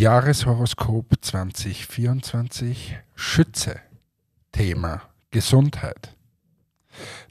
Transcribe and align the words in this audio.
Jahreshoroskop 0.00 1.12
2024 1.20 2.96
Schütze. 3.14 3.80
Thema 4.50 5.02
Gesundheit. 5.30 6.16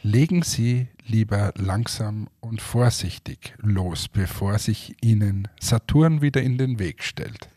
Legen 0.03 0.43
Sie 0.43 0.87
lieber 1.03 1.51
langsam 1.57 2.29
und 2.41 2.61
vorsichtig 2.61 3.55
los, 3.57 4.07
bevor 4.07 4.59
sich 4.59 4.95
Ihnen 5.01 5.47
Saturn 5.59 6.21
wieder 6.21 6.43
in 6.43 6.59
den 6.59 6.77
Weg 6.77 7.03
stellt. 7.03 7.49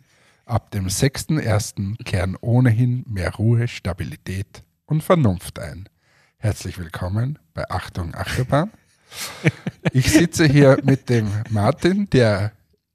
Ab 0.47 0.71
dem 0.71 0.87
6.1. 0.87 2.03
kehren 2.05 2.39
ohnehin 2.41 3.05
mehr 3.07 3.35
Ruhe, 3.35 3.69
Stabilität 3.69 4.65
und 4.87 5.03
Vernunft 5.03 5.59
ein. 5.59 5.91
Herzlich 6.39 6.79
willkommen 6.79 7.39
bei 7.53 7.69
Achtung 7.69 8.15
Achterbahn. 8.15 8.71
Ich 9.93 10.11
sitze 10.11 10.47
hier 10.47 10.79
mit 10.85 11.11
dem 11.11 11.29
Martin, 11.51 12.09
der 12.09 12.53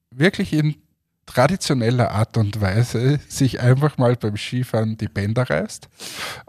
wirklich 0.09 0.51
in 0.51 0.77
traditioneller 1.27 2.09
Art 2.11 2.35
und 2.37 2.59
Weise 2.59 3.19
sich 3.27 3.59
einfach 3.59 3.99
mal 3.99 4.15
beim 4.15 4.35
Skifahren 4.35 4.97
die 4.97 5.07
Bänder 5.07 5.47
reißt, 5.47 5.87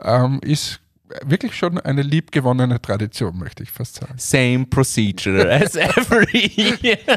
ähm, 0.02 0.40
ist 0.42 0.80
wirklich 1.24 1.54
schon 1.54 1.78
eine 1.78 2.02
liebgewonnene 2.02 2.80
Tradition, 2.80 3.38
möchte 3.38 3.62
ich 3.62 3.70
fast 3.70 3.96
sagen. 3.96 4.14
Same 4.16 4.66
procedure 4.66 5.50
as 5.50 5.76
every 5.76 6.50
year. 6.56 6.98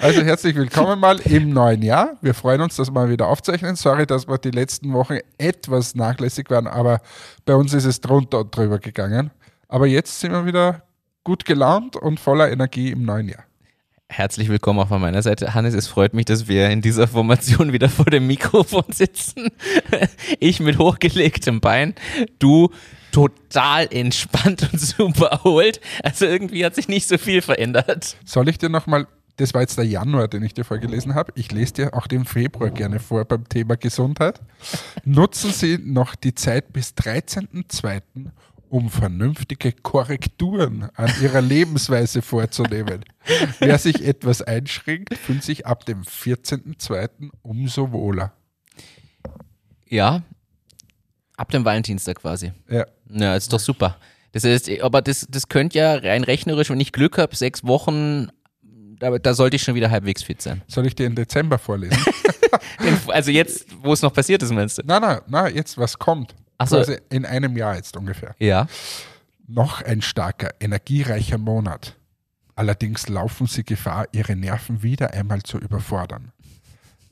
Also 0.00 0.22
herzlich 0.22 0.54
willkommen 0.54 1.00
mal 1.00 1.18
im 1.18 1.50
neuen 1.50 1.82
Jahr. 1.82 2.16
Wir 2.20 2.32
freuen 2.32 2.60
uns, 2.60 2.76
dass 2.76 2.86
wir 2.86 2.92
mal 2.92 3.10
wieder 3.10 3.26
aufzeichnen. 3.26 3.74
Sorry, 3.74 4.06
dass 4.06 4.28
wir 4.28 4.38
die 4.38 4.52
letzten 4.52 4.92
Wochen 4.92 5.18
etwas 5.38 5.96
nachlässig 5.96 6.48
waren, 6.50 6.68
aber 6.68 7.00
bei 7.44 7.56
uns 7.56 7.74
ist 7.74 7.84
es 7.84 8.00
drunter 8.00 8.38
und 8.38 8.56
drüber 8.56 8.78
gegangen. 8.78 9.32
Aber 9.66 9.88
jetzt 9.88 10.20
sind 10.20 10.30
wir 10.30 10.46
wieder 10.46 10.84
gut 11.24 11.44
gelaunt 11.44 11.96
und 11.96 12.20
voller 12.20 12.48
Energie 12.48 12.92
im 12.92 13.02
neuen 13.02 13.28
Jahr. 13.28 13.47
Herzlich 14.10 14.48
willkommen 14.48 14.80
auch 14.80 14.88
von 14.88 15.02
meiner 15.02 15.22
Seite. 15.22 15.52
Hannes, 15.52 15.74
es 15.74 15.86
freut 15.86 16.14
mich, 16.14 16.24
dass 16.24 16.48
wir 16.48 16.70
in 16.70 16.80
dieser 16.80 17.06
Formation 17.06 17.72
wieder 17.72 17.90
vor 17.90 18.06
dem 18.06 18.26
Mikrofon 18.26 18.84
sitzen. 18.90 19.48
Ich 20.40 20.60
mit 20.60 20.78
hochgelegtem 20.78 21.60
Bein, 21.60 21.94
du 22.38 22.70
total 23.12 23.86
entspannt 23.92 24.68
und 24.72 24.80
super 24.80 25.26
erholt. 25.26 25.80
Also 26.02 26.24
irgendwie 26.24 26.64
hat 26.64 26.74
sich 26.74 26.88
nicht 26.88 27.06
so 27.06 27.18
viel 27.18 27.42
verändert. 27.42 28.16
Soll 28.24 28.48
ich 28.48 28.58
dir 28.58 28.70
nochmal, 28.70 29.06
das 29.36 29.52
war 29.52 29.60
jetzt 29.60 29.76
der 29.76 29.84
Januar, 29.86 30.28
den 30.28 30.42
ich 30.42 30.54
dir 30.54 30.64
vorgelesen 30.64 31.14
habe. 31.14 31.32
Ich 31.34 31.52
lese 31.52 31.74
dir 31.74 31.94
auch 31.94 32.06
den 32.06 32.24
Februar 32.24 32.70
gerne 32.70 33.00
vor 33.00 33.24
beim 33.24 33.48
Thema 33.48 33.76
Gesundheit. 33.76 34.40
Nutzen 35.04 35.52
Sie 35.52 35.78
noch 35.78 36.14
die 36.14 36.34
Zeit 36.34 36.72
bis 36.72 36.94
13.02 36.94 38.00
um 38.70 38.90
vernünftige 38.90 39.72
Korrekturen 39.72 40.88
an 40.94 41.10
ihrer 41.22 41.40
Lebensweise 41.40 42.22
vorzunehmen. 42.22 43.04
Wer 43.58 43.78
sich 43.78 44.04
etwas 44.06 44.42
einschränkt, 44.42 45.14
fühlt 45.16 45.42
sich 45.42 45.66
ab 45.66 45.84
dem 45.86 46.02
14.02. 46.02 47.30
umso 47.42 47.92
wohler. 47.92 48.32
Ja, 49.88 50.22
ab 51.36 51.50
dem 51.50 51.64
Valentinstag 51.64 52.20
quasi. 52.20 52.52
Ja. 52.68 52.86
Ja, 53.10 53.36
ist 53.36 53.52
doch 53.52 53.60
super. 53.60 53.96
Das 54.32 54.44
heißt, 54.44 54.70
aber 54.82 55.00
das, 55.00 55.26
das 55.30 55.48
könnte 55.48 55.78
ja 55.78 55.94
rein 55.94 56.24
rechnerisch, 56.24 56.68
wenn 56.68 56.80
ich 56.80 56.92
Glück 56.92 57.16
habe, 57.16 57.34
sechs 57.34 57.64
Wochen, 57.64 58.28
da, 58.98 59.18
da 59.18 59.34
sollte 59.34 59.56
ich 59.56 59.62
schon 59.62 59.74
wieder 59.74 59.90
halbwegs 59.90 60.22
fit 60.22 60.42
sein. 60.42 60.62
Soll 60.66 60.86
ich 60.86 60.94
dir 60.94 61.06
im 61.06 61.14
Dezember 61.14 61.58
vorlesen? 61.58 61.98
also 63.08 63.30
jetzt, 63.30 63.66
wo 63.82 63.92
es 63.92 64.02
noch 64.02 64.12
passiert 64.12 64.42
ist, 64.42 64.52
meinst 64.52 64.78
du? 64.78 64.82
nein, 64.84 65.00
nein, 65.00 65.20
nein, 65.26 65.54
jetzt 65.54 65.78
was 65.78 65.98
kommt. 65.98 66.34
Ach 66.58 66.66
so. 66.66 66.76
Quasi 66.76 66.98
in 67.10 67.24
einem 67.24 67.56
Jahr 67.56 67.76
jetzt 67.76 67.96
ungefähr. 67.96 68.34
Ja. 68.38 68.66
Noch 69.46 69.80
ein 69.82 70.02
starker, 70.02 70.50
energiereicher 70.60 71.38
Monat. 71.38 71.96
Allerdings 72.54 73.08
laufen 73.08 73.46
Sie 73.46 73.64
Gefahr, 73.64 74.08
Ihre 74.12 74.34
Nerven 74.34 74.82
wieder 74.82 75.14
einmal 75.14 75.42
zu 75.42 75.58
überfordern. 75.58 76.32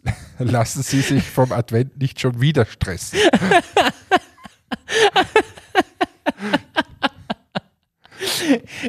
Lassen 0.38 0.82
Sie 0.82 1.00
sich 1.00 1.24
vom 1.24 1.52
Advent 1.52 1.96
nicht 1.98 2.20
schon 2.20 2.40
wieder 2.40 2.66
stressen. 2.66 3.18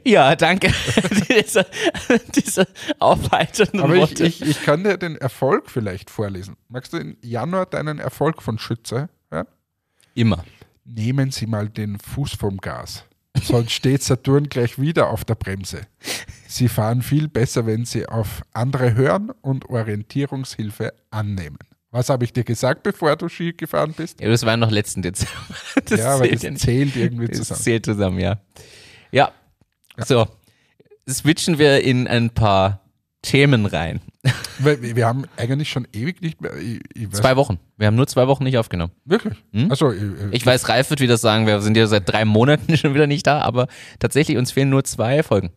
Ja, 0.04 0.36
danke. 0.36 0.72
diese, 1.30 1.66
diese 2.36 2.68
aufheiternden 3.00 3.82
Aber 3.82 3.96
ich, 3.96 4.20
ich, 4.20 4.42
ich 4.42 4.64
kann 4.64 4.84
dir 4.84 4.98
den 4.98 5.16
Erfolg 5.16 5.70
vielleicht 5.70 6.10
vorlesen. 6.10 6.56
Magst 6.70 6.94
du 6.94 6.98
im 6.98 7.18
Januar 7.22 7.66
deinen 7.66 8.00
Erfolg 8.00 8.42
von 8.42 8.58
Schütze? 8.60 9.10
Ja? 10.18 10.22
Immer. 10.22 10.44
Nehmen 10.86 11.32
Sie 11.32 11.46
mal 11.48 11.70
den 11.70 12.00
Fuß 12.00 12.34
vom 12.36 12.58
Gas. 12.58 13.04
Sonst 13.44 13.72
steht 13.74 14.02
Saturn 14.04 14.50
gleich 14.50 14.80
wieder 14.80 15.10
auf 15.10 15.24
der 15.26 15.36
Bremse. 15.36 15.82
Sie 16.48 16.68
fahren 16.70 17.02
viel 17.02 17.28
besser, 17.28 17.66
wenn 17.66 17.86
Sie 17.86 18.08
auf 18.08 18.42
andere 18.54 18.96
hören 18.96 19.32
und 19.42 19.70
Orientierungshilfe 19.70 20.94
annehmen. 21.12 21.60
Was 21.92 22.10
habe 22.10 22.26
ich 22.26 22.34
dir 22.34 22.44
gesagt, 22.44 22.84
bevor 22.84 23.16
du 23.16 23.30
Ski 23.30 23.54
gefahren 23.54 23.94
bist? 23.96 24.20
Ja, 24.22 24.30
das 24.30 24.46
war 24.46 24.58
noch 24.58 24.72
letzten 24.72 25.02
Dezember. 25.02 25.34
Das 25.86 26.00
ja, 26.00 26.16
aber 26.16 26.28
das 26.28 26.42
ja 26.42 26.54
zählt 26.56 26.96
irgendwie 26.96 27.28
Das 27.28 27.38
zusammen. 27.38 27.62
zählt 27.62 27.86
zusammen, 27.86 28.20
ja. 28.20 28.40
Ja. 29.12 29.32
So. 30.06 30.28
Switchen 31.10 31.58
wir 31.60 31.82
in 31.84 32.08
ein 32.08 32.32
paar 32.32 32.82
Themen 33.22 33.66
rein. 33.66 34.02
Wir 34.60 34.96
wir 34.96 35.06
haben 35.06 35.26
eigentlich 35.38 35.70
schon 35.70 35.88
ewig 35.94 36.22
nicht 36.22 36.42
mehr. 36.42 36.56
Ich, 36.58 36.80
ich 36.96 37.12
Zwei 37.12 37.36
Wochen. 37.36 37.60
Wir 37.78 37.88
haben 37.88 37.96
nur 37.96 38.08
zwei 38.08 38.28
Wochen 38.28 38.44
nicht 38.44 38.58
aufgenommen. 38.58 38.92
Wirklich? 39.06 39.36
Hm? 39.54 39.70
Also, 39.70 39.92
ich, 39.92 40.02
Ich 40.32 40.46
weiß, 40.46 40.68
Ralf 40.68 40.90
wird 40.90 41.00
wieder 41.00 41.18
sagen, 41.18 41.46
wir 41.46 41.62
sind 41.62 41.78
ja 41.78 41.86
seit 41.86 42.10
drei 42.10 42.26
Monaten 42.26 42.76
schon 42.78 42.96
wieder 42.96 43.06
nicht 43.06 43.28
da, 43.28 43.42
aber 43.42 43.68
tatsächlich, 44.00 44.36
uns 44.38 44.52
fehlen 44.52 44.70
nur 44.70 44.84
zwei 44.84 45.22
Folgen. 45.22 45.52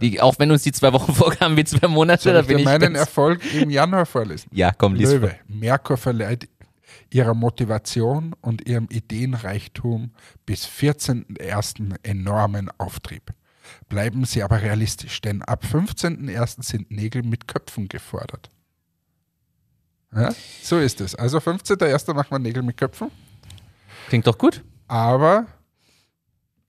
Die, 0.00 0.20
auch 0.20 0.38
wenn 0.38 0.50
uns 0.50 0.62
die 0.62 0.72
zwei 0.72 0.92
Wochen 0.92 1.12
vorkamen 1.14 1.56
wie 1.56 1.64
zwei 1.64 1.86
Monate, 1.88 2.24
soll 2.24 2.32
da 2.34 2.40
ich 2.40 2.46
bin 2.48 2.58
ich 2.58 2.64
meinen 2.64 2.94
Erfolg 2.96 3.40
im 3.54 3.70
Januar 3.70 4.04
vorlesen? 4.04 4.48
Ja, 4.52 4.72
komm, 4.72 4.94
lies 4.94 5.10
vor. 5.10 5.20
Löwe, 5.20 5.36
Merkur 5.46 5.96
verleiht 5.96 6.48
ihrer 7.10 7.34
Motivation 7.34 8.34
und 8.40 8.68
ihrem 8.68 8.88
Ideenreichtum 8.90 10.10
bis 10.44 10.66
14.01. 10.66 11.94
enormen 12.02 12.70
Auftrieb. 12.78 13.32
Bleiben 13.88 14.24
Sie 14.24 14.42
aber 14.42 14.62
realistisch, 14.62 15.20
denn 15.20 15.42
ab 15.42 15.64
15.01. 15.64 16.62
sind 16.64 16.90
Nägel 16.90 17.22
mit 17.22 17.48
Köpfen 17.48 17.88
gefordert. 17.88 18.50
Ja, 20.14 20.30
so 20.62 20.78
ist 20.78 21.00
es. 21.00 21.14
Also 21.14 21.38
15.01. 21.38 22.14
machen 22.14 22.30
wir 22.30 22.38
Nägel 22.38 22.62
mit 22.62 22.76
Köpfen, 22.76 23.10
Klingt 24.08 24.26
doch 24.26 24.38
gut. 24.38 24.62
aber 24.88 25.46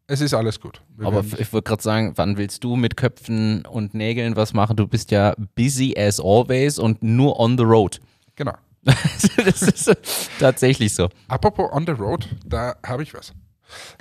es 0.08 0.22
ist 0.22 0.34
alles 0.34 0.60
gut. 0.60 0.82
Wir 0.96 1.06
Aber 1.08 1.24
ich 1.38 1.52
wollte 1.54 1.68
gerade 1.68 1.84
sagen, 1.84 2.14
wann 2.16 2.38
willst 2.38 2.64
du 2.64 2.76
mit 2.78 2.96
Köpfen 2.98 3.66
und 3.66 3.94
Nägeln 3.94 4.36
was 4.36 4.54
machen? 4.54 4.76
Du 4.78 4.88
bist 4.88 5.12
ja 5.12 5.36
busy 5.56 5.94
as 5.98 6.20
always 6.20 6.80
und 6.80 7.04
nur 7.04 7.40
on 7.40 7.58
the 7.58 7.64
road. 7.64 8.00
genau. 8.36 8.54
das 8.84 9.62
ist 9.64 9.92
tatsächlich 10.40 10.94
so. 10.94 11.10
Apropos 11.28 11.70
on 11.74 11.86
the 11.86 11.92
road, 11.92 12.28
da 12.46 12.76
habe 12.86 13.04
ich 13.04 13.14
was. 13.14 13.34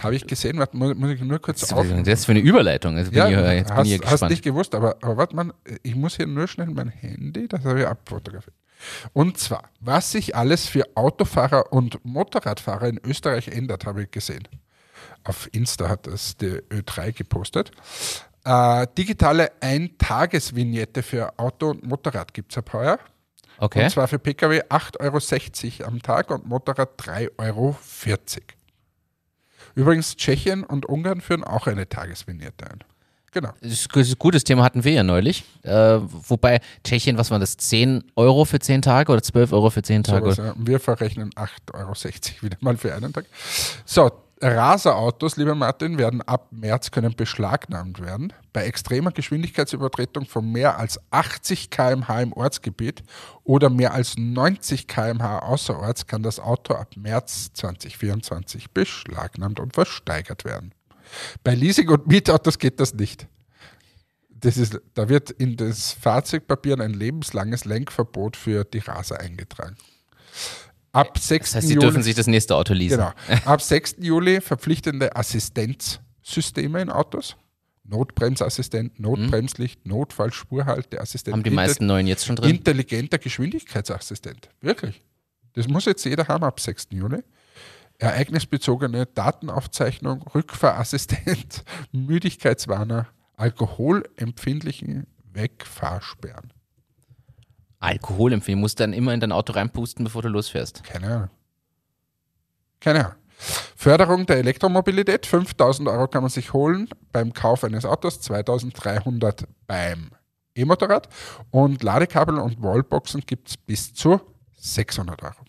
Habe 0.03 0.15
ich 0.15 0.27
gesehen, 0.27 0.59
warte, 0.59 0.77
muss, 0.77 0.95
muss 0.95 1.11
ich 1.11 1.21
nur 1.21 1.39
kurz 1.41 1.61
Das 1.61 1.73
auf. 1.73 1.87
ist 1.87 2.25
für 2.27 2.33
eine 2.33 2.41
Überleitung. 2.41 2.97
Jetzt 2.97 3.11
bin 3.11 3.19
Ja, 3.19 3.29
ich, 3.29 3.59
jetzt 3.59 3.69
bin 3.69 3.77
hast, 3.77 3.87
ich 3.89 4.01
ja 4.01 4.11
hast 4.11 4.23
nicht 4.29 4.43
gewusst, 4.45 4.75
aber, 4.75 4.97
aber 5.03 5.17
warte 5.17 5.35
mal, 5.37 5.53
ich 5.83 5.95
muss 5.95 6.17
hier 6.17 6.27
nur 6.27 6.47
schnell 6.49 6.69
mein 6.69 6.89
Handy, 6.89 7.49
das 7.49 7.65
habe 7.65 7.81
ich 7.81 7.87
abfotografiert. 7.87 8.55
Und 9.13 9.39
zwar, 9.39 9.65
was 9.81 10.13
sich 10.13 10.37
alles 10.37 10.67
für 10.69 10.85
Autofahrer 10.95 11.73
und 11.73 12.05
Motorradfahrer 12.05 12.89
in 12.89 13.01
Österreich 13.05 13.49
ändert, 13.49 13.87
habe 13.87 14.03
ich 14.03 14.11
gesehen. 14.11 14.47
Auf 15.25 15.49
Insta 15.53 15.89
hat 15.89 16.07
das 16.07 16.37
die 16.37 16.61
Ö3 16.71 17.13
gepostet. 17.13 17.73
Äh, 18.45 18.87
digitale 18.97 19.51
Eintagesvignette 19.61 21.03
für 21.03 21.37
Auto 21.39 21.71
und 21.71 21.85
Motorrad 21.85 22.33
gibt 22.33 22.53
es 22.53 22.59
ab 22.59 22.73
heuer. 22.75 22.99
okay. 23.59 23.85
Und 23.85 23.91
zwar 23.91 24.07
für 24.09 24.19
Pkw 24.21 24.61
8,60 24.69 25.81
Euro 25.81 25.89
am 25.89 26.03
Tag 26.03 26.31
und 26.31 26.47
Motorrad 26.47 26.91
3,40 27.01 27.31
Euro. 27.39 27.77
Übrigens, 29.77 30.17
Tschechien 30.17 30.65
und 30.65 30.87
Ungarn 30.87 31.21
führen 31.21 31.45
auch 31.45 31.69
eine 31.69 31.89
Tagesvignette 31.89 32.69
ein. 32.69 32.81
Genau. 33.33 33.51
Das 33.61 33.71
ist 33.71 33.95
ein 33.95 34.15
gutes 34.19 34.45
Thema 34.45 34.65
hatten 34.65 34.83
wir 34.83 34.93
ja 34.93 35.03
neulich. 35.03 35.45
Äh, 35.63 35.71
wobei 35.71 36.61
Tschechien, 36.83 37.19
was 37.19 37.31
war 37.31 37.39
das? 37.39 37.59
10 37.59 38.03
Euro 38.17 38.47
für 38.47 38.59
10 38.59 38.81
Tage 38.81 39.13
oder 39.13 39.23
12 39.23 39.53
Euro 39.53 39.69
für 39.69 39.83
10 39.83 40.05
Tage? 40.05 40.33
Sowas, 40.33 40.39
ja. 40.39 40.55
Wir 40.57 40.81
verrechnen 40.81 41.31
8,60 41.33 41.75
Euro 41.75 41.93
wieder 42.41 42.57
mal 42.61 42.79
für 42.79 42.95
einen 42.95 43.13
Tag. 43.13 43.27
So, 43.85 44.11
Raserautos, 44.41 45.37
lieber 45.39 45.55
Martin, 45.55 45.97
werden 45.97 46.21
ab 46.21 46.49
März 46.51 46.91
können 46.91 47.15
beschlagnahmt 47.17 48.03
werden. 48.03 48.35
Bei 48.53 48.65
extremer 48.67 49.11
Geschwindigkeitsübertretung 49.11 50.27
von 50.27 50.53
mehr 50.53 50.79
als 50.79 51.01
80 51.11 51.71
km/h 51.71 52.21
im 52.21 52.33
Ortsgebiet 52.35 53.03
oder 53.45 53.71
mehr 53.71 53.95
als 53.95 54.19
90 54.19 54.89
km/h 54.89 55.39
außerorts 55.39 56.07
kann 56.07 56.23
das 56.23 56.39
Auto 56.39 56.75
ab 56.75 56.97
März 56.97 57.51
2024 57.55 58.73
beschlagnahmt 58.73 59.59
und 59.59 59.73
versteigert 59.73 60.45
werden. 60.45 60.75
Bei 61.43 61.55
Leasing- 61.55 61.89
und 61.89 62.07
Mietautos 62.07 62.59
geht 62.59 62.79
das 62.79 62.93
nicht. 62.93 63.27
Das 64.29 64.59
ist, 64.59 64.79
da 64.93 65.09
wird 65.09 65.31
in 65.31 65.57
das 65.57 65.93
Fahrzeugpapier 65.93 66.79
ein 66.79 66.93
lebenslanges 66.93 67.65
Lenkverbot 67.65 68.37
für 68.37 68.65
die 68.65 68.81
Raser 68.81 69.19
eingetragen. 69.19 69.77
Ab 70.97 71.19
6. 71.19 71.51
Das 71.51 71.55
heißt, 71.57 71.69
sie 71.69 71.75
Juli, 71.75 71.87
dürfen 71.87 72.03
sich 72.03 72.15
das 72.15 72.27
nächste 72.27 72.55
Auto 72.57 72.73
leasen. 72.75 72.99
genau, 72.99 73.13
ab 73.45 73.61
6. 73.63 73.97
Juli 74.01 74.41
verpflichtende 74.41 75.15
Assistenzsysteme 75.17 76.81
in 76.83 76.91
Autos. 76.91 77.37
Notbremsassistent, 77.89 78.99
Notbremslicht, 78.99 79.87
Notfallspurhalteassistent. 79.87 81.33
Haben 81.35 81.43
die 81.45 81.51
Inter- 81.51 81.63
meisten 81.63 81.87
neuen 81.87 82.07
jetzt 82.09 82.27
schon 82.27 82.35
drin? 82.37 82.51
Intelligenter 82.57 83.19
Geschwindigkeitsassistent. 83.19 84.49
Wirklich. 84.61 85.03
Das 85.53 85.69
muss 85.69 85.85
jetzt 85.85 86.05
jeder 86.05 86.27
haben 86.27 86.43
ab 86.45 86.59
6. 86.59 86.89
Juli. 86.91 87.23
Ereignisbezogene 87.99 89.07
Datenaufzeichnung, 89.07 90.23
Rückfahrassistent, 90.35 91.65
Müdigkeitswarner, 91.93 93.07
alkoholempfindlichen 93.37 95.07
Wegfahrsperren. 95.33 96.53
Alkoholempfehlung. 97.81 98.61
Musst 98.61 98.81
dann 98.81 98.93
immer 98.93 99.13
in 99.15 99.21
dein 99.21 99.33
Auto 99.33 99.53
reinpusten, 99.53 100.05
bevor 100.05 100.23
du 100.23 100.29
losfährst. 100.29 100.85
Keine 100.85 101.07
Ahnung. 101.07 101.31
Keine 102.81 103.05
Ahnung. 103.07 103.17
Förderung 103.77 104.25
der 104.27 104.39
Elektromobilität, 104.39 105.27
5000 105.27 105.89
Euro 105.89 106.09
kann 106.09 106.23
man 106.23 106.31
sich 106.31 106.53
holen 106.53 106.89
beim 107.13 107.33
Kauf 107.33 107.65
eines 107.65 107.85
Autos, 107.85 108.21
2300 108.23 109.47
beim 109.67 110.11
E-Motorrad 110.55 111.09
und 111.51 111.83
Ladekabel 111.83 112.39
und 112.39 112.63
Wallboxen 112.63 113.21
gibt 113.21 113.49
es 113.49 113.57
bis 113.59 113.93
zu 113.93 114.21
600 114.57 115.23
Euro. 115.23 115.45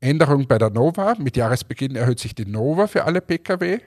Änderung 0.00 0.46
bei 0.46 0.58
der 0.58 0.70
Nova, 0.70 1.14
mit 1.18 1.36
Jahresbeginn 1.36 1.96
erhöht 1.96 2.18
sich 2.18 2.34
die 2.34 2.46
Nova 2.46 2.88
für 2.88 3.04
alle 3.04 3.20
Pkw, 3.20 3.80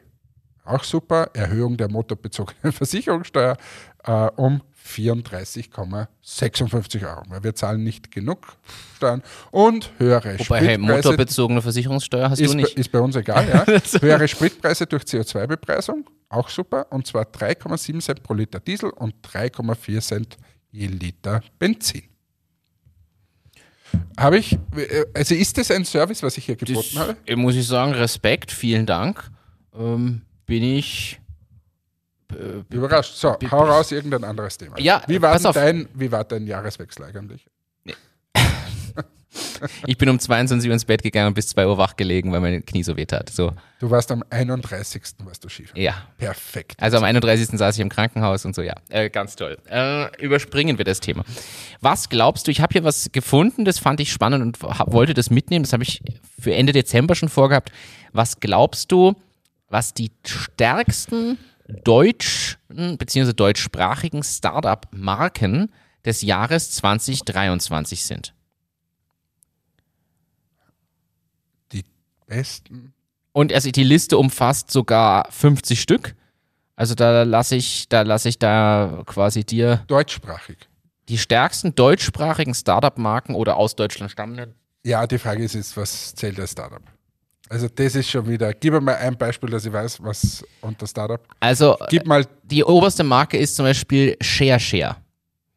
auch 0.63 0.83
super, 0.83 1.29
Erhöhung 1.33 1.77
der 1.77 1.89
motorbezogenen 1.89 2.71
Versicherungssteuer 2.73 3.57
äh, 4.03 4.11
um 4.35 4.61
34,56 4.87 7.07
Euro, 7.07 7.23
weil 7.29 7.43
wir 7.43 7.55
zahlen 7.55 7.83
nicht 7.83 8.11
genug 8.11 8.57
Steuern 8.97 9.21
und 9.51 9.91
höhere 9.97 10.37
Wobei, 10.39 10.59
hey, 10.59 10.75
Spritpreise 10.75 11.07
motorbezogene 11.07 11.61
Versicherungssteuer 11.61 12.29
hast 12.29 12.39
ist, 12.39 12.51
du 12.53 12.57
bei- 12.57 12.63
nicht. 12.63 12.77
ist 12.77 12.91
bei 12.91 12.99
uns 12.99 13.15
egal, 13.15 13.47
ja. 13.47 13.65
Höhere 14.01 14.27
Spritpreise 14.27 14.87
durch 14.87 15.03
CO2-Bepreisung, 15.03 16.09
auch 16.29 16.49
super. 16.49 16.87
Und 16.91 17.07
zwar 17.07 17.23
3,7 17.25 18.01
Cent 18.01 18.23
pro 18.23 18.33
Liter 18.33 18.59
Diesel 18.59 18.89
und 18.89 19.13
3,4 19.25 20.01
Cent 20.01 20.37
je 20.71 20.87
Liter 20.87 21.41
Benzin. 21.59 22.03
Habe 24.17 24.37
ich, 24.37 24.53
äh, 24.75 25.05
also 25.13 25.35
ist 25.35 25.57
das 25.57 25.69
ein 25.69 25.85
Service, 25.85 26.23
was 26.23 26.37
ich 26.37 26.45
hier 26.45 26.55
geboten 26.55 26.97
habe? 26.97 27.15
Das, 27.25 27.33
äh, 27.33 27.35
muss 27.35 27.55
ich 27.55 27.67
sagen, 27.67 27.91
Respekt, 27.93 28.51
vielen 28.51 28.85
Dank. 28.85 29.29
Ähm, 29.77 30.21
bin 30.51 30.63
ich. 30.63 31.17
Überrascht. 32.69 33.15
So, 33.15 33.37
hau 33.51 33.63
raus 33.63 33.93
irgendein 33.93 34.25
anderes 34.25 34.57
Thema. 34.57 34.77
Ja, 34.79 35.01
wie 35.07 35.21
war, 35.21 35.39
dein, 35.39 35.87
wie 35.93 36.11
war 36.11 36.25
dein 36.25 36.45
Jahreswechsel 36.45 37.05
eigentlich? 37.05 37.45
Ich 39.85 39.97
bin 39.97 40.09
um 40.09 40.19
22 40.19 40.67
Uhr 40.67 40.73
ins 40.73 40.83
Bett 40.83 41.03
gegangen 41.03 41.27
und 41.27 41.33
bis 41.35 41.47
2 41.47 41.65
Uhr 41.67 41.77
wach 41.77 41.95
gelegen, 41.95 42.33
weil 42.33 42.41
mein 42.41 42.65
Knie 42.65 42.83
so 42.83 42.97
weh 42.97 43.05
tat. 43.05 43.29
So, 43.29 43.53
Du 43.79 43.89
warst 43.89 44.11
am 44.11 44.25
31. 44.29 45.01
warst 45.19 45.41
du 45.45 45.47
Skifahren. 45.47 45.81
ja. 45.81 45.93
Perfekt. 46.17 46.75
Also 46.81 46.97
am 46.97 47.05
31. 47.05 47.57
saß 47.57 47.75
ich 47.75 47.81
im 47.81 47.87
Krankenhaus 47.87 48.43
und 48.43 48.53
so, 48.53 48.61
ja. 48.61 48.73
Äh, 48.89 49.09
ganz 49.09 49.37
toll. 49.37 49.57
Äh, 49.69 50.13
überspringen 50.21 50.77
wir 50.77 50.83
das 50.83 50.99
Thema. 50.99 51.23
Was 51.79 52.09
glaubst 52.09 52.47
du, 52.47 52.51
ich 52.51 52.59
habe 52.59 52.73
hier 52.73 52.83
was 52.83 53.09
gefunden, 53.13 53.63
das 53.63 53.79
fand 53.79 54.01
ich 54.01 54.11
spannend 54.11 54.41
und 54.43 54.77
hab, 54.77 54.91
wollte 54.91 55.13
das 55.13 55.29
mitnehmen, 55.29 55.63
das 55.63 55.71
habe 55.71 55.83
ich 55.83 56.01
für 56.37 56.53
Ende 56.53 56.73
Dezember 56.73 57.15
schon 57.15 57.29
vorgehabt. 57.29 57.71
Was 58.11 58.41
glaubst 58.41 58.91
du, 58.91 59.15
was 59.71 59.93
die 59.93 60.11
stärksten 60.25 61.37
deutschen 61.83 62.97
bzw. 62.97 63.33
deutschsprachigen 63.33 64.23
Startup-Marken 64.23 65.71
des 66.05 66.21
Jahres 66.21 66.71
2023 66.71 68.03
sind? 68.03 68.33
Die 71.71 71.85
besten. 72.27 72.93
Und 73.31 73.53
also 73.53 73.71
die 73.71 73.83
Liste 73.83 74.17
umfasst 74.17 74.71
sogar 74.71 75.31
50 75.31 75.79
Stück. 75.79 76.15
Also 76.75 76.95
da 76.95 77.23
lasse 77.23 77.55
ich, 77.55 77.87
da 77.87 78.01
lasse 78.01 78.27
ich 78.27 78.39
da 78.39 79.03
quasi 79.05 79.45
dir 79.45 79.83
Deutschsprachig. 79.87 80.57
die 81.07 81.17
stärksten 81.17 81.75
deutschsprachigen 81.75 82.53
Startup-Marken 82.53 83.35
oder 83.35 83.55
aus 83.55 83.75
Deutschland 83.75 84.11
stammenden. 84.11 84.55
Ja, 84.83 85.05
die 85.07 85.19
Frage 85.19 85.43
ist 85.43 85.53
jetzt, 85.53 85.77
was 85.77 86.15
zählt 86.15 86.39
als 86.39 86.51
Startup? 86.51 86.81
Also 87.51 87.67
das 87.67 87.95
ist 87.95 88.09
schon 88.09 88.25
wieder, 88.29 88.53
gib 88.53 88.71
mir 88.73 88.79
mal 88.79 88.95
ein 88.95 89.17
Beispiel, 89.17 89.49
dass 89.49 89.65
ich 89.65 89.73
weiß, 89.73 90.01
was 90.01 90.41
unter 90.61 90.87
Startup. 90.87 91.19
Also 91.41 91.75
Gib 91.89 92.05
mal, 92.07 92.25
die 92.43 92.63
oberste 92.63 93.03
Marke 93.03 93.37
ist 93.37 93.57
zum 93.57 93.65
Beispiel 93.65 94.15
Share 94.21 94.57
Share. 94.57 94.95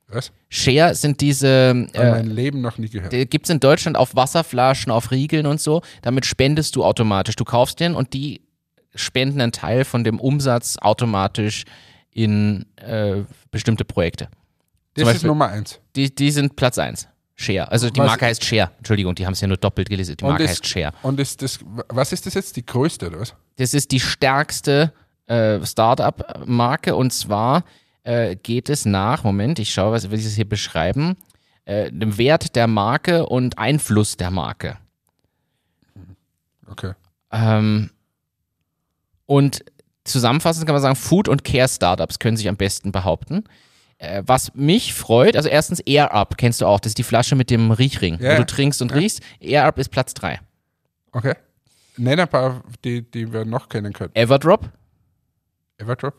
was? 0.09 0.33
Share 0.49 0.93
sind 0.97 1.21
diese, 1.21 1.47
äh, 1.93 2.11
mein 2.11 2.27
Leben 2.27 2.61
noch 2.61 2.79
nie 2.79 2.89
gehört. 2.89 3.13
die 3.13 3.25
gibt 3.27 3.47
es 3.47 3.51
in 3.51 3.61
Deutschland 3.61 3.97
auf 3.97 4.17
Wasserflaschen, 4.17 4.91
auf 4.91 5.13
Riegeln 5.13 5.47
und 5.47 5.61
so. 5.61 5.83
Damit 6.03 6.27
spendest 6.27 6.75
du 6.75 6.83
automatisch. 6.85 7.37
Du 7.37 7.45
kaufst 7.45 7.79
den 7.79 7.95
und 7.95 8.13
die 8.13 8.41
spenden 8.97 9.41
einen 9.41 9.53
Teil 9.53 9.85
von 9.85 10.03
dem 10.03 10.19
Umsatz 10.19 10.77
automatisch 10.81 11.63
in 12.11 12.67
äh, 12.77 13.23
bestimmte 13.53 13.85
Projekte. 13.85 14.29
Das 14.95 15.03
ist 15.03 15.13
Beispiel- 15.15 15.29
Nummer 15.29 15.49
eins. 15.49 15.79
Die, 15.95 16.13
die 16.13 16.33
sind 16.33 16.57
Platz 16.57 16.77
1. 16.79 17.07
Share. 17.37 17.71
Also 17.71 17.91
die 17.91 17.99
Was- 18.01 18.07
Marke 18.07 18.27
heißt 18.27 18.45
Share. 18.45 18.71
Entschuldigung, 18.79 19.15
die 19.15 19.27
haben 19.27 19.33
es 19.33 19.41
ja 19.41 19.49
nur 19.49 19.57
doppelt 19.57 19.89
gelesen. 19.89 20.17
Die 20.17 20.25
Marke 20.25 20.45
ist- 20.45 20.51
heißt 20.51 20.67
Share. 20.67 20.93
Und 21.03 21.19
ist 21.21 21.43
das, 21.43 21.59
was 21.89 22.13
ist 22.13 22.27
das 22.27 22.35
jetzt? 22.35 22.57
Die 22.57 22.65
größte, 22.65 23.09
oder 23.09 23.21
was? 23.21 23.35
Das 23.57 23.75
ist 23.75 23.91
die 23.91 24.01
stärkste 24.01 24.93
äh, 25.27 25.65
Startup-Marke 25.65 26.95
und 26.95 27.13
zwar 27.13 27.65
äh, 28.03 28.37
geht 28.37 28.69
es 28.69 28.85
nach, 28.85 29.25
Moment, 29.25 29.59
ich 29.59 29.73
schaue, 29.73 29.93
was 29.93 30.11
will 30.11 30.19
ich 30.19 30.25
das 30.27 30.35
hier 30.35 30.49
beschreiben, 30.49 31.17
äh, 31.65 31.91
dem 31.91 32.19
Wert 32.19 32.55
der 32.57 32.67
Marke 32.67 33.27
und 33.27 33.59
Einfluss 33.59 34.17
der 34.19 34.31
Marke. 34.31 34.77
Okay. 36.71 36.93
Ähm, 37.33 37.91
und 39.27 39.65
zusammenfassend 40.05 40.67
kann 40.67 40.75
man 40.75 40.83
sagen, 40.83 40.97
Food- 40.97 41.29
und 41.29 41.45
Care-Startups 41.45 42.19
können 42.19 42.37
sich 42.37 42.49
am 42.49 42.57
besten 42.57 42.93
behaupten. 42.93 43.45
Äh, 43.99 44.23
was 44.27 44.55
mich 44.55 44.93
freut, 44.95 45.37
also 45.37 45.49
erstens 45.49 45.81
Air 45.81 46.13
Up, 46.13 46.37
kennst 46.37 46.61
du 46.61 46.67
auch, 46.67 46.81
das 46.81 46.91
ist 46.91 46.99
die 46.99 47.05
Flasche 47.05 47.37
mit 47.37 47.49
dem 47.51 47.71
Riechring, 47.71 48.19
Ja. 48.21 48.35
wo 48.35 48.39
du 48.39 48.47
trinkst 48.47 48.83
und 48.83 48.93
riechst. 48.95 49.21
Air 49.41 49.65
Up 49.67 49.79
ist 49.79 49.91
Platz 49.91 50.15
3. 50.15 50.41
Okay. 51.13 51.35
Nenn 51.97 52.19
ein 52.19 52.29
paar, 52.29 52.63
die, 52.85 53.09
die 53.09 53.33
wir 53.33 53.45
noch 53.45 53.69
kennen 53.69 53.93
können. 53.93 54.11
Everdrop, 54.15 54.69
Everdrop? 55.79 56.15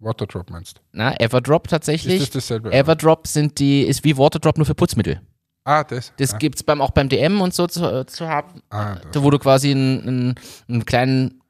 Waterdrop 0.00 0.50
meinst 0.50 0.78
du? 0.78 0.80
na, 0.92 1.14
Everdrop 1.20 1.68
tatsächlich. 1.68 2.16
Ist 2.22 2.34
das 2.34 2.44
dasselbe? 2.48 2.72
Everdrop 2.72 3.26
sind 3.28 3.58
die, 3.60 3.82
ist 3.82 4.02
wie 4.02 4.16
Waterdrop 4.18 4.56
nur 4.58 4.66
für 4.66 4.74
Putzmittel. 4.74 5.20
ah, 5.64 5.84
das. 5.84 6.12
Das 6.16 6.34
ah, 6.34 6.38
gibt's 6.38 6.64
beim, 6.64 6.80
auch 6.80 6.90
beim 6.90 7.08
DM 7.08 7.40
und 7.40 7.54
so 7.54 7.68
zu, 7.68 8.04
zu 8.06 8.28
haben, 8.28 8.62
ah, 8.70 8.96
wo 9.14 9.30
du 9.30 9.38
quasi 9.38 9.70
einen, 9.70 10.08
einen, 10.08 10.34
einen 10.68 10.84
kleinen, 10.84 11.40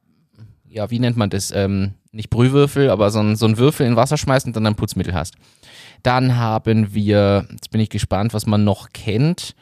ja, 0.69 0.91
wie 0.91 0.99
nennt 0.99 1.17
man 1.17 1.31
das? 1.31 1.51
Ähm, 1.51 1.95
nicht 2.11 2.29
Brühwürfel, 2.29 2.91
aber 2.91 3.11
so 3.11 3.21
einen, 3.21 3.37
so 3.37 3.47
einen 3.47 3.57
Würfel 3.57 3.87
in 3.87 3.97
Wasser 3.97 4.19
schmeißt 4.19 4.45
und 4.45 4.55
dann 4.55 4.67
ein 4.67 4.75
Putzmittel 4.75 5.15
hast. 5.15 5.35
Dann 6.03 6.37
haben 6.37 6.95
wir, 6.95 7.47
jetzt 7.51 7.71
bin 7.71 7.81
ich 7.81 7.89
gespannt, 7.91 8.35
was 8.35 8.47
man 8.47 8.65
noch 8.65 8.91
kennt, 8.93 9.55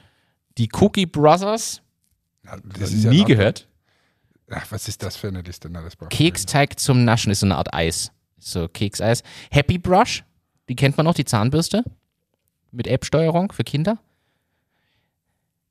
die 0.59 0.69
Cookie 0.81 1.07
Brothers. 1.07 1.83
Ja, 2.45 2.57
das 2.65 2.93
ist 2.93 3.05
ja 3.05 3.11
Nie 3.11 3.21
noch- 3.21 3.27
gehört. 3.27 3.69
Ach, 4.51 4.67
was 4.71 4.89
ist 4.89 5.03
das 5.03 5.17
für 5.17 5.29
eine 5.29 5.43
Liste? 5.43 5.69
Na, 5.71 5.87
Keksteig 6.09 6.79
zum 6.81 7.05
Naschen 7.05 7.31
ist 7.31 7.41
so 7.41 7.47
eine 7.47 7.57
Art 7.57 7.73
Eis. 7.73 8.11
So 8.39 8.67
Kekseis. 8.69 9.23
Happy 9.51 9.79
Brush, 9.79 10.25
die 10.69 10.75
kennt 10.75 10.97
man 10.97 11.05
noch, 11.05 11.15
die 11.15 11.25
Zahnbürste. 11.25 11.85
Mit 12.73 12.87
App-Steuerung 12.89 13.53
für 13.53 13.63
Kinder. 13.65 13.99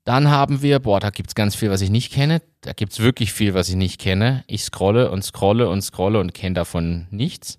Dann 0.04 0.30
haben 0.30 0.62
wir, 0.62 0.78
boah, 0.78 0.98
da 0.98 1.10
gibt 1.10 1.28
es 1.30 1.34
ganz 1.34 1.54
viel, 1.54 1.70
was 1.70 1.82
ich 1.82 1.90
nicht 1.90 2.10
kenne. 2.12 2.40
Da 2.62 2.72
gibt 2.72 2.92
es 2.92 3.00
wirklich 3.00 3.32
viel, 3.32 3.52
was 3.54 3.68
ich 3.68 3.76
nicht 3.76 4.00
kenne. 4.00 4.44
Ich 4.46 4.64
scrolle 4.64 5.10
und 5.10 5.22
scrolle 5.24 5.68
und 5.68 5.82
scrolle 5.82 6.18
und 6.20 6.32
kenne 6.32 6.54
davon 6.54 7.06
nichts. 7.10 7.58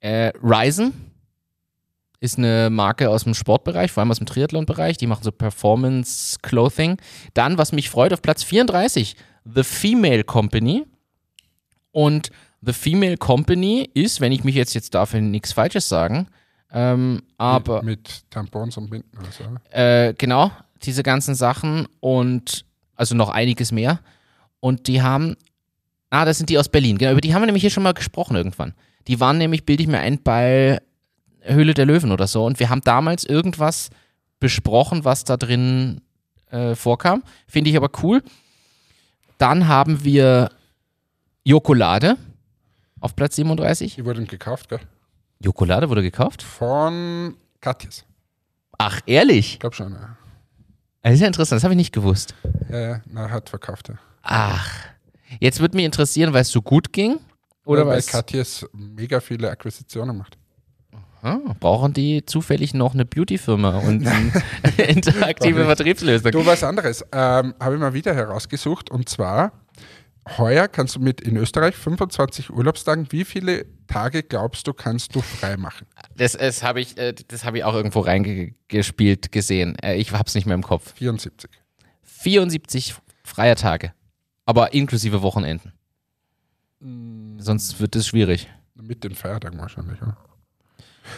Äh, 0.00 0.32
Ryzen 0.42 1.07
ist 2.20 2.38
eine 2.38 2.68
Marke 2.70 3.10
aus 3.10 3.24
dem 3.24 3.34
Sportbereich, 3.34 3.92
vor 3.92 4.00
allem 4.00 4.10
aus 4.10 4.18
dem 4.18 4.26
Triathlon-Bereich. 4.26 4.96
Die 4.96 5.06
machen 5.06 5.22
so 5.22 5.30
Performance-Clothing. 5.30 6.96
Dann, 7.34 7.58
was 7.58 7.72
mich 7.72 7.90
freut, 7.90 8.12
auf 8.12 8.22
Platz 8.22 8.42
34, 8.42 9.16
The 9.44 9.62
Female 9.62 10.24
Company. 10.24 10.84
Und 11.92 12.30
The 12.60 12.72
Female 12.72 13.16
Company 13.16 13.88
ist, 13.94 14.20
wenn 14.20 14.32
ich 14.32 14.44
mich 14.44 14.54
jetzt, 14.54 14.74
jetzt 14.74 14.94
ich 14.94 15.12
nichts 15.20 15.52
Falsches 15.52 15.88
sagen, 15.88 16.26
ähm, 16.70 17.22
aber 17.38 17.82
Mit, 17.82 18.00
mit 18.00 18.30
Tampons 18.30 18.76
und 18.76 18.90
Binden 18.90 19.16
oder 19.18 19.32
so. 19.32 19.44
oder? 19.44 20.08
äh, 20.08 20.14
genau, 20.14 20.50
diese 20.82 21.02
ganzen 21.02 21.34
Sachen 21.34 21.86
und 22.00 22.66
also 22.94 23.14
noch 23.14 23.30
einiges 23.30 23.72
mehr. 23.72 24.00
Und 24.60 24.86
die 24.86 25.00
haben, 25.00 25.36
ah, 26.10 26.24
das 26.24 26.36
sind 26.38 26.50
die 26.50 26.58
aus 26.58 26.68
Berlin, 26.68 26.98
genau, 26.98 27.12
über 27.12 27.20
die 27.20 27.32
haben 27.32 27.42
wir 27.42 27.46
nämlich 27.46 27.62
hier 27.62 27.70
schon 27.70 27.84
mal 27.84 27.94
gesprochen 27.94 28.36
irgendwann. 28.36 28.74
Die 29.06 29.18
waren 29.20 29.38
nämlich, 29.38 29.64
bilde 29.64 29.82
ich 29.82 29.88
mir 29.88 30.00
ein, 30.00 30.22
bei 30.22 30.78
Höhle 31.40 31.74
der 31.74 31.86
Löwen 31.86 32.12
oder 32.12 32.26
so. 32.26 32.44
Und 32.44 32.58
wir 32.60 32.68
haben 32.68 32.80
damals 32.82 33.24
irgendwas 33.24 33.90
besprochen, 34.40 35.04
was 35.04 35.24
da 35.24 35.36
drin 35.36 36.00
äh, 36.50 36.74
vorkam. 36.74 37.22
Finde 37.46 37.70
ich 37.70 37.76
aber 37.76 37.90
cool. 38.02 38.22
Dann 39.38 39.68
haben 39.68 40.04
wir 40.04 40.50
Jokolade 41.44 42.16
auf 43.00 43.14
Platz 43.16 43.36
37. 43.36 43.94
Die 43.96 44.04
wurden 44.04 44.26
gekauft, 44.26 44.68
gell? 44.68 44.80
Jokolade 45.40 45.88
wurde 45.88 46.02
gekauft? 46.02 46.42
Von 46.42 47.36
Katjes. 47.60 48.04
Ach, 48.76 49.00
ehrlich? 49.06 49.54
Ich 49.54 49.60
glaube 49.60 49.76
schon, 49.76 49.92
ja. 49.92 50.16
Das 51.02 51.14
ist 51.14 51.20
ja 51.20 51.26
interessant, 51.28 51.58
das 51.58 51.64
habe 51.64 51.74
ich 51.74 51.78
nicht 51.78 51.92
gewusst. 51.92 52.34
Ja, 52.70 52.80
ja, 52.80 53.00
na, 53.06 53.30
hat 53.30 53.48
verkauft, 53.48 53.88
ja. 53.88 53.94
Ach, 54.22 54.70
jetzt 55.40 55.60
würde 55.60 55.76
mich 55.76 55.84
interessieren, 55.86 56.32
weil 56.32 56.42
es 56.42 56.50
so 56.50 56.60
gut 56.60 56.92
ging 56.92 57.18
Oder 57.64 57.86
weil 57.86 57.98
was? 57.98 58.08
Katjes 58.08 58.66
mega 58.72 59.20
viele 59.20 59.48
Akquisitionen 59.50 60.16
macht. 60.16 60.36
Ah, 61.22 61.38
brauchen 61.58 61.92
die 61.92 62.24
zufällig 62.24 62.74
noch 62.74 62.94
eine 62.94 63.04
Beauty-Firma 63.04 63.78
und 63.78 64.06
eine 64.06 64.32
interaktive. 64.88 65.64
Vertriebslösung? 65.64 66.30
Du, 66.30 66.46
was 66.46 66.62
anderes 66.62 67.02
ähm, 67.12 67.54
habe 67.60 67.74
ich 67.74 67.80
mal 67.80 67.94
wieder 67.94 68.14
herausgesucht 68.14 68.90
und 68.90 69.08
zwar 69.08 69.52
heuer 70.36 70.68
kannst 70.68 70.94
du 70.96 71.00
mit 71.00 71.20
in 71.20 71.36
Österreich 71.36 71.74
25 71.74 72.50
Urlaubstagen, 72.50 73.10
wie 73.10 73.24
viele 73.24 73.64
Tage 73.86 74.22
glaubst 74.22 74.66
du, 74.66 74.74
kannst 74.74 75.14
du 75.14 75.20
frei 75.22 75.56
machen? 75.56 75.86
Das, 76.16 76.32
das 76.32 76.62
habe 76.62 76.80
ich, 76.80 76.98
äh, 76.98 77.14
das 77.28 77.44
hab 77.44 77.54
ich 77.54 77.64
auch 77.64 77.74
irgendwo 77.74 78.00
reingespielt 78.00 79.32
gesehen. 79.32 79.76
Äh, 79.82 79.96
Ich 79.96 80.12
habe 80.12 80.24
es 80.26 80.34
nicht 80.34 80.46
mehr 80.46 80.54
im 80.54 80.62
Kopf. 80.62 80.92
74. 80.94 81.50
74 82.02 82.94
freie 83.24 83.54
Tage, 83.54 83.92
aber 84.44 84.72
inklusive 84.74 85.22
Wochenenden. 85.22 85.72
Sonst 87.38 87.80
wird 87.80 87.96
es 87.96 88.06
schwierig. 88.06 88.48
Mit 88.74 89.02
den 89.02 89.14
Feiertagen 89.14 89.58
wahrscheinlich, 89.58 89.98
ja. 90.00 90.16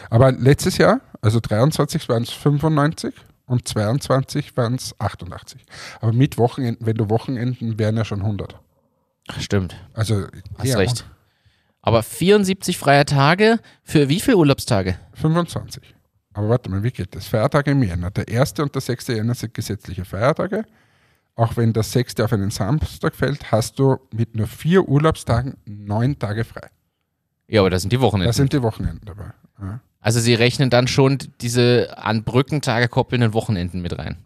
Aber 0.09 0.33
letztes 0.33 0.79
Jahr, 0.79 1.01
also 1.21 1.41
23 1.41 2.09
waren 2.09 2.23
es 2.23 2.31
95 2.31 3.15
und 3.47 3.67
22 3.67 4.57
waren 4.57 4.75
es 4.77 4.95
88. 4.99 5.65
Aber 6.01 6.13
mit 6.13 6.39
Wochenenden, 6.39 6.87
wenn 6.87 6.97
du 6.97 7.11
Wochenenden, 7.11 7.79
wären 7.79 7.97
ja 7.97 8.05
schon 8.05 8.21
100. 8.21 8.57
Stimmt, 9.39 9.77
Also 9.93 10.27
hast 10.59 10.67
ja, 10.67 10.77
recht. 10.77 11.05
Aber 11.83 12.03
74 12.03 12.79
freie 12.79 13.05
Tage 13.05 13.59
für 13.83 14.09
wie 14.09 14.21
viele 14.21 14.37
Urlaubstage? 14.37 14.99
25. 15.15 15.95
Aber 16.33 16.49
warte 16.49 16.71
mal, 16.71 16.83
wie 16.83 16.91
geht 16.91 17.15
das? 17.15 17.27
Feiertage 17.27 17.73
im 17.73 17.83
Jänner. 17.83 18.11
Der 18.11 18.29
1. 18.29 18.59
und 18.61 18.75
der 18.75 18.83
6. 18.83 19.09
Jänner 19.09 19.35
sind 19.35 19.55
gesetzliche 19.55 20.05
Feiertage. 20.05 20.65
Auch 21.35 21.57
wenn 21.57 21.73
der 21.73 21.83
6. 21.83 22.21
auf 22.21 22.33
einen 22.33 22.51
Samstag 22.51 23.15
fällt, 23.15 23.51
hast 23.51 23.79
du 23.79 23.97
mit 24.13 24.37
nur 24.37 24.47
vier 24.47 24.87
Urlaubstagen 24.89 25.57
neun 25.65 26.19
Tage 26.19 26.45
frei. 26.45 26.69
Ja, 27.49 27.61
aber 27.61 27.71
das 27.71 27.83
sind 27.83 27.93
die 27.93 28.01
Wochenenden. 28.01 28.29
Da 28.29 28.33
sind 28.33 28.53
die 28.53 28.63
Wochenenden 28.63 29.05
dabei. 29.07 29.33
Ja. 29.61 29.81
also 30.01 30.21
sie 30.21 30.35
rechnen 30.35 30.71
dann 30.71 30.89
schon 30.89 31.19
diese 31.41 31.97
an 31.99 32.25
Brückentage 32.25 32.89
koppelnden 32.89 33.33
Wochenenden 33.35 33.81
mit 33.83 33.99
rein. 33.99 34.17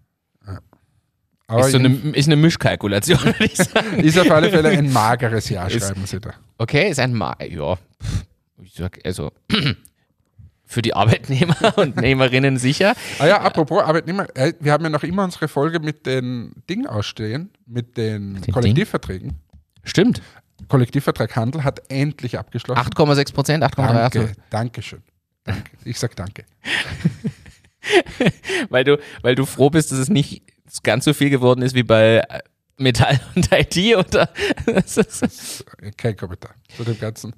Aber 1.47 1.61
ist, 1.67 1.73
so 1.73 1.79
eine, 1.79 1.88
ist 1.88 2.26
eine 2.26 2.37
Mischkalkulation, 2.37 3.23
würde 3.23 3.45
ich 3.45 3.57
sagen. 3.57 3.99
ist 4.00 4.19
auf 4.19 4.31
alle 4.31 4.49
Fälle 4.50 4.71
ein 4.71 4.91
mageres 4.93 5.49
Jahr, 5.50 5.71
Ist- 5.71 5.87
schreiben 5.87 6.07
sie 6.07 6.19
da. 6.21 6.33
Okay, 6.57 6.88
ist 6.88 6.99
ein 7.00 7.12
Ma 7.12 7.37
ja, 7.43 7.76
sag, 8.73 8.99
also 9.05 9.31
für 10.64 10.81
die 10.83 10.95
Arbeitnehmer 10.95 11.57
und 11.76 11.97
Nehmerinnen 11.97 12.57
sicher. 12.57 12.95
Ah 13.19 13.26
ja, 13.26 13.41
apropos 13.43 13.83
Arbeitnehmer, 13.83 14.26
äh, 14.35 14.55
wir 14.59 14.73
haben 14.73 14.85
ja 14.85 14.91
noch 14.91 15.03
immer 15.03 15.25
unsere 15.25 15.49
Folge 15.49 15.81
mit 15.81 16.07
den 16.07 16.53
Ding 16.71 16.87
ausstehen, 16.87 17.50
mit 17.67 17.97
den 17.99 18.41
den 18.41 18.53
Kollektivverträgen. 18.55 19.35
Stimmt. 19.83 20.23
Kollektivvertrag 20.69 21.37
Handel 21.37 21.62
hat 21.62 21.83
endlich 21.91 22.38
abgeschlossen. 22.38 22.81
8,6 22.81 23.35
Prozent, 23.35 23.64
8,3. 23.64 23.93
danke, 23.93 24.33
danke 24.49 24.83
schön. 24.83 25.03
Danke. 25.44 25.70
Ich 25.84 25.98
sag 25.98 26.16
danke. 26.16 26.44
Weil 28.70 28.84
du, 28.84 28.98
weil 29.20 29.34
du 29.34 29.44
froh 29.44 29.68
bist, 29.68 29.92
dass 29.92 29.98
es 29.98 30.08
nicht 30.08 30.42
ganz 30.82 31.04
so 31.04 31.12
viel 31.12 31.28
geworden 31.28 31.60
ist 31.62 31.74
wie 31.74 31.82
bei 31.82 32.24
äh, 32.28 32.40
Metall 32.78 33.20
und 33.34 33.50
IT 33.52 33.76
oder? 33.96 34.30
Kein 35.96 36.16
Kommentar 36.16 36.54
zu 36.74 36.84
dem 36.84 36.98
Ganzen. 36.98 37.34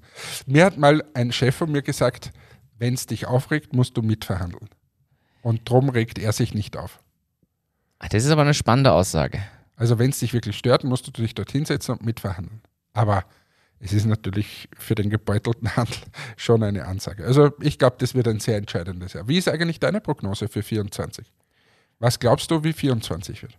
Mir 0.47 0.65
hat 0.65 0.79
mal 0.79 1.03
ein 1.15 1.33
Chef 1.33 1.57
von 1.57 1.71
mir 1.73 1.83
gesagt, 1.83 2.31
wenn 2.79 2.95
es 2.95 3.07
dich 3.07 3.27
aufregt, 3.27 3.73
musst 3.75 3.97
du 3.97 4.03
mitverhandeln. 4.03 4.69
Und 5.43 5.69
drum 5.69 5.89
regt 5.89 6.19
er 6.19 6.33
sich 6.33 6.55
nicht 6.55 6.77
auf. 6.77 7.01
das 7.99 8.25
ist 8.25 8.31
aber 8.31 8.43
eine 8.43 8.55
spannende 8.55 8.93
Aussage. 8.93 9.43
Also 9.77 9.99
wenn 9.99 10.11
es 10.11 10.21
dich 10.21 10.33
wirklich 10.33 10.57
stört, 10.57 10.85
musst 10.85 11.07
du 11.07 11.11
dich 11.11 11.35
dort 11.35 11.53
hinsetzen 11.53 11.97
und 11.97 12.05
mitverhandeln. 12.05 12.63
Aber 12.93 13.25
es 13.81 13.93
ist 13.93 14.07
natürlich 14.07 14.69
für 14.77 14.95
den 14.95 15.11
gebeutelten 15.11 15.77
Handel 15.77 15.99
schon 16.37 16.63
eine 16.63 16.87
Ansage. 16.87 17.25
Also 17.25 17.51
ich 17.61 17.79
glaube, 17.79 17.97
das 17.99 18.15
wird 18.15 18.29
ein 18.29 18.41
sehr 18.41 18.57
entscheidendes 18.57 19.13
Jahr. 19.13 19.29
Wie 19.29 19.39
ist 19.39 19.49
eigentlich 19.49 19.81
deine 19.81 20.01
Prognose 20.01 20.49
für 20.49 20.63
24? 20.63 21.31
Was 21.99 22.19
glaubst 22.19 22.51
du, 22.51 22.65
wie 22.65 22.73
24 22.73 23.43
wird? 23.43 23.59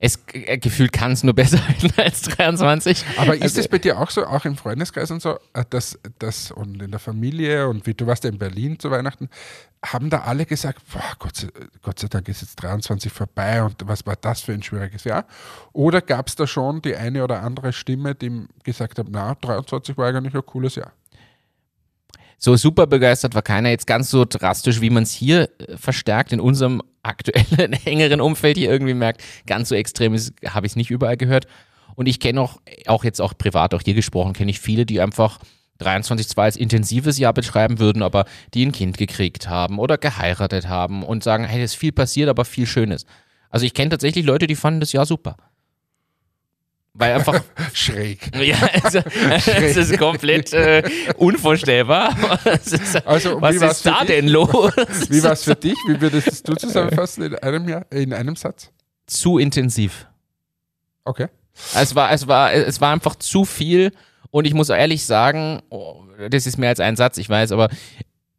Es 0.00 0.18
äh, 0.32 0.58
gefühlt 0.58 0.92
kann 0.92 1.12
es 1.12 1.22
nur 1.22 1.34
besser 1.34 1.58
werden 1.68 1.92
als 1.96 2.22
23. 2.22 3.04
Aber 3.16 3.34
ist 3.36 3.42
Also- 3.42 3.60
es 3.60 3.68
bei 3.68 3.78
dir 3.78 3.98
auch 3.98 4.10
so, 4.10 4.26
auch 4.26 4.44
im 4.44 4.56
Freundeskreis 4.56 5.10
und 5.10 5.22
so, 5.22 5.38
äh, 5.54 5.64
dass, 5.70 5.98
dass 6.18 6.50
und 6.50 6.82
in 6.82 6.90
der 6.90 7.00
Familie 7.00 7.68
und 7.68 7.86
wie 7.86 7.94
du 7.94 8.06
warst 8.06 8.24
ja 8.24 8.30
in 8.30 8.38
Berlin 8.38 8.78
zu 8.78 8.90
Weihnachten, 8.90 9.28
haben 9.84 10.10
da 10.10 10.20
alle 10.22 10.46
gesagt, 10.46 10.80
boah, 10.92 11.02
Gott, 11.18 11.36
sei, 11.36 11.48
Gott 11.82 11.98
sei 11.98 12.08
Dank 12.08 12.28
ist 12.28 12.40
jetzt 12.42 12.56
23 12.56 13.12
vorbei 13.12 13.62
und 13.62 13.76
was 13.86 14.04
war 14.06 14.16
das 14.16 14.40
für 14.40 14.52
ein 14.52 14.62
schwieriges 14.62 15.04
Jahr? 15.04 15.26
Oder 15.72 16.00
gab 16.00 16.26
es 16.28 16.36
da 16.36 16.46
schon 16.46 16.82
die 16.82 16.96
eine 16.96 17.22
oder 17.22 17.42
andere 17.42 17.72
Stimme, 17.72 18.14
die 18.14 18.46
gesagt 18.62 18.98
hat, 18.98 19.06
na, 19.10 19.34
23 19.36 19.96
war 19.96 20.08
eigentlich 20.08 20.34
ein 20.34 20.44
cooles 20.46 20.74
Jahr? 20.74 20.92
So 22.38 22.56
super 22.56 22.86
begeistert 22.86 23.34
war 23.34 23.42
keiner 23.42 23.70
jetzt 23.70 23.86
ganz 23.86 24.10
so 24.10 24.24
drastisch, 24.24 24.80
wie 24.80 24.90
man 24.90 25.02
es 25.02 25.12
hier 25.12 25.48
äh, 25.58 25.76
verstärkt 25.76 26.32
in 26.32 26.40
unserem 26.40 26.82
aktuellen 27.02 27.72
engeren 27.84 28.20
Umfeld 28.20 28.56
hier 28.56 28.70
irgendwie 28.70 28.94
merkt. 28.94 29.22
Ganz 29.46 29.68
so 29.68 29.74
extrem 29.74 30.14
ist, 30.14 30.32
habe 30.46 30.66
ich 30.66 30.72
es 30.72 30.76
nicht 30.76 30.90
überall 30.90 31.16
gehört. 31.16 31.46
Und 31.96 32.06
ich 32.06 32.18
kenne 32.18 32.40
auch, 32.40 32.60
auch 32.86 33.04
jetzt 33.04 33.20
auch 33.20 33.34
privat, 33.36 33.74
auch 33.74 33.82
hier 33.82 33.94
gesprochen, 33.94 34.32
kenne 34.32 34.50
ich 34.50 34.58
viele, 34.58 34.86
die 34.86 35.00
einfach 35.00 35.38
23 35.78 36.28
zwar 36.28 36.44
als 36.44 36.56
intensives 36.56 37.18
Jahr 37.18 37.32
beschreiben 37.32 37.78
würden, 37.78 38.02
aber 38.02 38.24
die 38.54 38.64
ein 38.64 38.72
Kind 38.72 38.96
gekriegt 38.98 39.48
haben 39.48 39.78
oder 39.78 39.98
geheiratet 39.98 40.68
haben 40.68 41.02
und 41.02 41.24
sagen, 41.24 41.44
hey, 41.44 41.62
es 41.62 41.72
ist 41.72 41.78
viel 41.78 41.92
passiert, 41.92 42.28
aber 42.28 42.44
viel 42.44 42.66
Schönes. 42.66 43.06
Also 43.50 43.66
ich 43.66 43.74
kenne 43.74 43.90
tatsächlich 43.90 44.24
Leute, 44.24 44.46
die 44.46 44.56
fanden 44.56 44.80
das 44.80 44.92
Jahr 44.92 45.06
super. 45.06 45.36
Weil 46.96 47.14
einfach 47.14 47.42
Schräg. 47.72 48.30
ja, 48.36 48.56
also, 48.82 48.98
es 49.50 49.76
ist 49.76 49.98
komplett 49.98 50.52
äh, 50.52 50.82
unvorstellbar. 51.16 52.16
Ist, 52.44 53.04
Also, 53.06 53.40
was 53.40 53.56
ist 53.56 53.84
da 53.84 54.00
dich? 54.00 54.08
denn 54.08 54.28
los? 54.28 54.72
Wie 55.08 55.22
war 55.22 55.32
es 55.32 55.42
für 55.44 55.56
dich? 55.56 55.76
Wie 55.88 56.00
würdest 56.00 56.46
du 56.48 56.54
zusammenfassen 56.54 57.24
in 57.24 57.34
einem 57.36 57.68
Jahr, 57.68 57.84
in 57.90 58.12
einem 58.12 58.36
Satz? 58.36 58.70
Zu 59.06 59.38
intensiv. 59.38 60.06
Okay. 61.04 61.26
Es 61.74 61.94
war, 61.94 62.12
es 62.12 62.26
war, 62.28 62.52
es 62.52 62.80
war 62.80 62.92
einfach 62.92 63.16
zu 63.16 63.44
viel. 63.44 63.92
Und 64.30 64.46
ich 64.46 64.54
muss 64.54 64.68
ehrlich 64.68 65.04
sagen, 65.04 65.62
oh, 65.70 66.02
das 66.30 66.46
ist 66.46 66.58
mehr 66.58 66.70
als 66.70 66.80
ein 66.80 66.96
Satz, 66.96 67.18
ich 67.18 67.28
weiß, 67.28 67.52
aber 67.52 67.68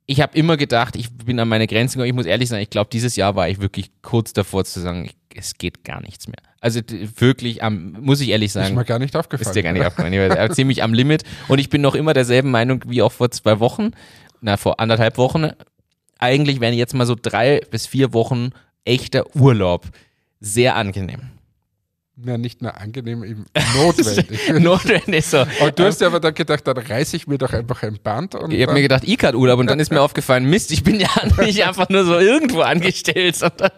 ich 0.08 0.22
habe 0.22 0.38
immer 0.38 0.58
gedacht, 0.58 0.96
ich 0.96 1.12
bin 1.12 1.40
an 1.40 1.48
meine 1.48 1.68
Grenzen 1.68 1.98
gekommen. 1.98 2.10
Ich 2.10 2.16
muss 2.16 2.26
ehrlich 2.26 2.50
sagen, 2.50 2.62
ich 2.62 2.70
glaube, 2.70 2.90
dieses 2.92 3.16
Jahr 3.16 3.36
war 3.36 3.50
ich 3.50 3.60
wirklich 3.60 3.92
kurz 4.02 4.34
davor 4.34 4.64
zu 4.66 4.80
sagen, 4.80 5.06
ich, 5.06 5.16
es 5.36 5.58
geht 5.58 5.84
gar 5.84 6.02
nichts 6.02 6.28
mehr. 6.28 6.38
Also 6.62 6.82
wirklich, 7.18 7.64
am, 7.64 7.94
muss 8.02 8.22
ich 8.22 8.30
ehrlich 8.30 8.48
Ist 8.48 8.54
sagen. 8.54 8.76
mir 8.76 8.86
gar 8.86 9.00
nicht 9.00 9.16
aufgefallen. 9.16 9.48
Ist 9.48 9.56
dir 9.56 9.64
gar 9.64 9.74
nicht 9.74 9.86
aufgefallen. 9.86 10.14
Ich 10.14 10.20
war 10.20 10.50
ziemlich 10.52 10.84
am 10.84 10.94
Limit. 10.94 11.24
Und 11.48 11.60
ich 11.60 11.70
bin 11.70 11.82
noch 11.82 11.96
immer 11.96 12.14
derselben 12.14 12.52
Meinung 12.52 12.84
wie 12.88 13.02
auch 13.02 13.12
vor 13.12 13.32
zwei 13.32 13.60
Wochen. 13.60 13.92
Na, 14.42 14.58
vor 14.58 14.80
anderthalb 14.80 15.18
Wochen. 15.18 15.50
Eigentlich 16.20 16.62
wären 16.62 16.74
jetzt 16.74 16.94
mal 16.94 17.06
so 17.06 17.16
drei 17.20 17.62
bis 17.72 17.88
vier 17.88 18.14
Wochen 18.14 18.52
echter 18.86 19.36
Urlaub 19.36 19.88
sehr 20.40 20.76
angenehm. 20.76 21.32
Ja, 22.24 22.38
nicht 22.38 22.62
nur 22.62 22.76
angenehm, 22.78 23.24
eben 23.26 23.46
notwendig. 23.76 24.40
Notwendig 24.60 25.26
so. 25.26 25.46
Und 25.62 25.78
du 25.78 25.84
hast 25.84 26.00
dir 26.00 26.06
aber 26.08 26.22
dann 26.22 26.34
gedacht, 26.34 26.66
dann 26.66 26.78
reiße 26.78 27.18
ich 27.18 27.28
mir 27.28 27.38
doch 27.38 27.52
einfach 27.52 27.84
ein 27.84 28.00
Band 28.02 28.36
und 28.36 28.52
Ich 28.52 28.62
habe 28.62 28.72
mir 28.74 28.82
gedacht, 28.82 29.04
ICAT-Urlaub 29.06 29.60
und 29.60 29.68
dann 29.68 29.80
ist 29.82 29.92
mir 29.92 30.02
aufgefallen, 30.02 30.46
Mist, 30.46 30.72
ich 30.72 30.84
bin 30.84 30.98
ja 31.00 31.10
nicht 31.42 31.64
einfach 31.66 31.90
nur 31.90 32.06
so 32.06 32.18
irgendwo 32.18 32.62
angestellt, 32.62 33.36
sondern 33.36 33.72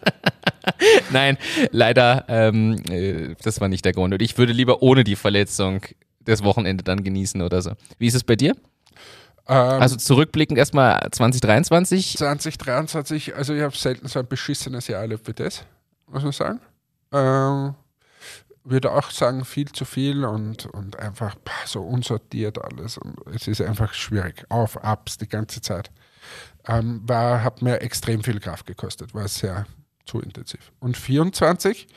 Nein, 1.12 1.38
leider, 1.72 2.26
ähm, 2.28 2.84
äh, 2.92 3.36
das 3.42 3.60
war 3.62 3.70
nicht 3.70 3.86
der 3.86 3.94
Grund. 3.94 4.14
Und 4.14 4.22
ich 4.22 4.38
würde 4.38 4.54
lieber 4.54 4.82
ohne 4.84 5.04
die 5.04 5.16
Verletzung 5.16 5.82
das 6.26 6.44
Wochenende 6.44 6.84
dann 6.84 7.04
genießen 7.04 7.42
oder 7.42 7.62
so. 7.62 7.72
Wie 7.98 8.08
ist 8.08 8.16
es 8.16 8.24
bei 8.24 8.36
dir? 8.36 8.52
ähm, 9.48 9.56
Also 9.82 9.96
zurückblickend 9.96 10.60
erstmal 10.60 11.08
2023. 11.12 12.18
2023, 12.18 13.36
also 13.36 13.54
ich 13.54 13.62
habe 13.62 13.76
selten 13.76 14.08
so 14.08 14.20
ein 14.20 14.28
beschissenes 14.28 14.88
Jahr 14.88 15.02
erlebt 15.02 15.28
wie 15.28 15.34
das, 15.34 15.64
muss 16.12 16.22
man 16.24 16.32
sagen. 16.34 16.60
Ähm, 17.14 17.74
würde 18.70 18.92
auch 18.92 19.12
sagen, 19.12 19.46
viel 19.46 19.72
zu 19.72 19.86
viel 19.86 20.26
und, 20.26 20.66
und 20.68 21.00
einfach 21.00 21.36
pah, 21.44 21.66
so 21.66 21.82
unsortiert 21.82 22.64
alles. 22.64 22.98
Und 22.98 23.16
es 23.34 23.48
ist 23.48 23.62
einfach 23.62 23.94
schwierig. 23.94 24.46
Auf, 24.50 24.78
Ups 24.84 25.18
die 25.18 25.28
ganze 25.28 25.62
Zeit. 25.62 25.92
Ähm, 26.68 27.02
war, 27.06 27.44
hat 27.44 27.62
mir 27.62 27.82
extrem 27.82 28.24
viel 28.24 28.40
Kraft 28.40 28.66
gekostet, 28.66 29.14
war 29.14 29.28
sehr 29.28 29.66
zu 30.06 30.20
intensiv. 30.20 30.72
Und 30.80 30.98
24, 30.98 31.88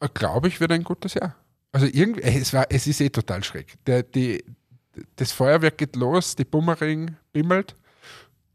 äh, 0.00 0.08
glaube 0.12 0.48
ich, 0.48 0.60
wird 0.60 0.72
ein 0.72 0.84
gutes 0.84 1.14
Jahr. 1.14 1.34
Also 1.72 1.86
irgendwie, 1.86 2.22
es, 2.22 2.52
war, 2.52 2.66
es 2.70 2.86
ist 2.86 3.00
eh 3.00 3.08
total 3.08 3.44
schräg. 3.44 3.74
Der, 3.86 4.02
die, 4.02 4.44
das 5.16 5.32
Feuerwerk 5.32 5.78
geht 5.78 5.96
los, 5.96 6.36
die 6.36 6.44
Bummering 6.44 7.16
bimmelt. 7.32 7.74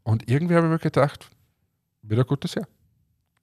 Und 0.02 0.28
irgendwie 0.28 0.54
habe 0.54 0.66
ich 0.66 0.72
mir 0.72 0.78
gedacht, 0.78 1.28
wird 2.02 2.20
ein 2.20 2.26
gutes 2.26 2.54
Jahr. 2.54 2.66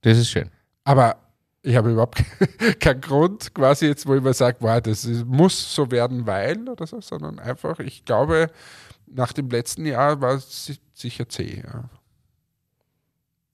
Das 0.02 0.18
ist 0.18 0.30
schön. 0.30 0.50
Aber 0.84 1.16
ich 1.62 1.76
habe 1.76 1.90
überhaupt 1.92 2.22
keinen 2.80 3.00
Grund, 3.00 3.54
quasi 3.54 3.86
jetzt, 3.86 4.06
wo 4.06 4.14
ich 4.14 4.22
mir 4.22 4.34
sage, 4.34 4.56
wow, 4.60 4.80
das 4.80 5.04
muss 5.26 5.74
so 5.74 5.90
werden, 5.90 6.26
weil 6.26 6.68
oder 6.68 6.86
so, 6.86 7.00
sondern 7.00 7.38
einfach, 7.38 7.78
ich 7.80 8.04
glaube, 8.04 8.50
nach 9.06 9.32
dem 9.32 9.48
letzten 9.50 9.86
Jahr 9.86 10.20
war 10.20 10.34
es 10.34 10.66
si- 10.66 10.78
sicher 10.94 11.28
zäh. 11.28 11.62
Ja. 11.64 11.84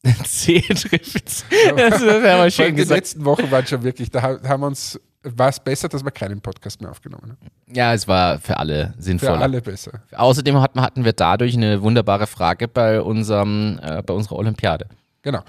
C 0.24 0.60
trifft. 0.60 1.44
Das 1.76 2.00
ist 2.00 2.02
aber 2.08 2.20
Vor 2.20 2.30
allem 2.30 2.50
schön 2.50 2.66
die 2.76 2.82
gesagt. 2.82 2.98
letzten 2.98 3.24
Wochen 3.24 3.50
waren 3.50 3.66
schon 3.66 3.82
wirklich, 3.82 4.10
da 4.10 4.22
ha- 4.22 4.38
haben 4.48 4.60
wir 4.62 4.66
uns 4.68 4.98
war 5.24 5.48
es 5.48 5.58
besser, 5.58 5.88
dass 5.88 6.04
wir 6.04 6.12
keinen 6.12 6.40
Podcast 6.40 6.80
mehr 6.80 6.90
aufgenommen 6.92 7.32
haben. 7.32 7.50
Ja, 7.74 7.92
es 7.92 8.06
war 8.06 8.38
für 8.38 8.56
alle 8.56 8.94
Für 8.96 9.02
sinnvoller. 9.02 9.40
alle 9.42 9.60
besser. 9.60 10.00
Außerdem 10.16 10.60
hatten, 10.60 10.80
hatten 10.80 11.04
wir 11.04 11.12
dadurch 11.12 11.54
eine 11.56 11.82
wunderbare 11.82 12.28
Frage 12.28 12.68
bei, 12.68 13.02
unserem, 13.02 13.80
äh, 13.82 14.00
bei 14.02 14.14
unserer 14.14 14.36
Olympiade. 14.36 14.86
Genau. 15.22 15.40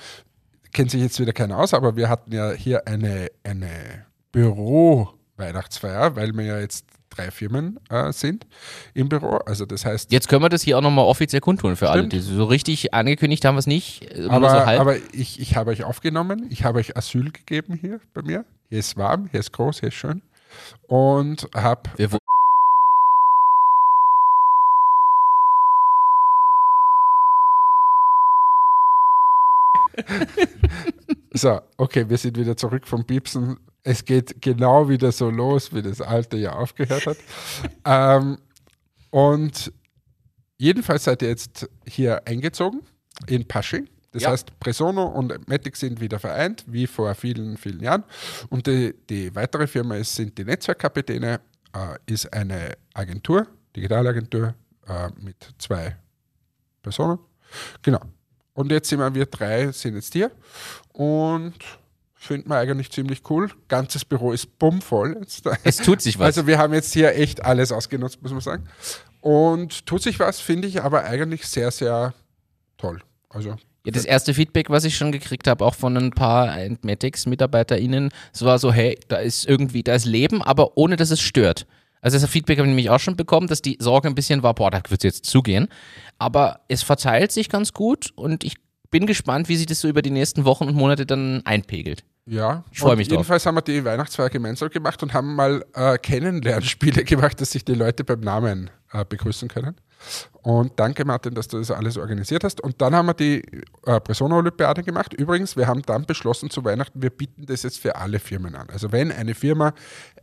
Kennt 0.73 0.91
sich 0.91 1.01
jetzt 1.01 1.19
wieder 1.19 1.33
keiner 1.33 1.57
aus, 1.57 1.73
aber 1.73 1.95
wir 1.95 2.09
hatten 2.09 2.31
ja 2.31 2.51
hier 2.51 2.88
eine, 2.88 3.29
eine 3.43 4.05
Büro-Weihnachtsfeier, 4.31 6.15
weil 6.15 6.33
wir 6.33 6.45
ja 6.45 6.59
jetzt 6.59 6.85
drei 7.09 7.31
Firmen 7.31 7.79
äh, 7.89 8.11
sind 8.11 8.45
im 8.93 9.09
Büro. 9.09 9.38
Also 9.45 9.65
das 9.65 9.85
heißt, 9.85 10.11
Jetzt 10.11 10.27
können 10.29 10.43
wir 10.43 10.49
das 10.49 10.61
hier 10.61 10.77
auch 10.77 10.81
nochmal 10.81 11.05
offiziell 11.05 11.41
kundtun 11.41 11.75
für 11.75 11.89
alle. 11.89 12.01
Stimmt. 12.01 12.13
Die 12.13 12.19
so 12.19 12.45
richtig 12.45 12.93
angekündigt 12.93 13.45
haben 13.45 13.55
wir 13.55 13.59
es 13.59 13.67
nicht. 13.67 14.15
äh, 14.15 14.27
aber, 14.29 14.49
so 14.49 14.57
aber 14.57 14.95
ich, 15.11 15.39
ich 15.39 15.55
habe 15.55 15.71
euch 15.71 15.83
aufgenommen, 15.83 16.47
ich 16.49 16.63
habe 16.63 16.79
euch 16.79 16.95
Asyl 16.95 17.31
gegeben 17.31 17.73
hier 17.73 17.99
bei 18.13 18.21
mir. 18.21 18.45
Hier 18.69 18.79
ist 18.79 18.97
warm, 18.97 19.27
hier 19.31 19.39
ist 19.39 19.51
groß, 19.51 19.79
hier 19.79 19.89
ist 19.89 19.95
schön. 19.95 20.21
Und 20.88 21.47
habe 21.55 21.89
So, 31.33 31.61
okay, 31.77 32.09
wir 32.09 32.17
sind 32.17 32.37
wieder 32.37 32.57
zurück 32.57 32.87
vom 32.87 33.05
Piepsen. 33.05 33.57
Es 33.83 34.03
geht 34.03 34.41
genau 34.41 34.89
wieder 34.89 35.11
so 35.11 35.29
los, 35.29 35.73
wie 35.73 35.81
das 35.81 36.01
alte 36.01 36.37
Jahr 36.37 36.57
aufgehört 36.57 37.05
hat. 37.05 37.17
ähm, 37.85 38.37
und 39.11 39.71
jedenfalls 40.57 41.03
seid 41.03 41.21
ihr 41.21 41.29
jetzt 41.29 41.69
hier 41.87 42.27
eingezogen 42.27 42.81
in 43.27 43.47
Pasching. 43.47 43.87
Das 44.11 44.23
Ja. 44.23 44.31
heißt, 44.31 44.59
Presono 44.59 45.05
und 45.05 45.47
Matic 45.47 45.75
sind 45.75 46.01
wieder 46.01 46.17
vereint, 46.17 46.63
wie 46.67 46.87
vor 46.87 47.13
vielen, 47.13 47.57
vielen 47.57 47.79
Jahren. 47.81 48.03
Und 48.49 48.65
die, 48.65 48.95
die 49.07 49.33
weitere 49.35 49.67
Firma 49.67 49.95
ist, 49.97 50.15
sind 50.15 50.35
die 50.37 50.43
Netzwerkkapitäne, 50.45 51.39
äh, 51.73 52.11
ist 52.11 52.33
eine 52.33 52.73
Agentur, 52.95 53.45
Digitalagentur 53.75 54.55
äh, 54.87 55.09
mit 55.21 55.53
zwei 55.59 55.95
Personen. 56.81 57.19
Genau. 57.83 58.01
Und 58.59 58.73
jetzt 58.73 58.89
sind 58.89 58.99
wir, 58.99 59.15
wir 59.15 59.25
drei 59.25 59.71
sind 59.71 59.95
jetzt 59.95 60.11
hier 60.11 60.31
und 60.91 61.53
finden 62.13 62.49
wir 62.49 62.57
eigentlich 62.57 62.91
ziemlich 62.91 63.21
cool. 63.29 63.49
Ganzes 63.69 64.03
Büro 64.03 64.33
ist 64.33 64.59
bummvoll. 64.59 65.15
Jetzt. 65.17 65.47
es 65.63 65.77
tut 65.77 66.01
sich 66.01 66.19
was. 66.19 66.25
Also 66.25 66.45
wir 66.45 66.57
haben 66.57 66.73
jetzt 66.73 66.91
hier 66.91 67.15
echt 67.15 67.45
alles 67.45 67.71
ausgenutzt, 67.71 68.21
muss 68.21 68.33
man 68.33 68.41
sagen. 68.41 68.67
Und 69.21 69.85
tut 69.85 70.01
sich 70.01 70.19
was, 70.19 70.41
finde 70.41 70.67
ich 70.67 70.81
aber 70.83 71.05
eigentlich 71.05 71.47
sehr, 71.47 71.71
sehr 71.71 72.13
toll. 72.77 72.99
Also 73.29 73.55
Ja, 73.85 73.93
das 73.93 74.03
erste 74.03 74.33
Feedback, 74.33 74.69
was 74.69 74.83
ich 74.83 74.97
schon 74.97 75.13
gekriegt 75.13 75.47
habe, 75.47 75.63
auch 75.63 75.75
von 75.75 75.95
ein 75.95 76.11
paar 76.11 76.53
Entmatics-MitarbeiterInnen, 76.59 78.11
es 78.33 78.43
war 78.43 78.59
so, 78.59 78.73
hey, 78.73 78.99
da 79.07 79.19
ist 79.19 79.47
irgendwie, 79.47 79.83
da 79.83 79.95
ist 79.95 80.03
Leben, 80.03 80.41
aber 80.43 80.77
ohne 80.77 80.97
dass 80.97 81.11
es 81.11 81.21
stört. 81.21 81.65
Also 82.01 82.17
das 82.19 82.29
Feedback 82.29 82.57
habe 82.57 82.67
ich 82.67 82.69
nämlich 82.69 82.89
auch 82.89 82.99
schon 82.99 83.15
bekommen, 83.15 83.47
dass 83.47 83.61
die 83.61 83.77
Sorge 83.79 84.07
ein 84.07 84.15
bisschen 84.15 84.43
war, 84.43 84.53
boah, 84.53 84.71
da 84.71 84.81
wird 84.87 85.01
es 85.01 85.03
jetzt 85.03 85.25
zugehen. 85.25 85.67
Aber 86.17 86.61
es 86.67 86.83
verteilt 86.83 87.31
sich 87.31 87.49
ganz 87.49 87.73
gut 87.73 88.11
und 88.15 88.43
ich 88.43 88.55
bin 88.91 89.05
gespannt, 89.05 89.49
wie 89.49 89.55
sich 89.55 89.65
das 89.65 89.81
so 89.81 89.87
über 89.87 90.01
die 90.01 90.11
nächsten 90.11 90.45
Wochen 90.45 90.65
und 90.65 90.75
Monate 90.75 91.05
dann 91.05 91.41
einpegelt. 91.45 92.03
ja. 92.25 92.63
Ich 92.71 92.79
freu 92.79 92.91
Und 92.91 92.97
mich 92.97 93.07
drauf. 93.07 93.17
Jedenfalls 93.17 93.45
haben 93.45 93.55
wir 93.55 93.61
die 93.61 93.83
Weihnachtsfeier 93.85 94.29
gemeinsam 94.29 94.69
gemacht 94.69 95.01
und 95.03 95.13
haben 95.13 95.35
mal 95.35 95.63
äh, 95.73 95.97
Kennenlernspiele 95.97 97.03
gemacht, 97.05 97.39
dass 97.41 97.51
sich 97.51 97.65
die 97.65 97.75
Leute 97.75 98.03
beim 98.03 98.21
Namen 98.21 98.69
äh, 98.91 99.05
begrüßen 99.05 99.47
können. 99.47 99.75
Und 100.41 100.79
danke, 100.79 101.03
Martin, 101.03 101.35
dass 101.35 101.49
du 101.49 101.57
das 101.57 101.69
alles 101.71 101.97
organisiert 101.97 102.43
hast. 102.43 102.61
Und 102.61 102.81
dann 102.81 102.95
haben 102.95 103.07
wir 103.07 103.13
die 103.13 103.43
äh, 103.85 103.99
Persona-Olympiade 103.99 104.81
gemacht. 104.83 105.13
Übrigens, 105.13 105.57
wir 105.57 105.67
haben 105.67 105.81
dann 105.81 106.05
beschlossen 106.05 106.49
zu 106.49 106.63
Weihnachten, 106.63 107.01
wir 107.01 107.09
bieten 107.09 107.45
das 107.45 107.63
jetzt 107.63 107.79
für 107.79 107.97
alle 107.97 108.19
Firmen 108.19 108.55
an. 108.55 108.69
Also 108.69 108.91
wenn 108.91 109.11
eine 109.11 109.35
Firma 109.35 109.73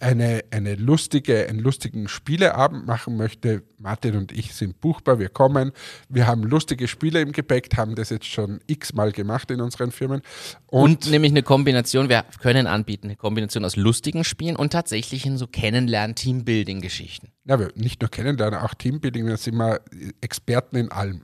eine, 0.00 0.44
eine 0.50 0.74
lustige, 0.74 1.48
einen 1.48 1.58
lustigen 1.58 2.08
Spieleabend 2.08 2.86
machen 2.86 3.16
möchte, 3.16 3.62
Martin 3.78 4.16
und 4.16 4.32
ich 4.32 4.54
sind 4.54 4.80
buchbar, 4.80 5.18
wir 5.18 5.28
kommen. 5.28 5.72
Wir 6.08 6.26
haben 6.26 6.42
lustige 6.42 6.88
Spiele 6.88 7.20
im 7.20 7.32
Gepäck, 7.32 7.76
haben 7.76 7.94
das 7.94 8.10
jetzt 8.10 8.26
schon 8.26 8.60
x-mal 8.66 9.12
gemacht 9.12 9.50
in 9.50 9.60
unseren 9.60 9.90
Firmen. 9.90 10.22
Und, 10.66 11.06
Und, 11.06 11.10
nämlich 11.10 11.32
eine 11.32 11.42
Kombination, 11.42 12.08
wir 12.08 12.24
können 12.40 12.66
anbieten, 12.66 13.08
eine 13.08 13.16
Kombination 13.16 13.64
aus 13.64 13.76
lustigen 13.76 14.24
Spielen 14.24 14.56
und 14.56 14.72
tatsächlichen 14.72 15.38
so 15.38 15.46
Kennenlernen-Teambuilding-Geschichten. 15.46 17.28
ja, 17.44 17.58
wir 17.58 17.70
nicht 17.74 18.00
nur 18.00 18.10
kennenlernen, 18.10 18.60
auch 18.60 18.74
Teambuilding, 18.74 19.26
da 19.26 19.36
sind 19.36 19.56
wir 19.56 19.80
Experten 20.20 20.76
in 20.76 20.90
allem. 20.90 21.22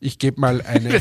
Ich 0.00 0.18
gebe 0.18 0.40
mal 0.40 0.62
eine. 0.66 1.00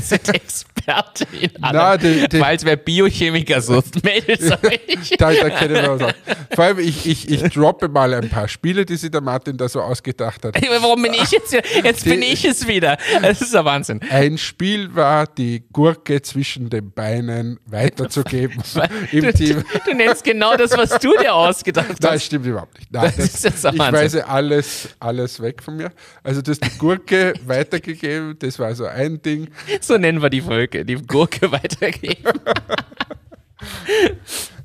Experte 0.87 1.25
in 1.39 1.49
Na, 1.59 1.97
die- 1.97 2.27
Falls 2.37 2.65
wer 2.65 2.75
Biochemiker 2.75 3.61
sucht, 3.61 4.03
meldet 4.03 4.41
euch. 4.63 5.09
da, 5.17 5.31
da 5.31 5.49
kennen 5.49 5.75
wir 5.75 5.99
was 5.99 6.01
aus. 6.03 6.13
Vor 6.55 6.63
allem, 6.65 6.79
ich, 6.79 7.05
ich, 7.07 7.29
ich 7.31 7.41
droppe 7.53 7.87
mal 7.87 8.13
ein 8.13 8.29
paar 8.29 8.47
Spiele, 8.47 8.85
die 8.85 8.95
sich 8.95 9.09
der 9.11 9.21
Martin 9.21 9.57
da 9.57 9.67
so 9.69 9.81
ausgedacht 9.81 10.43
hat. 10.45 10.55
Warum 10.81 11.01
bin 11.01 11.13
ich 11.13 11.31
jetzt 11.31 11.51
wieder? 11.51 11.63
Jetzt 11.83 12.03
bin 12.03 12.21
Die- 12.21 12.27
ich 12.27 12.45
es 12.45 12.67
wieder. 12.67 12.97
Das 13.21 13.41
ist 13.41 13.53
der 13.53 13.65
Wahnsinn. 13.65 13.99
Ein 14.09 14.37
Spiel 14.37 14.93
war, 14.95 15.25
die 15.27 15.63
Gurke 15.71 16.21
zwischen 16.21 16.69
den 16.69 16.91
Beinen 16.91 17.59
weiterzugeben 17.65 18.61
im 19.11 19.21
Du, 19.23 19.33
Team. 19.33 19.63
du, 19.85 19.91
du 19.91 19.97
nennst 19.97 20.23
genau 20.23 20.55
das, 20.55 20.71
was 20.77 20.91
du 20.99 21.13
dir 21.17 21.33
ausgedacht 21.33 21.87
Nein, 22.01 22.11
hast. 22.13 22.23
stimmt 22.25 22.45
überhaupt 22.45 22.77
nicht. 22.77 22.91
Nein, 22.91 23.11
Das 23.15 23.25
ist 23.25 23.43
jetzt 23.43 23.63
der 23.63 23.73
ich 23.73 23.79
Wahnsinn. 23.79 24.01
weise 24.03 24.27
alles, 24.27 24.89
alles 24.99 25.41
weg 25.41 25.61
von 25.63 25.77
mir. 25.77 25.91
Also, 26.23 26.41
du 26.41 26.51
hast 26.51 26.63
die 26.63 26.77
Gurke 26.77 27.33
weitergegeben, 27.45 28.35
das 28.39 28.59
war 28.59 28.73
so 28.75 28.85
ein 28.85 29.21
Ding. 29.21 29.47
So 29.81 29.97
nennen 29.97 30.21
wir 30.21 30.29
die 30.29 30.41
Folge, 30.41 30.72
die 30.81 30.95
Gurke 30.95 31.51
weitergeben. 31.51 32.33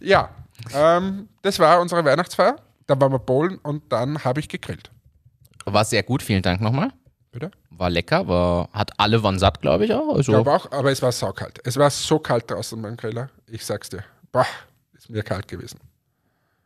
Ja, 0.01 0.31
ähm, 0.75 1.29
das 1.43 1.59
war 1.59 1.81
unsere 1.81 2.05
Weihnachtsfeier. 2.05 2.57
Da 2.87 3.01
waren 3.01 3.13
wir 3.13 3.19
bowlen 3.19 3.59
und 3.59 3.93
dann 3.93 4.25
habe 4.25 4.41
ich 4.41 4.49
gegrillt. 4.49 4.91
War 5.67 5.85
sehr 5.85 6.03
gut, 6.03 6.23
vielen 6.23 6.43
Dank 6.43 6.61
nochmal. 6.61 6.91
Bitte? 7.31 7.51
War 7.71 7.91
lecker, 7.91 8.27
war, 8.27 8.69
hat 8.73 8.91
alle 8.97 9.23
waren 9.23 9.39
satt, 9.39 9.61
glaube 9.61 9.85
ich 9.85 9.93
auch. 9.93 10.11
Ich 10.13 10.17
Also, 10.19 10.33
glaube 10.33 10.53
auch, 10.53 10.71
aber 10.73 10.91
es 10.91 11.03
war 11.03 11.13
saukalt. 11.13 11.61
Es 11.65 11.77
war 11.77 11.91
so 11.91 12.19
kalt 12.19 12.51
draußen 12.51 12.81
beim 12.81 12.97
Griller. 12.97 13.29
Ich 13.47 13.65
sag's 13.65 13.89
dir. 13.91 14.03
Boah, 14.33 14.47
ist 14.97 15.11
mir 15.11 15.23
kalt 15.23 15.47
gewesen. 15.47 15.79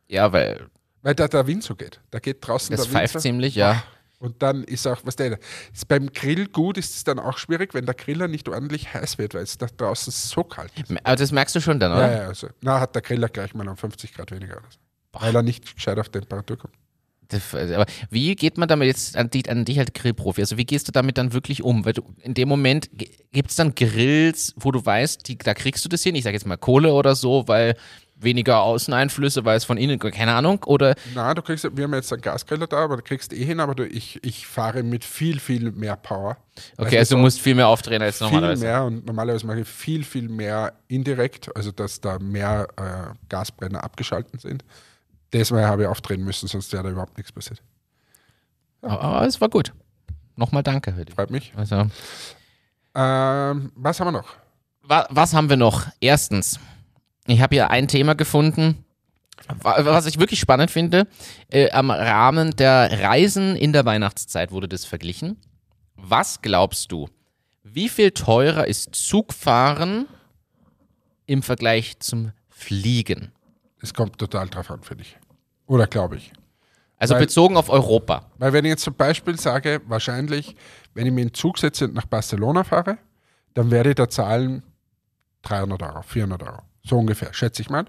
ja, 0.09 0.33
weil 0.33 0.69
Weil 1.03 1.15
da 1.15 1.27
der 1.29 1.47
Wind 1.47 1.65
so 1.65 1.75
geht. 1.75 2.01
Da 2.11 2.19
geht 2.19 2.47
draußen 2.47 2.75
das 2.77 2.85
der 2.87 2.93
Wind 2.93 2.99
pfeift 3.01 3.15
so. 3.15 3.19
ziemlich, 3.19 3.57
ja. 3.57 3.83
Und 4.23 4.41
dann 4.41 4.63
ist 4.63 4.87
auch, 4.87 5.01
was 5.03 5.17
der, 5.17 5.39
ist 5.75 5.89
beim 5.89 6.13
Grill 6.13 6.47
gut 6.47 6.79
ist 6.79 6.95
es 6.95 7.03
dann 7.03 7.19
auch 7.19 7.39
schwierig, 7.39 7.75
wenn 7.75 7.87
der 7.87 7.95
Griller 7.97 8.29
nicht 8.29 8.49
ordentlich 8.49 8.95
heiß 8.95 9.19
wird, 9.19 9.35
weil 9.35 9.43
es 9.43 9.59
da 9.59 9.67
draußen 9.67 10.13
so 10.13 10.45
kalt 10.45 10.71
ist. 10.79 10.95
Aber 11.03 11.17
das 11.17 11.33
merkst 11.33 11.57
du 11.57 11.61
schon 11.61 11.81
dann, 11.81 11.91
Ja, 11.91 11.99
oder? 11.99 12.17
ja, 12.23 12.29
also. 12.29 12.47
Na, 12.61 12.79
hat 12.79 12.95
der 12.95 13.03
Griller 13.03 13.29
gleich 13.29 13.53
mal 13.53 13.67
um 13.69 13.77
50 13.77 14.15
Grad 14.15 14.31
weniger. 14.31 14.59
Oder 14.59 14.69
so. 14.71 14.79
Weil 15.21 15.35
er 15.35 15.43
nicht 15.43 15.75
gescheit 15.75 15.99
auf 15.99 16.09
Temperatur 16.09 16.57
kommt. 16.57 16.75
Das, 17.29 17.55
aber 17.55 17.87
wie 18.11 18.37
geht 18.37 18.59
man 18.59 18.69
damit 18.69 18.89
jetzt 18.89 19.17
an 19.17 19.31
dich, 19.31 19.51
an 19.51 19.65
dich 19.65 19.79
als 19.79 19.93
Grillprofi? 19.93 20.43
Also 20.43 20.57
wie 20.59 20.67
gehst 20.67 20.87
du 20.87 20.93
damit 20.93 21.17
dann 21.19 21.33
wirklich 21.33 21.63
um? 21.63 21.85
Weil 21.85 21.95
du 21.95 22.03
in 22.21 22.35
dem 22.35 22.49
Moment 22.49 22.91
gibt 23.33 23.51
es 23.51 23.57
dann 23.57 23.75
Grills, 23.75 24.55
wo 24.57 24.71
du 24.71 24.85
weißt, 24.85 25.27
die, 25.27 25.39
da 25.39 25.55
kriegst 25.55 25.85
du 25.85 25.89
das 25.89 26.03
hin, 26.03 26.15
ich 26.15 26.25
sage 26.25 26.37
jetzt 26.37 26.47
mal 26.47 26.59
Kohle 26.59 26.93
oder 26.93 27.15
so, 27.17 27.49
weil 27.49 27.75
weniger 28.23 28.61
Außeneinflüsse, 28.63 29.45
weil 29.45 29.57
es 29.57 29.65
von 29.65 29.77
innen, 29.77 29.99
keine 29.99 30.35
Ahnung, 30.35 30.63
oder 30.65 30.95
Na, 31.15 31.35
du 31.35 31.43
kriegst, 31.43 31.65
wir 31.77 31.85
haben 31.85 31.95
jetzt 31.95 32.13
einen 32.13 32.23
Gasgriller 32.23 32.67
da, 32.67 32.79
aber 32.85 32.97
du 32.97 33.03
kriegst 33.03 33.33
eh 33.33 33.45
hin, 33.45 33.61
aber 33.61 33.75
du, 33.75 33.87
ich, 33.87 34.23
ich 34.25 34.47
fahre 34.47 34.83
mit 34.83 35.05
viel, 35.05 35.41
viel 35.41 35.71
mehr 35.73 35.97
Power. 35.97 36.37
okay, 36.79 36.99
also 36.99 37.17
du 37.17 37.21
musst 37.23 37.41
viel 37.41 37.55
mehr 37.55 37.69
aufdrehen 37.69 38.03
als 38.03 38.19
viel 38.19 38.27
normalerweise. 38.27 38.65
mehr 38.65 38.85
und 38.85 39.07
normalerweise 39.07 39.47
mache 39.47 39.61
ich 39.61 39.69
viel, 39.69 40.05
viel 40.05 40.29
mehr 40.29 40.73
indirekt, 40.89 41.55
also 41.57 41.73
dass 41.73 42.01
da 42.01 42.19
mehr 42.19 42.69
äh, 42.77 43.15
Gasbrenner 43.29 43.83
abgeschalten 43.85 44.39
sind. 44.39 44.65
Deswegen 45.33 45.65
habe 45.65 45.83
ich 45.83 45.89
aufdrehen 45.89 46.23
müssen, 46.25 46.47
sonst 46.49 46.73
wäre 46.73 46.83
da 46.83 46.91
überhaupt 46.91 47.17
nichts 47.17 47.33
passiert. 47.33 47.63
Aber, 48.83 49.01
aber 49.01 49.27
es 49.27 49.41
war 49.41 49.49
gut. 49.49 49.73
Nochmal 50.37 50.63
danke. 50.63 50.95
Freut 51.15 51.31
mich. 51.31 51.53
Also, 51.57 51.87
Ähm, 52.95 53.73
was 53.75 54.01
haben 54.01 54.09
wir 54.09 54.13
noch? 54.13 54.35
wa 54.83 55.07
was 55.11 55.33
haben 55.35 55.49
wir 55.49 55.57
noch? 55.57 55.87
Erstens, 56.01 56.59
ich 57.27 57.41
habe 57.41 57.55
hier 57.55 57.71
ein 57.71 57.89
Thema 57.89 58.15
gefunden, 58.15 58.85
wa- 59.61 59.85
was 59.85 60.07
ich 60.07 60.19
wirklich 60.19 60.41
spannend 60.41 60.71
finde. 60.71 61.07
Äh, 61.51 61.71
am 61.71 61.91
Rahmen 61.91 62.51
der 62.53 63.01
Reisen 63.03 63.57
in 63.57 63.73
der 63.73 63.85
Weihnachtszeit 63.85 64.51
wurde 64.53 64.69
das 64.69 64.85
verglichen. 64.85 65.37
Was 65.97 66.43
glaubst 66.43 66.91
du, 66.93 67.09
wie 67.63 67.89
viel 67.89 68.11
teurer 68.11 68.67
ist 68.67 68.95
Zugfahren 68.95 70.07
im 71.27 71.43
Vergleich 71.43 71.99
zum 72.01 72.33
Fliegen? 72.49 73.33
Es 73.81 73.95
kommt 73.95 74.19
total 74.19 74.49
drauf 74.49 74.71
an, 74.71 74.83
finde 74.83 75.05
ich. 75.05 75.17
Oder 75.67 75.87
glaube 75.87 76.17
ich. 76.17 76.33
Also 76.99 77.15
Weil- 77.15 77.23
bezogen 77.23 77.57
auf 77.57 77.69
Europa. 77.69 78.31
Weil 78.39 78.53
wenn 78.53 78.65
ich 78.65 78.71
jetzt 78.71 78.83
zum 78.85 78.95
Beispiel 78.95 79.39
sage, 79.39 79.81
wahrscheinlich, 79.87 80.55
wenn 80.95 81.07
ich 81.07 81.13
mir 81.13 81.23
in 81.23 81.29
den 81.29 81.35
Zug 81.35 81.59
setze 81.59 81.87
und 81.87 81.95
nach 81.95 82.07
Barcelona 82.07 82.63
fahre, 82.65 82.99
dann 83.55 83.71
werde 83.71 83.91
ich 83.91 83.95
da 83.97 84.09
zahlen 84.09 84.63
300 85.43 85.83
Euro, 85.83 86.03
400 86.03 86.43
Euro. 86.45 86.63
So 86.85 86.99
ungefähr, 86.99 87.33
schätze 87.33 87.63
ich 87.63 87.71
mal. 87.71 87.87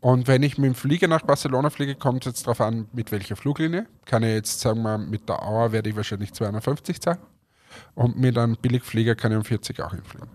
Und 0.00 0.26
wenn 0.26 0.42
ich 0.42 0.58
mit 0.58 0.66
dem 0.66 0.74
Flieger 0.74 1.06
nach 1.06 1.22
Barcelona 1.22 1.70
fliege, 1.70 1.94
kommt 1.94 2.26
es 2.26 2.32
jetzt 2.32 2.46
darauf 2.46 2.60
an, 2.60 2.88
mit 2.92 3.12
welcher 3.12 3.36
Fluglinie. 3.36 3.86
Kann 4.04 4.24
ich 4.24 4.30
jetzt 4.30 4.60
sagen, 4.60 4.82
wir, 4.82 4.98
mit 4.98 5.28
der 5.28 5.42
Auer 5.42 5.72
werde 5.72 5.90
ich 5.90 5.96
wahrscheinlich 5.96 6.32
250 6.32 7.00
zahlen. 7.00 7.18
Und 7.94 8.18
mit 8.18 8.36
einem 8.36 8.56
Billigflieger 8.56 9.14
kann 9.14 9.32
ich 9.32 9.38
um 9.38 9.44
40 9.44 9.80
auch 9.80 9.92
hinfliegen. 9.92 10.28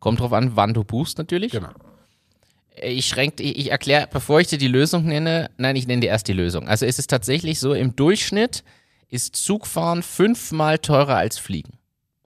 Kommt 0.00 0.20
drauf 0.20 0.32
an, 0.32 0.56
wann 0.56 0.74
du 0.74 0.84
buchst 0.84 1.18
natürlich. 1.18 1.52
Genau. 1.52 1.70
Ich 2.80 3.06
schränke, 3.06 3.42
ich, 3.42 3.56
ich 3.58 3.70
erkläre, 3.70 4.08
bevor 4.10 4.40
ich 4.40 4.48
dir 4.48 4.58
die 4.58 4.68
Lösung 4.68 5.06
nenne, 5.06 5.50
nein, 5.56 5.76
ich 5.76 5.86
nenne 5.86 6.00
dir 6.00 6.08
erst 6.08 6.28
die 6.28 6.32
Lösung. 6.32 6.68
Also 6.68 6.86
es 6.86 6.98
ist 6.98 7.10
tatsächlich 7.10 7.58
so, 7.58 7.74
im 7.74 7.96
Durchschnitt 7.96 8.62
ist 9.08 9.36
Zugfahren 9.36 10.02
fünfmal 10.02 10.78
teurer 10.78 11.16
als 11.16 11.38
Fliegen 11.38 11.78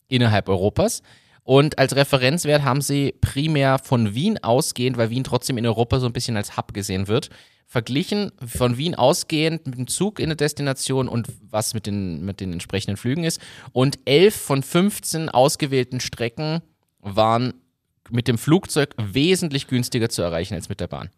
innerhalb 0.08 0.48
Europas. 0.48 1.02
Und 1.44 1.78
als 1.78 1.96
Referenzwert 1.96 2.62
haben 2.62 2.80
sie 2.80 3.14
primär 3.20 3.78
von 3.78 4.14
Wien 4.14 4.42
ausgehend, 4.42 4.96
weil 4.96 5.10
Wien 5.10 5.24
trotzdem 5.24 5.58
in 5.58 5.66
Europa 5.66 5.98
so 5.98 6.06
ein 6.06 6.12
bisschen 6.12 6.36
als 6.36 6.56
Hub 6.56 6.72
gesehen 6.72 7.08
wird, 7.08 7.30
verglichen 7.66 8.30
von 8.44 8.76
Wien 8.76 8.94
ausgehend 8.94 9.66
mit 9.66 9.76
dem 9.76 9.86
Zug 9.86 10.20
in 10.20 10.28
der 10.28 10.36
Destination 10.36 11.08
und 11.08 11.28
was 11.50 11.74
mit 11.74 11.86
den, 11.86 12.24
mit 12.24 12.40
den 12.40 12.52
entsprechenden 12.52 12.96
Flügen 12.96 13.24
ist. 13.24 13.40
Und 13.72 13.98
elf 14.04 14.36
von 14.36 14.62
15 14.62 15.30
ausgewählten 15.30 15.98
Strecken 15.98 16.60
waren 17.00 17.54
mit 18.10 18.28
dem 18.28 18.38
Flugzeug 18.38 18.94
wesentlich 18.98 19.66
günstiger 19.66 20.10
zu 20.10 20.22
erreichen 20.22 20.54
als 20.54 20.68
mit 20.68 20.80
der 20.80 20.86
Bahn. 20.86 21.10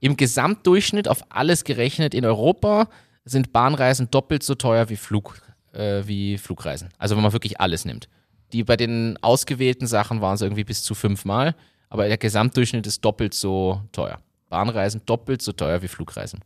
Im 0.00 0.16
Gesamtdurchschnitt 0.16 1.06
auf 1.06 1.24
alles 1.28 1.62
gerechnet 1.62 2.14
in 2.14 2.24
Europa 2.24 2.88
sind 3.24 3.52
Bahnreisen 3.52 4.10
doppelt 4.10 4.42
so 4.42 4.56
teuer 4.56 4.88
wie, 4.88 4.96
Flug, 4.96 5.40
äh, 5.72 6.02
wie 6.06 6.38
Flugreisen. 6.38 6.88
Also 6.98 7.14
wenn 7.14 7.22
man 7.22 7.32
wirklich 7.32 7.60
alles 7.60 7.84
nimmt. 7.84 8.08
Die 8.52 8.64
bei 8.64 8.76
den 8.76 9.18
ausgewählten 9.22 9.86
Sachen 9.86 10.20
waren 10.20 10.34
es 10.34 10.42
irgendwie 10.42 10.64
bis 10.64 10.82
zu 10.82 10.94
fünfmal, 10.94 11.54
aber 11.88 12.08
der 12.08 12.18
Gesamtdurchschnitt 12.18 12.86
ist 12.86 13.04
doppelt 13.04 13.34
so 13.34 13.82
teuer. 13.92 14.18
Bahnreisen 14.48 15.02
doppelt 15.06 15.40
so 15.40 15.52
teuer 15.52 15.82
wie 15.82 15.88
Flugreisen. 15.88 16.40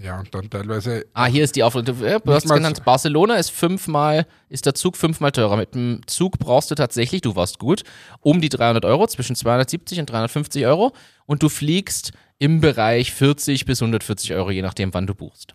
Ja, 0.00 0.20
und 0.20 0.32
dann 0.32 0.48
teilweise. 0.48 1.06
Ah, 1.12 1.26
hier 1.26 1.42
ist 1.42 1.56
die 1.56 1.62
Auflösung. 1.64 1.98
Du, 1.98 2.20
du 2.20 2.32
hast 2.32 2.44
es 2.44 2.52
genannt, 2.52 2.84
Barcelona 2.84 3.34
ist 3.34 3.50
fünfmal, 3.50 4.26
ist 4.48 4.66
der 4.66 4.74
Zug 4.74 4.96
fünfmal 4.96 5.32
teurer. 5.32 5.56
Mit 5.56 5.74
dem 5.74 6.02
Zug 6.06 6.38
brauchst 6.38 6.70
du 6.70 6.76
tatsächlich, 6.76 7.20
du 7.20 7.34
warst 7.34 7.58
gut, 7.58 7.82
um 8.20 8.40
die 8.40 8.48
300 8.48 8.84
Euro, 8.84 9.06
zwischen 9.08 9.34
270 9.34 9.98
und 9.98 10.10
350 10.10 10.66
Euro. 10.66 10.92
Und 11.26 11.42
du 11.42 11.48
fliegst 11.48 12.12
im 12.38 12.60
Bereich 12.60 13.12
40 13.12 13.64
bis 13.64 13.82
140 13.82 14.34
Euro, 14.34 14.50
je 14.50 14.62
nachdem, 14.62 14.94
wann 14.94 15.06
du 15.06 15.14
buchst. 15.14 15.54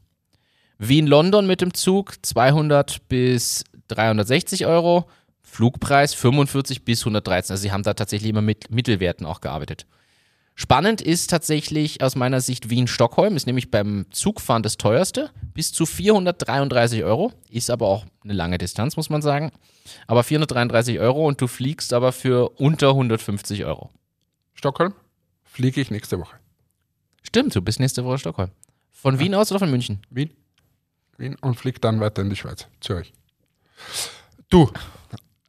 Wien-London 0.78 1.48
mit 1.48 1.62
dem 1.62 1.74
Zug 1.74 2.16
200 2.22 3.08
bis 3.08 3.64
360 3.88 4.66
Euro. 4.66 5.06
Flugpreis 5.54 6.16
45 6.16 6.84
bis 6.84 7.02
113. 7.02 7.54
Also 7.54 7.62
sie 7.62 7.72
haben 7.72 7.84
da 7.84 7.94
tatsächlich 7.94 8.32
immer 8.32 8.42
mit 8.42 8.72
Mittelwerten 8.72 9.28
auch 9.28 9.40
gearbeitet. 9.40 9.86
Spannend 10.56 11.00
ist 11.00 11.30
tatsächlich 11.30 12.02
aus 12.02 12.16
meiner 12.16 12.42
Sicht 12.42 12.72
Wien-Stockholm, 12.72 13.36
ist 13.36 13.46
nämlich 13.46 13.70
beim 13.70 14.08
Zugfahren 14.10 14.64
das 14.64 14.78
teuerste, 14.78 15.30
bis 15.54 15.72
zu 15.72 15.86
433 15.86 17.04
Euro, 17.04 17.34
ist 17.52 17.70
aber 17.70 17.88
auch 17.88 18.06
eine 18.24 18.34
lange 18.34 18.58
Distanz, 18.58 18.98
muss 18.98 19.12
man 19.12 19.22
sagen. 19.22 19.52
Aber 20.08 20.24
433 20.24 21.00
Euro 21.00 21.28
und 21.28 21.40
du 21.40 21.46
fliegst 21.46 21.94
aber 21.94 22.14
für 22.14 22.50
unter 22.60 22.90
150 22.90 23.64
Euro. 23.66 23.92
Stockholm 24.56 24.96
fliege 25.44 25.82
ich 25.82 25.92
nächste 25.92 26.20
Woche. 26.20 26.36
Stimmt, 27.22 27.56
du 27.56 27.62
bist 27.62 27.80
nächste 27.80 28.04
Woche 28.06 28.18
Stockholm. 28.18 28.50
Von 28.90 29.20
Wien 29.20 29.36
aus 29.36 29.52
oder 29.52 29.60
von 29.60 29.70
München? 29.70 30.02
Wien. 30.10 30.32
Wien 31.18 31.36
und 31.42 31.56
fliege 31.56 31.80
dann 31.80 32.00
weiter 32.00 32.24
in 32.24 32.32
die 32.32 32.36
Schweiz, 32.36 32.68
Zürich. 32.80 33.14
Du, 34.50 34.72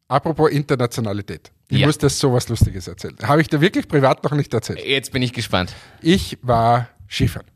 apropos 0.09 0.51
Internationalität. 0.51 1.51
Ich 1.69 1.79
Ja. 1.79 1.87
muss 1.87 1.99
dir 1.99 2.09
sowas 2.11 2.49
Lustiges 2.49 2.87
erzählen. 2.89 3.17
Habe 3.23 3.41
ich 3.41 3.49
dir 3.49 3.61
wirklich 3.61 3.89
privat 3.89 4.23
noch 4.25 4.33
nicht 4.33 4.53
erzählt. 4.53 4.85
Jetzt 4.85 5.13
bin 5.13 5.23
ich 5.23 5.33
gespannt. 5.33 5.75
Ich 6.03 6.39
war 6.43 6.89
Skifahren. 7.09 7.47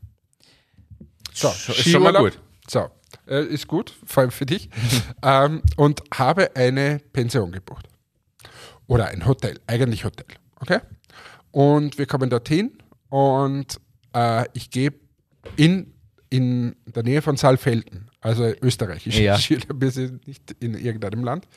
So, 1.33 1.47
Sch- 1.49 1.69
ist 1.71 1.89
schon 1.89 2.03
mal 2.03 2.13
gut. 2.13 2.39
So, 2.67 2.89
äh, 3.27 3.43
ist 3.45 3.67
gut, 3.67 3.93
vor 4.05 4.21
allem 4.21 4.31
für 4.31 4.45
dich. 4.45 4.69
ähm, 5.23 5.61
und 5.77 6.01
habe 6.13 6.55
eine 6.55 6.99
Pension 7.13 7.51
gebucht. 7.51 7.87
Oder 8.87 9.07
ein 9.07 9.25
Hotel, 9.25 9.59
eigentlich 9.67 10.03
Hotel. 10.03 10.25
Okay? 10.59 10.79
Und 11.51 11.97
wir 11.97 12.05
kommen 12.07 12.29
dorthin 12.29 12.77
und 13.09 13.79
äh, 14.15 14.45
ich 14.53 14.69
gehe 14.71 14.93
in, 15.55 15.93
in 16.29 16.75
der 16.87 17.03
Nähe 17.03 17.21
von 17.21 17.37
Saalfelden, 17.37 18.08
also 18.21 18.45
österreichisch, 18.61 19.17
Ja. 19.17 19.37
Skiurlaub, 19.39 19.79
wir 19.81 19.91
sind 19.91 20.27
nicht 20.27 20.51
in 20.59 20.75
irgendeinem 20.75 21.23
Land. 21.23 21.47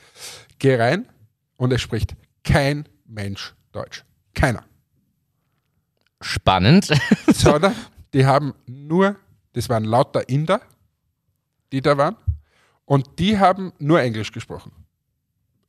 Gehe 0.59 0.79
rein 0.79 1.07
und 1.57 1.71
es 1.73 1.81
spricht 1.81 2.15
kein 2.43 2.87
Mensch 3.05 3.53
Deutsch. 3.71 4.03
Keiner 4.33 4.63
Spannend. 6.21 6.89
sondern 7.33 7.75
die 8.13 8.25
haben 8.25 8.53
nur, 8.65 9.17
das 9.53 9.67
waren 9.69 9.83
lauter 9.83 10.27
Inder, 10.29 10.61
die 11.71 11.81
da 11.81 11.97
waren, 11.97 12.15
und 12.85 13.19
die 13.19 13.37
haben 13.37 13.73
nur 13.79 14.01
Englisch 14.01 14.31
gesprochen. 14.31 14.71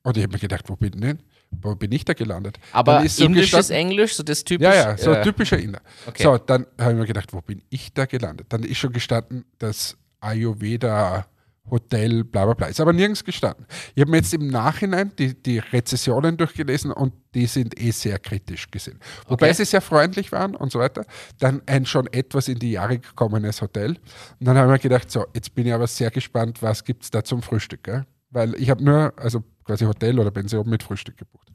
Und 0.03 0.17
ich 0.17 0.23
habe 0.23 0.33
mir 0.35 0.39
gedacht, 0.39 0.69
wo 0.69 0.77
bin 0.77 1.01
denn? 1.01 1.21
Wo 1.51 1.75
bin 1.75 1.93
ich 1.93 2.05
da 2.05 2.13
gelandet? 2.13 2.59
Aber 2.73 3.09
so 3.09 3.25
indisches 3.25 3.71
Englisch, 3.71 4.15
so 4.15 4.23
das 4.23 4.45
typisch. 4.45 4.67
Ja, 4.67 4.75
ja, 4.75 4.97
so 4.99 5.13
äh, 5.13 5.23
typischer 5.23 5.59
Inder. 5.59 5.81
okay. 6.07 6.23
So, 6.25 6.37
dann 6.37 6.67
habe 6.79 6.93
ich 6.93 6.99
mir 6.99 7.07
gedacht, 7.07 7.33
wo 7.33 7.41
bin 7.41 7.63
ich 7.71 7.93
da 7.93 8.07
gelandet? 8.07 8.47
Dann 8.51 8.65
ist 8.65 8.79
schon 8.79 8.93
gestanden, 8.93 9.45
das 9.59 9.97
Ayurveda 10.25 11.27
Hotel, 11.71 12.25
bla 12.25 12.45
bla 12.45 12.53
bla. 12.53 12.67
Ist 12.67 12.79
aber 12.81 12.93
nirgends 12.93 13.25
gestanden. 13.25 13.65
Ich 13.95 14.03
habe 14.03 14.11
mir 14.11 14.19
jetzt 14.19 14.35
im 14.35 14.49
Nachhinein 14.49 15.13
die, 15.19 15.33
die 15.35 15.59
Rezessionen 15.61 16.37
durchgelesen 16.37 16.93
und 16.93 17.15
die 17.35 17.47
sind 17.47 17.81
eh 17.81 17.91
sehr 17.91 18.19
kritisch 18.19 18.71
gesehen. 18.71 18.99
Wobei 19.29 19.47
Okay. 19.47 19.55
sie 19.55 19.65
sehr 19.65 19.81
freundlich 19.81 20.31
waren 20.31 20.55
und 20.55 20.71
so 20.71 20.79
weiter. 20.79 21.07
Dann 21.39 21.63
ein 21.65 21.87
schon 21.87 22.07
etwas 22.13 22.49
in 22.49 22.59
die 22.59 22.73
Jahre 22.73 22.99
gekommenes 22.99 23.63
Hotel. 23.63 23.93
Und 23.93 24.47
dann 24.47 24.59
habe 24.59 24.67
ich 24.67 24.73
mir 24.73 24.79
gedacht, 24.91 25.11
so, 25.11 25.25
jetzt 25.35 25.55
bin 25.55 25.67
ich 25.67 25.73
aber 25.73 25.87
sehr 25.87 26.11
gespannt, 26.11 26.61
was 26.63 26.85
gibt 26.85 27.05
es 27.05 27.11
da 27.11 27.25
zum 27.25 27.41
Frühstück. 27.41 27.83
Gell? 27.85 28.05
Weil 28.29 28.55
ich 28.57 28.69
habe 28.69 28.85
nur, 28.85 29.15
also 29.17 29.43
quasi 29.65 29.87
Hotel 29.87 30.19
oder 30.19 30.31
Pension 30.31 30.69
mit 30.69 30.83
Frühstück 30.83 31.17
gebucht. 31.17 31.51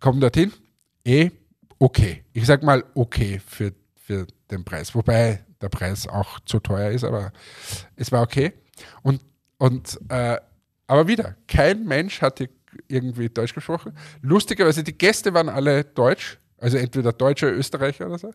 Kommen 0.00 0.20
dorthin, 0.20 0.50
eh 1.04 1.30
okay. 1.78 2.24
Ich 2.32 2.46
sag 2.46 2.62
mal 2.62 2.82
okay 2.94 3.38
für, 3.46 3.74
für 3.96 4.26
den 4.50 4.64
Preis. 4.64 4.94
Wobei 4.94 5.44
der 5.60 5.68
Preis 5.68 6.06
auch 6.06 6.40
zu 6.40 6.60
teuer 6.60 6.90
ist, 6.90 7.04
aber 7.04 7.32
es 7.96 8.12
war 8.12 8.22
okay. 8.22 8.52
Und, 9.02 9.22
und 9.58 9.98
äh, 10.08 10.38
aber 10.86 11.08
wieder, 11.08 11.36
kein 11.46 11.84
Mensch 11.84 12.22
hatte 12.22 12.48
irgendwie 12.86 13.28
Deutsch 13.28 13.54
gesprochen. 13.54 13.92
Lustigerweise, 14.22 14.82
die 14.82 14.96
Gäste 14.96 15.34
waren 15.34 15.48
alle 15.48 15.84
Deutsch, 15.84 16.38
also 16.58 16.76
entweder 16.76 17.12
Deutsche, 17.12 17.48
Österreicher 17.48 18.06
oder 18.06 18.18
so. 18.18 18.32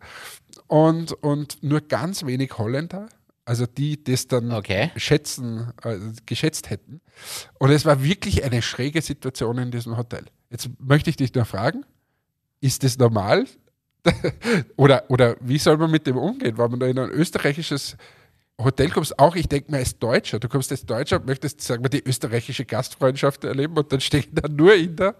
Und, 0.68 1.14
und 1.14 1.62
nur 1.64 1.82
ganz 1.82 2.26
wenig 2.26 2.58
Holländer, 2.58 3.10
also 3.46 3.66
die 3.66 4.02
das 4.04 4.28
dann 4.28 4.52
Okay. 4.52 4.92
schätzen, 4.96 5.74
äh, 5.84 5.98
geschätzt 6.26 6.70
hätten. 6.70 7.02
Und 7.60 7.72
es 7.72 7.86
war 7.86 8.04
wirklich 8.04 8.44
eine 8.44 8.62
schräge 8.62 9.02
Situation 9.02 9.58
in 9.58 9.72
diesem 9.72 9.98
Hotel. 9.98 10.26
Jetzt 10.50 10.70
möchte 10.80 11.10
ich 11.10 11.18
dich 11.18 11.34
nur 11.34 11.46
fragen, 11.46 11.86
ist 12.62 12.84
das 12.84 12.98
normal? 12.98 13.46
oder, 14.76 15.04
oder 15.10 15.36
wie 15.40 15.58
soll 15.58 15.78
man 15.78 15.92
mit 15.92 16.08
dem 16.08 16.18
umgehen, 16.18 16.58
wenn 16.58 16.72
man 16.72 16.80
da 16.80 16.88
in 16.88 17.00
ein 17.00 17.10
österreichisches 17.10 17.98
Hotel 18.62 18.90
kommst? 18.90 19.18
Auch 19.18 19.36
ich 19.36 19.48
denke 19.48 19.72
mir 19.72 19.78
als 19.78 19.98
Deutscher, 19.98 20.40
du 20.40 20.50
kommst 20.50 20.72
als 20.72 20.86
Deutscher 20.86 21.18
und 21.18 21.26
möchtest, 21.26 21.62
sagen 21.62 21.84
wir, 21.84 21.90
die 21.90 22.04
österreichische 22.06 22.66
Gastfreundschaft 22.66 23.44
erleben 23.44 23.78
und 23.78 23.92
dann 23.92 24.02
stehen 24.02 24.28
da 24.32 24.48
nur 24.48 24.74
Inder. 24.76 25.16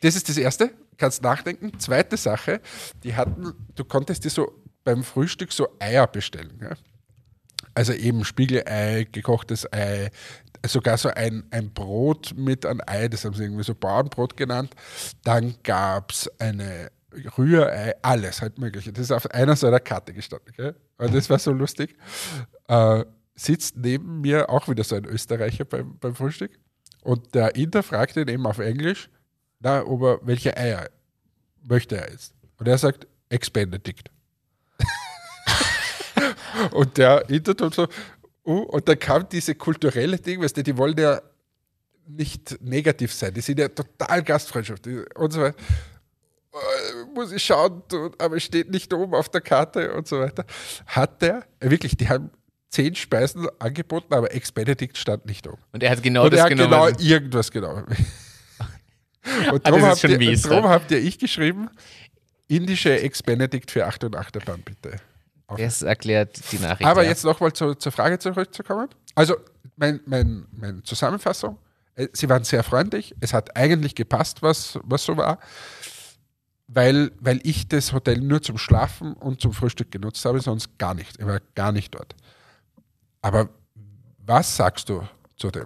Das 0.00 0.16
ist 0.16 0.28
das 0.28 0.36
Erste, 0.36 0.70
kannst 0.96 1.22
nachdenken. 1.22 1.78
Zweite 1.78 2.16
Sache, 2.16 2.60
die 3.02 3.14
hatten, 3.14 3.54
du 3.74 3.84
konntest 3.84 4.24
dir 4.24 4.30
so 4.30 4.52
beim 4.84 5.02
Frühstück 5.02 5.52
so 5.52 5.68
Eier 5.78 6.06
bestellen. 6.06 6.58
Ja? 6.62 6.70
Also 7.74 7.92
eben 7.92 8.24
Spiegelei, 8.24 9.06
gekochtes 9.10 9.70
Ei, 9.72 10.10
sogar 10.66 10.98
so 10.98 11.08
ein, 11.08 11.44
ein 11.50 11.72
Brot 11.72 12.34
mit 12.36 12.66
einem 12.66 12.80
Ei, 12.86 13.08
das 13.08 13.24
haben 13.24 13.34
sie 13.34 13.44
irgendwie 13.44 13.64
so 13.64 13.74
Bauernbrot 13.74 14.36
genannt. 14.36 14.74
Dann 15.24 15.54
gab 15.62 16.12
es 16.12 16.28
eine 16.38 16.90
Rührei, 17.38 17.94
alles 18.02 18.40
halt 18.40 18.58
mögliche. 18.58 18.92
Das 18.92 19.04
ist 19.04 19.10
auf 19.10 19.30
einer 19.30 19.56
so 19.56 19.66
einer 19.66 19.80
Karte 19.80 20.12
gestanden. 20.12 20.52
Gell? 20.56 20.76
Und 20.98 21.14
das 21.14 21.28
war 21.30 21.38
so 21.38 21.52
lustig. 21.52 21.96
Äh, 22.68 23.04
sitzt 23.34 23.76
neben 23.76 24.20
mir 24.20 24.50
auch 24.50 24.68
wieder 24.68 24.84
so 24.84 24.96
ein 24.96 25.04
Österreicher 25.04 25.64
beim, 25.64 25.98
beim 25.98 26.14
Frühstück. 26.14 26.58
Und 27.02 27.34
der 27.34 27.54
Inder 27.56 27.82
fragt 27.82 28.16
ihn 28.16 28.28
eben 28.28 28.46
auf 28.46 28.58
Englisch, 28.58 29.10
na, 29.60 29.84
ob 29.84 30.02
er, 30.02 30.20
welche 30.22 30.56
Eier 30.56 30.90
möchte 31.62 31.96
er 31.96 32.10
jetzt. 32.10 32.34
Und 32.58 32.68
er 32.68 32.78
sagt, 32.78 33.06
Ex-Benedict. 33.30 34.10
und 36.72 36.98
der 36.98 37.28
Inder 37.30 37.56
tut 37.56 37.74
so, 37.74 37.88
uh, 38.44 38.62
und 38.62 38.88
dann 38.88 38.98
kam 38.98 39.28
diese 39.28 39.54
kulturelle 39.54 40.18
Ding, 40.18 40.42
weißt 40.42 40.56
du, 40.56 40.62
die 40.62 40.76
wollen 40.76 40.98
ja 40.98 41.20
nicht 42.06 42.60
negativ 42.60 43.12
sein, 43.12 43.32
die 43.32 43.40
sind 43.40 43.58
ja 43.58 43.68
total 43.68 44.22
gastfreundschaftlich 44.22 45.04
und 45.16 45.32
so 45.32 45.42
weiter. 45.42 45.56
Äh, 46.52 47.04
Muss 47.14 47.32
ich 47.32 47.44
schauen, 47.44 47.82
aber 48.18 48.36
es 48.36 48.44
steht 48.44 48.70
nicht 48.70 48.92
oben 48.92 49.14
auf 49.14 49.28
der 49.28 49.40
Karte 49.40 49.92
und 49.94 50.08
so 50.08 50.20
weiter. 50.20 50.44
Hat 50.86 51.22
der, 51.22 51.44
äh, 51.60 51.70
wirklich, 51.70 51.96
die 51.96 52.08
haben 52.08 52.30
zehn 52.70 52.94
Speisen 52.94 53.48
angeboten, 53.58 54.14
aber 54.14 54.32
Ex-Benedict 54.34 54.96
stand 54.96 55.26
nicht 55.26 55.46
oben. 55.46 55.62
Und 55.72 55.82
er 55.82 55.90
hat 55.90 56.02
genau 56.02 56.24
und 56.24 56.32
das 56.32 56.38
er 56.38 56.44
hat 56.44 56.50
genommen. 56.50 56.94
genau 56.96 56.98
irgendwas 57.00 57.50
genommen. 57.50 57.86
Und 59.52 59.66
Ah, 59.66 59.70
das 59.70 60.00
darum, 60.00 60.22
ist 60.22 60.48
habt 60.50 60.64
habt 60.64 60.90
ihr 60.90 60.98
ich 60.98 61.18
geschrieben, 61.18 61.68
indische 62.48 63.00
Ex-Benedict 63.00 63.70
für 63.70 63.86
8 63.86 64.04
und 64.04 64.16
8 64.16 64.44
Bahn, 64.46 64.62
bitte. 64.62 64.96
das 65.56 65.82
erklärt 65.82 66.40
die 66.50 66.58
Nachricht. 66.58 66.88
Aber 66.88 67.02
ja. 67.02 67.10
jetzt 67.10 67.24
nochmal 67.24 67.52
zu, 67.52 67.74
zur 67.74 67.92
Frage 67.92 68.18
zurückzukommen. 68.18 68.88
Also, 69.14 69.36
mein, 69.76 70.00
mein, 70.06 70.46
meine 70.52 70.82
Zusammenfassung, 70.82 71.58
äh, 71.96 72.08
sie 72.14 72.30
waren 72.30 72.44
sehr 72.44 72.62
freundlich, 72.62 73.14
es 73.20 73.34
hat 73.34 73.56
eigentlich 73.56 73.94
gepasst, 73.94 74.40
was, 74.42 74.78
was 74.84 75.04
so 75.04 75.16
war. 75.18 75.38
Weil, 76.72 77.10
weil 77.18 77.40
ich 77.42 77.66
das 77.68 77.92
Hotel 77.92 78.20
nur 78.20 78.42
zum 78.42 78.56
Schlafen 78.56 79.14
und 79.14 79.40
zum 79.40 79.52
Frühstück 79.52 79.90
genutzt 79.90 80.24
habe, 80.24 80.40
sonst 80.40 80.78
gar 80.78 80.94
nicht. 80.94 81.18
Ich 81.18 81.26
war 81.26 81.40
gar 81.54 81.72
nicht 81.72 81.94
dort. 81.94 82.14
Aber 83.22 83.48
was 84.24 84.56
sagst 84.56 84.88
du 84.88 85.02
zu 85.36 85.50
dem? 85.50 85.64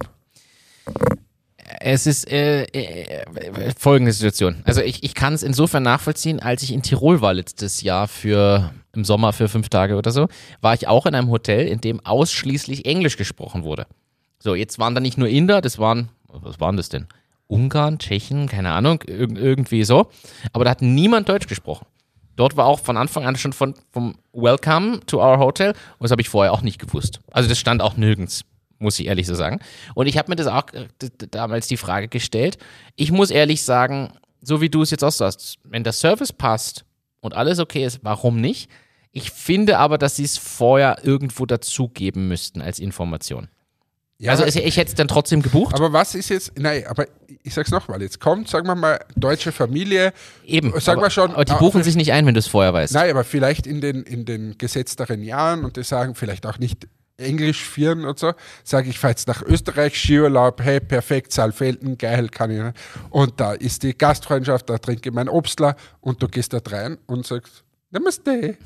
Es 1.81 2.07
ist 2.07 2.31
äh, 2.31 2.65
äh, 2.65 3.75
folgende 3.77 4.13
Situation. 4.13 4.63
Also 4.65 4.81
ich, 4.81 5.03
ich 5.03 5.15
kann 5.15 5.35
es 5.35 5.43
insofern 5.43 5.83
nachvollziehen, 5.83 6.41
als 6.41 6.63
ich 6.63 6.73
in 6.73 6.83
Tirol 6.83 7.21
war 7.21 7.35
letztes 7.35 7.83
Jahr 7.83 8.09
für 8.09 8.73
im 8.93 9.05
Sommer 9.05 9.33
für 9.33 9.49
fünf 9.49 9.69
Tage 9.69 9.97
oder 9.97 10.11
so, 10.11 10.29
war 10.61 10.75
ich 10.75 10.89
auch 10.89 11.05
in 11.07 11.15
einem 11.15 11.31
Hotel, 11.31 11.67
in 11.67 11.81
dem 11.81 12.05
ausschließlich 12.05 12.87
Englisch 12.87 13.17
gesprochen 13.17 13.65
wurde. 13.65 13.87
So, 14.39 14.55
jetzt 14.55 14.79
waren 14.79 14.95
da 14.95 15.01
nicht 15.01 15.19
nur 15.19 15.29
Inder, 15.29 15.61
das 15.61 15.79
waren, 15.79 16.11
was 16.29 16.61
waren 16.61 16.77
das 16.77 16.91
denn? 16.91 17.09
Ungarn, 17.55 17.99
Tschechen, 17.99 18.49
keine 18.49 18.73
Ahnung, 18.73 19.03
irg 19.07 19.37
irgendwie 19.37 19.85
so. 19.85 20.09
Aber 20.53 20.65
da 20.65 20.71
hat 20.73 20.83
niemand 20.83 21.29
Deutsch 21.29 21.47
gesprochen. 21.47 21.87
Dort 22.37 22.57
war 22.57 22.67
auch 22.67 22.81
von 22.81 22.97
Anfang 22.97 23.27
an 23.27 23.37
schon 23.37 23.53
von, 23.53 23.75
vom 23.93 24.17
Welcome 24.33 25.01
to 25.07 25.19
our 25.19 25.39
Hotel 25.39 25.71
und 25.71 26.03
das 26.03 26.11
habe 26.11 26.21
ich 26.21 26.29
vorher 26.29 26.53
auch 26.53 26.63
nicht 26.63 26.81
gewusst. 26.81 27.21
Also 27.31 27.49
das 27.49 27.59
stand 27.59 27.81
auch 27.81 27.97
nirgends 27.97 28.45
muss 28.79 28.99
ich 28.99 29.07
ehrlich 29.07 29.27
so 29.27 29.35
sagen. 29.35 29.61
Und 29.95 30.07
ich 30.07 30.19
habe 30.19 30.31
mir 30.31 30.37
das 30.37 30.47
auch 30.47 30.67
äh, 30.73 30.87
damals 31.31 31.69
die 31.69 31.77
Frage 31.77 32.09
gestellt. 32.09 32.59
Ich 32.97 33.11
muss 33.11 33.31
ehrlich 33.31 33.63
sagen, 33.63 34.13
so 34.41 34.61
wie 34.61 34.69
du 34.69 34.83
es 34.83 34.91
jetzt 34.91 35.03
auch 35.03 35.13
sagst, 35.13 35.59
wenn 35.65 35.85
der 35.85 35.93
Service 35.93 36.33
passt 36.33 36.85
und 37.21 37.35
alles 37.35 37.59
okay 37.59 37.85
ist, 37.85 38.01
warum 38.03 38.41
nicht? 38.41 38.71
Ich 39.11 39.31
finde 39.31 39.79
aber, 39.79 39.97
dass 39.97 40.17
sie 40.17 40.25
es 40.25 40.37
vorher 40.39 40.99
irgendwo 41.03 41.47
dazugeben 41.47 42.29
müssten 42.29 42.61
als 42.61 42.79
Information. 42.79 43.49
Ja, 44.19 44.31
also 44.33 44.45
ich, 44.45 44.77
hätte 44.77 44.89
es 44.89 44.95
dann 44.95 45.09
trotzdem 45.09 45.43
gebucht. 45.43 45.75
Aber 45.75 45.93
was 45.93 46.15
ist 46.15 46.29
jetzt, 46.29 46.53
nein, 46.57 46.85
aber 46.87 47.07
ich 47.43 47.53
sag's 47.53 47.71
nochmal, 47.71 48.01
jetzt 48.01 48.21
kommt, 48.21 48.49
sagen 48.49 48.67
wir 48.67 48.77
mal, 48.77 49.01
deutsche 49.17 49.51
Familie. 49.51 50.13
Eben, 50.47 50.69
sagen 50.81 50.99
aber, 50.99 51.09
wir 51.09 51.11
schon. 51.11 51.33
Aber 51.33 51.45
die 51.45 51.53
buchen 51.55 51.83
sich 51.83 51.97
nicht 51.97 52.13
ein, 52.13 52.25
wenn 52.25 52.35
du 52.35 52.39
es 52.39 52.47
vorher 52.47 52.73
weißt. 52.73 52.95
Nein, 52.95 53.11
aber 53.11 53.25
vielleicht 53.25 53.67
in 53.67 53.81
den, 53.81 54.03
in 54.05 54.25
den 54.25 54.57
gesetzteren 54.57 55.23
Jahren 55.23 55.65
und 55.65 55.77
die 55.77 55.83
sagen 55.83 56.15
vielleicht 56.15 56.47
auch 56.47 56.59
nicht 56.59 56.87
Englisch 57.17 57.65
führen 57.65 58.05
und 58.05 58.19
so, 58.19 58.33
sage 58.65 58.89
ich, 58.89 58.99
fahre 58.99 59.13
jetzt 59.13 59.29
nach 59.29 59.43
Österreich, 59.43 59.97
Skiurlaub, 59.97 60.61
hey, 60.63 60.81
perfekt, 60.81 61.33
Saalfelden, 61.33 61.99
geil, 61.99 62.29
kann 62.29 62.51
ich. 62.51 62.61
Nicht. 62.61 62.77
Und 63.11 63.41
da 63.41 63.53
ist 63.53 63.83
die 63.83 63.97
Gastfreundschaft, 63.97 64.69
da 64.69 64.79
trinke 64.79 65.09
ich 65.09 65.15
mein 65.15 65.29
Obstler 65.29 65.77
und 66.01 66.23
du 66.23 66.29
gehst 66.29 66.53
da 66.53 66.61
rein 66.65 66.99
und 67.07 67.27
sagst, 67.27 67.64
Namaste. 67.95 68.57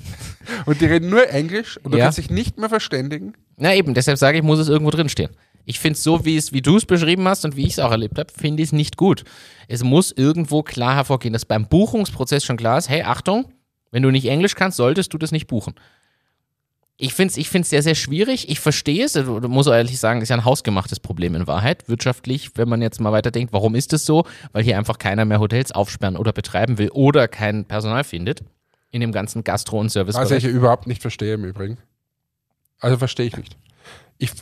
Und 0.66 0.80
die 0.80 0.86
reden 0.86 1.10
nur 1.10 1.28
Englisch 1.28 1.78
und 1.82 1.92
du 1.92 1.98
ja. 1.98 2.04
kannst 2.04 2.18
dich 2.18 2.30
nicht 2.30 2.58
mehr 2.58 2.68
verständigen. 2.68 3.34
Na 3.56 3.74
eben, 3.74 3.94
deshalb 3.94 4.18
sage 4.18 4.38
ich, 4.38 4.42
muss 4.42 4.58
es 4.58 4.68
irgendwo 4.68 4.90
drinstehen. 4.90 5.30
Ich 5.64 5.78
finde 5.78 5.96
es 5.96 6.02
so, 6.02 6.24
wie 6.24 6.36
es, 6.36 6.52
wie 6.52 6.62
du 6.62 6.76
es 6.76 6.86
beschrieben 6.86 7.28
hast 7.28 7.44
und 7.44 7.54
wie 7.54 7.66
ich 7.66 7.72
es 7.72 7.78
auch 7.78 7.90
erlebt 7.90 8.18
habe, 8.18 8.32
finde 8.32 8.62
ich 8.62 8.70
es 8.70 8.72
nicht 8.72 8.96
gut. 8.96 9.24
Es 9.68 9.84
muss 9.84 10.12
irgendwo 10.12 10.62
klar 10.62 10.94
hervorgehen, 10.94 11.34
dass 11.34 11.44
beim 11.44 11.68
Buchungsprozess 11.68 12.44
schon 12.44 12.56
klar 12.56 12.78
ist, 12.78 12.88
hey, 12.88 13.02
Achtung, 13.02 13.52
wenn 13.90 14.02
du 14.02 14.10
nicht 14.10 14.26
Englisch 14.26 14.54
kannst, 14.54 14.78
solltest 14.78 15.12
du 15.12 15.18
das 15.18 15.30
nicht 15.30 15.46
buchen 15.46 15.74
ich 17.00 17.14
finde 17.14 17.30
es 17.30 17.36
ich 17.36 17.48
find's 17.48 17.70
sehr, 17.70 17.82
sehr 17.82 17.94
schwierig. 17.94 18.50
Ich 18.50 18.58
verstehe 18.58 19.04
es, 19.04 19.16
also, 19.16 19.40
muss 19.40 19.68
ehrlich 19.68 19.98
sagen, 20.00 20.20
ist 20.20 20.30
ja 20.30 20.36
ein 20.36 20.44
hausgemachtes 20.44 20.98
Problem 20.98 21.36
in 21.36 21.46
Wahrheit. 21.46 21.88
Wirtschaftlich, 21.88 22.50
wenn 22.56 22.68
man 22.68 22.82
jetzt 22.82 23.00
mal 23.00 23.12
weiterdenkt, 23.12 23.52
warum 23.52 23.76
ist 23.76 23.92
es 23.92 24.04
so? 24.04 24.24
Weil 24.52 24.64
hier 24.64 24.76
einfach 24.76 24.98
keiner 24.98 25.24
mehr 25.24 25.38
Hotels 25.38 25.70
aufsperren 25.70 26.16
oder 26.16 26.32
betreiben 26.32 26.76
will 26.76 26.90
oder 26.90 27.28
kein 27.28 27.64
Personal 27.64 28.02
findet 28.02 28.42
in 28.90 29.00
dem 29.00 29.12
ganzen 29.12 29.44
Gastro- 29.44 29.80
und 29.80 29.90
Service. 29.90 30.14
Was 30.14 30.30
ich 30.30 30.44
überhaupt 30.44 30.86
nicht 30.86 31.02
verstehe 31.02 31.34
im 31.34 31.44
Übrigen. 31.44 31.78
Also 32.80 32.96
verstehe 32.96 33.26
ich 33.26 33.36
nicht. 33.36 33.56
Ich, 34.18 34.32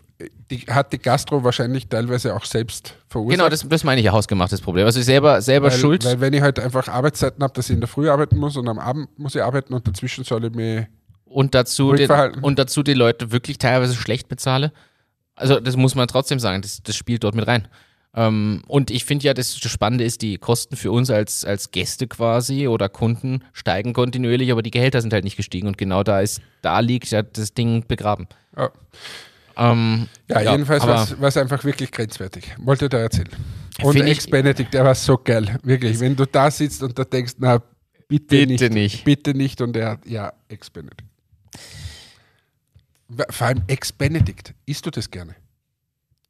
die, 0.51 0.61
hat 0.61 0.93
die 0.93 0.99
Gastro 0.99 1.45
wahrscheinlich 1.45 1.89
teilweise 1.89 2.35
auch 2.35 2.45
selbst 2.45 2.95
verursacht. 3.09 3.39
Genau, 3.39 3.51
das, 3.51 3.69
das 3.69 3.85
meine 3.85 4.01
ich 4.01 4.07
ja 4.07 4.13
hausgemachtes 4.13 4.61
Problem. 4.61 4.87
Also 4.87 5.03
selber, 5.03 5.43
selber 5.43 5.71
weil, 5.71 5.79
schuld. 5.79 6.05
Weil 6.05 6.21
wenn 6.21 6.33
ich 6.33 6.41
halt 6.41 6.59
einfach 6.59 6.89
Arbeitszeiten 6.89 7.43
habe, 7.43 7.53
dass 7.53 7.69
ich 7.69 7.75
in 7.75 7.81
der 7.81 7.89
Früh 7.89 8.09
arbeiten 8.09 8.39
muss 8.39 8.57
und 8.57 8.69
am 8.69 8.79
Abend 8.79 9.19
muss 9.19 9.35
ich 9.35 9.43
arbeiten 9.43 9.75
und 9.75 9.87
dazwischen 9.87 10.25
soll 10.25 10.47
ich 10.47 10.55
mich 10.55 10.87
und 11.27 11.55
dazu, 11.55 11.93
den, 11.93 12.11
und 12.41 12.59
dazu 12.59 12.83
die 12.83 12.95
Leute 12.95 13.33
wirklich 13.33 13.59
teilweise 13.59 13.95
schlecht 13.95 14.29
bezahle. 14.29 14.73
Also 15.35 15.61
das 15.61 15.77
muss 15.77 15.95
man 15.95 16.09
trotzdem 16.09 16.39
sagen, 16.39 16.63
das, 16.63 16.83
das 16.83 16.97
spielt 16.97 17.25
dort 17.25 17.35
mit 17.35 17.47
rein. 17.47 17.69
Ähm, 18.17 18.63
und 18.67 18.91
ich 18.91 19.05
finde 19.05 19.27
ja, 19.27 19.35
das, 19.35 19.59
Spannende 19.59 20.05
ist, 20.05 20.23
die 20.23 20.39
Kosten 20.39 20.77
für 20.77 20.91
uns 20.91 21.11
als, 21.11 21.45
als 21.45 21.71
Gäste 21.71 22.09
quasi 22.09 22.67
oder 22.67 22.89
Kunden 22.89 23.45
steigen 23.53 23.93
kontinuierlich, 23.93 24.51
aber 24.51 24.63
die 24.63 24.71
Gehälter 24.71 25.03
sind 25.03 25.13
halt 25.13 25.25
nicht 25.25 25.37
gestiegen 25.37 25.69
und 25.69 25.77
genau 25.77 26.03
da 26.03 26.21
ist, 26.21 26.41
da 26.63 26.81
liegt 26.81 27.11
ja 27.11 27.23
das 27.23 27.53
Ding 27.53 27.85
begraben. 27.87 28.27
Ja, 28.57 28.71
ähm, 29.57 30.09
ja, 30.29 30.41
ja 30.41 30.53
jedenfalls 30.53 30.87
war 30.87 31.29
es 31.29 31.37
einfach 31.37 31.63
wirklich 31.65 31.91
grenzwertig. 31.93 32.55
Wollte 32.59 32.89
da 32.89 32.99
erzählen. 32.99 33.29
Und 33.83 34.01
Ex-Benedict, 34.01 34.73
der 34.73 34.85
war 34.85 34.95
so 34.95 35.19
geil, 35.19 35.59
wirklich. 35.63 36.01
Wenn 36.01 36.17
du 36.17 36.25
da 36.25 36.51
sitzt 36.51 36.83
und 36.83 36.99
da 36.99 37.05
denkst, 37.05 37.35
na, 37.39 37.63
bitte, 38.09 38.47
bitte 38.47 38.47
nicht, 38.47 38.73
nicht, 38.73 39.05
Bitte 39.05 39.35
nicht. 39.35 39.61
Und 39.61 39.77
er 39.77 39.91
hat, 39.91 40.07
ja, 40.07 40.33
Ex-Benedict. 40.49 41.05
Vor 43.31 43.47
allem 43.47 43.63
Ex-Benedict. 43.67 44.55
Isst 44.65 44.87
du 44.87 44.91
das 44.91 45.11
gerne? 45.11 45.37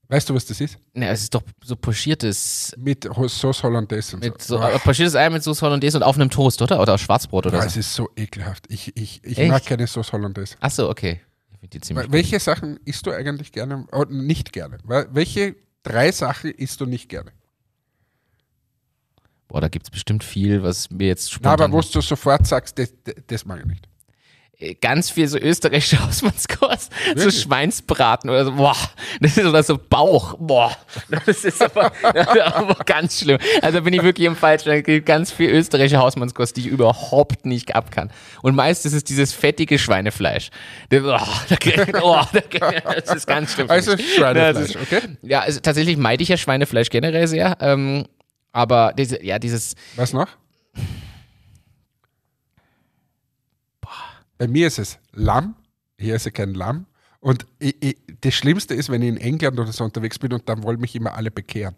Weißt 0.09 0.29
du, 0.31 0.35
was 0.35 0.47
das 0.47 0.61
ist? 0.61 0.79
Ne, 0.95 1.09
es 1.09 1.23
ist 1.23 1.35
doch 1.35 1.43
so 1.65 1.75
pochiertes. 1.75 2.73
Mit 2.79 3.09
Sauce 3.29 3.63
Hollandaise 3.63 4.15
und 4.15 4.23
mit 4.23 4.41
so. 4.41 4.59
so. 4.59 4.79
Pochiertes 4.79 5.17
Ei 5.17 5.29
mit 5.31 5.43
Sauce 5.43 5.61
Hollandaise 5.63 5.97
und 5.97 6.05
auf 6.05 6.15
einem 6.15 6.31
Toast, 6.31 6.63
oder? 6.63 6.81
Oder 6.81 6.97
Schwarzbrot 6.97 7.47
oder 7.47 7.59
Boah, 7.59 7.63
so. 7.63 7.69
Es 7.69 7.77
ist 7.77 7.95
so 7.95 8.09
ekelhaft. 8.15 8.67
Ich, 8.69 8.97
ich, 8.97 9.25
ich 9.25 9.49
mag 9.49 9.65
keine 9.65 9.87
Sauce 9.87 10.13
Hollandaise. 10.13 10.57
Ach 10.61 10.71
so, 10.71 10.89
okay. 10.89 11.21
Welche 11.91 12.39
Sachen 12.39 12.79
isst 12.85 13.07
du 13.07 13.11
eigentlich 13.11 13.51
gerne? 13.51 13.87
Oh, 13.91 14.05
nicht 14.09 14.53
gerne. 14.53 14.79
Welche 14.85 15.57
drei 15.83 16.13
Sachen 16.13 16.53
isst 16.53 16.81
du 16.81 16.87
nicht 16.87 17.09
gerne? 17.09 17.33
Boah, 19.49 19.61
da 19.61 19.69
gibt 19.69 19.87
es 19.87 19.91
bestimmt 19.91 20.25
viel, 20.25 20.63
was 20.63 20.91
mir 20.91 21.09
jetzt 21.09 21.31
spontan... 21.33 21.59
Na, 21.59 21.65
aber 21.65 21.73
wo 21.73 21.81
du 21.81 22.01
sofort 22.01 22.47
sagst, 22.47 22.79
das, 22.79 22.93
das 23.27 23.45
mag 23.45 23.61
ich 23.61 23.67
nicht. 23.67 23.89
Äh, 24.59 24.75
ganz 24.75 25.11
viel 25.11 25.29
so 25.29 25.39
österreichische 25.39 26.03
Hausmannskost, 26.07 26.91
so 27.15 27.31
Schweinsbraten 27.31 28.31
oder 28.31 28.47
so, 28.47 28.53
boah, 28.53 28.77
das 29.21 29.37
ist 29.37 29.45
oder 29.45 29.63
so 29.63 29.77
Bauch, 29.77 30.37
boah, 30.39 30.75
das 31.27 31.45
ist 31.45 31.61
aber, 31.61 31.93
aber 32.03 32.75
ganz 32.87 33.21
schlimm. 33.21 33.39
Also 33.61 33.83
bin 33.83 33.93
ich 33.93 34.03
wirklich 34.03 34.27
im 34.27 34.35
Falschen, 34.35 34.71
es 34.73 34.83
gibt 34.83 35.05
ganz 35.05 35.31
viel 35.31 35.51
österreichische 35.51 35.99
Hausmannskost, 35.99 36.57
die 36.57 36.63
ich 36.63 36.67
überhaupt 36.69 37.45
nicht 37.45 37.75
ab 37.75 37.91
kann. 37.91 38.11
Und 38.41 38.55
meist 38.55 38.87
ist 38.87 38.95
es 38.95 39.05
dieses 39.05 39.35
fettige 39.35 39.79
Schweinefleisch. 39.79 40.49
Das, 40.89 41.03
oh, 41.03 41.19
oh, 42.03 42.25
das 42.33 43.15
ist 43.15 43.27
ganz 43.27 43.53
schlimm. 43.53 43.69
Also 43.69 43.99
Schweinefleisch, 43.99 44.77
okay? 44.77 45.03
Ja, 45.21 45.41
also 45.41 45.61
tatsächlich 45.61 45.99
meide 45.99 46.23
ich 46.23 46.31
ja 46.31 46.39
Schweinefleisch 46.39 46.89
generell 46.89 47.29
sehr, 47.29 47.59
ähm, 47.61 48.07
aber 48.53 48.95
diese, 48.97 49.23
ja, 49.23 49.39
dieses... 49.39 49.75
Was 49.97 50.15
noch? 50.15 50.29
Bei 54.39 54.49
mir 54.49 54.67
ist 54.67 54.79
es 54.79 54.99
Lamm. 55.13 55.57
Hier 55.99 56.17
ist 56.17 56.27
ja 56.27 56.31
kein 56.31 56.55
Lamm. 56.55 56.87
Und 57.21 57.47
ich, 57.59 57.77
ich, 57.83 57.97
das 58.21 58.35
Schlimmste 58.35 58.75
ist, 58.75 58.91
wenn 58.91 59.03
ich 59.03 59.09
in 59.09 59.17
England 59.17 59.59
oder 59.59 59.73
so 59.73 59.85
unterwegs 59.85 60.19
bin 60.19 60.33
und 60.33 60.49
dann 60.49 60.63
wollen 60.63 60.81
mich 60.81 60.95
immer 60.95 61.15
alle 61.15 61.31
bekehren. 61.31 61.75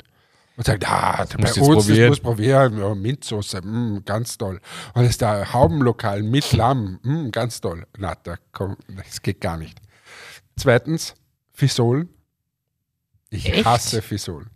Und 0.56 0.66
sagen, 0.66 0.82
ah, 0.86 1.24
bei 1.38 1.52
uns, 1.52 1.54
probieren. 1.56 1.98
das 2.00 2.08
muss 2.08 2.20
probieren, 2.20 2.78
ja, 2.78 2.94
Minzsoße, 2.94 3.62
mm, 3.62 4.02
ganz 4.04 4.36
toll. 4.36 4.60
Und 4.92 5.04
es 5.04 5.10
ist 5.10 5.22
da 5.22 5.52
Haubenlokal 5.52 6.24
mit 6.24 6.52
Lamm, 6.54 6.98
mm, 7.02 7.30
ganz 7.30 7.60
toll. 7.60 7.86
Na, 7.96 8.16
da 8.16 8.36
komm, 8.50 8.76
das 8.88 9.22
geht 9.22 9.40
gar 9.40 9.56
nicht. 9.56 9.78
Zweitens, 10.56 11.14
Fisolen. 11.52 12.08
Ich 13.30 13.48
Echt? 13.48 13.64
hasse 13.64 14.02
Fisolen. 14.02 14.50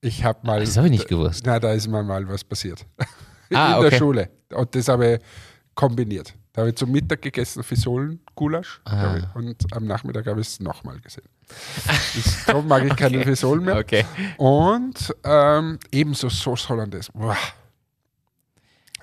Ich 0.00 0.24
habe 0.24 0.46
mal. 0.46 0.60
Das 0.60 0.76
habe 0.76 0.86
ich 0.86 0.92
nicht 0.92 1.08
gewusst. 1.08 1.42
Na, 1.44 1.58
da 1.58 1.72
ist 1.72 1.88
mir 1.88 2.02
mal 2.02 2.26
was 2.28 2.44
passiert. 2.44 2.86
Ah, 3.52 3.72
in 3.72 3.78
okay. 3.78 3.90
der 3.90 3.96
Schule. 3.96 4.30
Und 4.54 4.74
das 4.74 4.88
habe 4.88 5.14
ich 5.14 5.20
kombiniert. 5.74 6.34
Da 6.52 6.62
habe 6.62 6.70
ich 6.70 6.76
zum 6.76 6.90
Mittag 6.90 7.22
gegessen 7.22 7.62
Fisolen-Gulasch 7.62 8.80
ah. 8.84 9.18
und 9.34 9.56
am 9.72 9.84
Nachmittag 9.86 10.26
habe 10.26 10.40
ich 10.40 10.48
es 10.48 10.60
nochmal 10.60 10.98
gesehen. 10.98 11.28
Darum 12.46 12.66
mag 12.66 12.84
ich 12.84 12.92
okay. 12.92 13.02
keine 13.10 13.24
Fisolen 13.24 13.64
mehr. 13.64 13.76
Okay. 13.76 14.04
Und 14.36 15.14
ähm, 15.22 15.78
ebenso 15.92 16.28
Sauce 16.28 16.68
Hollandaise. 16.68 17.10
Uah. 17.14 17.36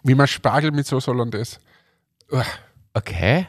Wie 0.03 0.15
man 0.15 0.27
Spargel 0.27 0.71
mit 0.71 0.87
Sauce 0.87 1.07
Hollandaise. 1.07 1.57
Uah. 2.31 2.45
Okay. 2.93 3.47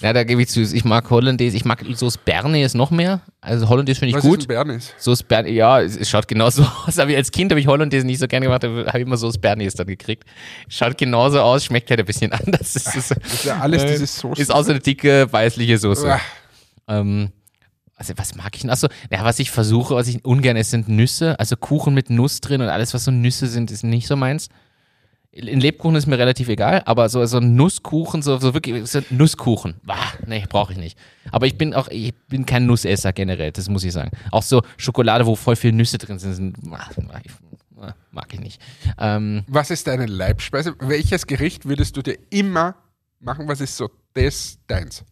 Ja, 0.00 0.12
da 0.12 0.24
gebe 0.24 0.42
ich 0.42 0.48
zu. 0.48 0.60
Ich 0.60 0.84
mag 0.84 1.08
Hollandaise. 1.10 1.56
Ich 1.56 1.64
mag 1.64 1.84
Sauce 1.94 2.18
Bernays 2.18 2.74
noch 2.74 2.90
mehr. 2.90 3.20
Also 3.40 3.68
Hollandaise 3.68 3.98
finde 4.00 4.10
ich 4.10 4.16
Was 4.16 4.22
gut. 4.22 4.40
Ist 4.40 4.48
Bernays? 4.48 4.92
Sauce 4.98 5.22
Bernays, 5.22 5.54
ja, 5.54 5.80
es 5.80 6.08
schaut 6.08 6.28
genauso 6.28 6.62
aus. 6.86 6.98
Aber 6.98 7.14
als 7.14 7.30
Kind 7.30 7.52
habe 7.52 7.60
ich 7.60 7.66
Hollandaise 7.66 8.04
nicht 8.06 8.18
so 8.18 8.26
gerne 8.26 8.46
gemacht. 8.46 8.64
habe 8.64 8.98
ich 8.98 9.06
immer 9.06 9.16
Sauce 9.16 9.38
Bernays 9.38 9.74
dann 9.74 9.86
gekriegt. 9.86 10.24
Schaut 10.68 10.98
genauso 10.98 11.40
aus, 11.40 11.64
schmeckt 11.64 11.90
halt 11.90 12.00
ein 12.00 12.06
bisschen 12.06 12.32
anders. 12.32 12.72
Das 12.74 12.94
ist, 12.94 13.10
das 13.10 13.32
ist 13.34 13.44
ja 13.44 13.58
alles 13.60 13.82
äh, 13.82 13.92
dieses 13.92 14.18
Soße. 14.18 14.40
Ist 14.42 14.52
auch 14.52 14.62
so 14.62 14.70
eine 14.70 14.80
dicke, 14.80 15.32
weißliche 15.32 15.78
Soße. 15.78 16.18
Ähm, 16.88 17.30
also 17.96 18.12
was 18.16 18.34
mag 18.34 18.54
ich 18.54 18.62
denn? 18.62 18.70
Achso, 18.70 18.88
ja, 19.10 19.24
was 19.24 19.38
ich 19.38 19.50
versuche, 19.50 19.94
was 19.94 20.08
ich 20.08 20.24
ungern 20.24 20.56
esse, 20.56 20.70
sind 20.72 20.88
Nüsse. 20.88 21.38
Also 21.38 21.56
Kuchen 21.56 21.94
mit 21.94 22.10
Nuss 22.10 22.40
drin 22.40 22.60
und 22.60 22.68
alles, 22.68 22.92
was 22.94 23.04
so 23.04 23.10
Nüsse 23.10 23.46
sind, 23.46 23.70
ist 23.70 23.84
nicht 23.84 24.06
so 24.08 24.16
meins. 24.16 24.48
In 25.34 25.60
Lebkuchen 25.60 25.96
ist 25.96 26.06
mir 26.06 26.16
relativ 26.16 26.48
egal, 26.48 26.82
aber 26.86 27.08
so, 27.08 27.24
so 27.26 27.40
Nusskuchen, 27.40 28.22
so, 28.22 28.38
so 28.38 28.54
wirklich, 28.54 28.88
so 28.88 29.00
Nusskuchen, 29.10 29.74
bah, 29.82 29.96
nee, 30.26 30.44
brauche 30.48 30.72
ich 30.72 30.78
nicht. 30.78 30.96
Aber 31.32 31.46
ich 31.46 31.58
bin 31.58 31.74
auch, 31.74 31.88
ich 31.88 32.14
bin 32.28 32.46
kein 32.46 32.66
Nussesser 32.66 33.12
generell, 33.12 33.50
das 33.50 33.68
muss 33.68 33.82
ich 33.82 33.92
sagen. 33.92 34.12
Auch 34.30 34.44
so 34.44 34.62
Schokolade, 34.76 35.26
wo 35.26 35.34
voll 35.34 35.56
viele 35.56 35.72
Nüsse 35.72 35.98
drin 35.98 36.20
sind, 36.20 36.34
sind 36.34 36.56
ah, 36.70 36.88
Äh, 37.82 37.92
Mag 38.12 38.32
ich 38.32 38.38
nicht. 38.38 38.62
Ähm, 38.98 39.42
Was 39.48 39.70
ist 39.72 39.88
deine 39.88 40.06
Leibspeise? 40.06 40.76
Welches 40.78 41.26
Gericht 41.26 41.66
würdest 41.66 41.96
du 41.96 42.02
dir 42.02 42.16
immer 42.30 42.76
machen? 43.18 43.48
Was 43.48 43.60
ist 43.60 43.76
so 43.76 43.90
das 44.14 44.58
deins? 44.68 45.04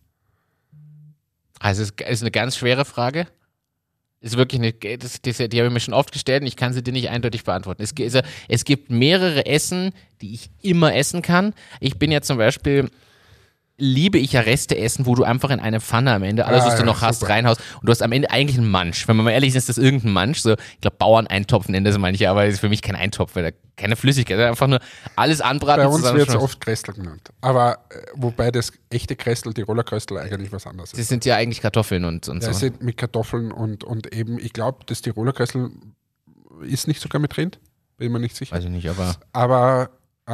also 1.58 1.82
es 1.82 1.90
ist 1.90 2.22
eine 2.22 2.30
ganz 2.30 2.56
schwere 2.56 2.84
Frage. 2.84 3.26
Ist 4.22 4.36
wirklich 4.36 4.60
eine, 4.60 4.72
das, 4.98 5.20
das, 5.20 5.36
die 5.36 5.42
habe 5.42 5.66
ich 5.66 5.72
mir 5.72 5.80
schon 5.80 5.94
oft 5.94 6.12
gestellt 6.12 6.42
und 6.42 6.46
ich 6.46 6.54
kann 6.54 6.72
sie 6.72 6.82
dir 6.82 6.92
nicht 6.92 7.10
eindeutig 7.10 7.42
beantworten. 7.42 7.82
Es, 7.82 7.94
gi- 7.94 8.04
also, 8.04 8.20
es 8.48 8.64
gibt 8.64 8.88
mehrere 8.88 9.46
Essen, 9.46 9.92
die 10.20 10.32
ich 10.34 10.48
immer 10.62 10.94
essen 10.94 11.22
kann. 11.22 11.54
Ich 11.80 11.98
bin 11.98 12.12
ja 12.12 12.22
zum 12.22 12.38
Beispiel, 12.38 12.88
liebe 13.84 14.16
ich 14.18 14.32
ja 14.32 14.42
Reste 14.42 14.78
essen, 14.78 15.06
wo 15.06 15.14
du 15.16 15.24
einfach 15.24 15.50
in 15.50 15.58
eine 15.58 15.80
Pfanne 15.80 16.12
am 16.12 16.22
Ende 16.22 16.46
alles, 16.46 16.62
Ah, 16.62 16.66
was 16.68 16.76
du 16.76 16.84
noch 16.84 17.02
hast, 17.02 17.28
reinhaust 17.28 17.60
und 17.80 17.86
du 17.88 17.90
hast 17.90 18.00
am 18.00 18.12
Ende 18.12 18.30
eigentlich 18.30 18.56
einen 18.56 18.70
Mansch. 18.70 19.08
Wenn 19.08 19.16
man 19.16 19.24
mal 19.24 19.32
ehrlich 19.32 19.48
ist, 19.50 19.56
ist 19.56 19.68
das 19.70 19.78
irgendein 19.78 20.12
Mansch. 20.12 20.38
So, 20.40 20.52
ich 20.52 20.80
glaube, 20.80 20.96
Bauerneintopf 20.98 21.68
nennen 21.68 21.84
das 21.84 21.98
manche, 21.98 22.30
aber 22.30 22.44
das 22.44 22.54
ist 22.54 22.60
für 22.60 22.68
mich 22.68 22.80
kein 22.80 22.94
Eintopf, 22.94 23.34
weil 23.34 23.50
da 23.50 23.56
keine 23.76 23.96
Flüssigkeit, 23.96 24.38
einfach 24.38 24.68
nur 24.68 24.78
alles 25.16 25.40
anbraten. 25.40 25.82
Bei 25.84 25.88
uns 25.88 26.04
wird 26.12 26.28
es 26.28 26.36
oft 26.36 26.60
Kressel 26.60 26.94
genannt. 26.94 27.30
Aber 27.40 27.78
äh, 27.90 27.96
wobei 28.14 28.50
das 28.52 28.72
echte 28.90 29.16
Kressel, 29.16 29.52
Tiroler 29.52 29.82
Kressel, 29.82 30.18
eigentlich 30.18 30.52
was 30.52 30.66
anderes 30.66 30.90
Das 30.92 31.00
ist. 31.00 31.08
sind 31.08 31.24
ja 31.24 31.34
eigentlich 31.36 31.60
Kartoffeln 31.60 32.04
und, 32.04 32.28
und 32.28 32.42
Ja, 32.42 32.52
so. 32.52 32.58
sind 32.60 32.82
mit 32.82 32.96
Kartoffeln 32.96 33.50
und, 33.50 33.82
und 33.82 34.12
eben, 34.14 34.38
ich 34.38 34.52
glaube, 34.52 34.84
das 34.86 35.02
Tiroler 35.02 35.32
Kressel 35.32 35.70
ist 36.62 36.86
nicht 36.86 37.00
sogar 37.00 37.20
mit 37.20 37.36
Rind, 37.36 37.58
bin 37.98 38.12
mir 38.12 38.20
nicht 38.20 38.36
sicher. 38.36 38.54
Weiß 38.54 38.62
ich 38.64 38.70
nicht, 38.70 38.88
aber 38.88 39.16
Aber 39.32 39.90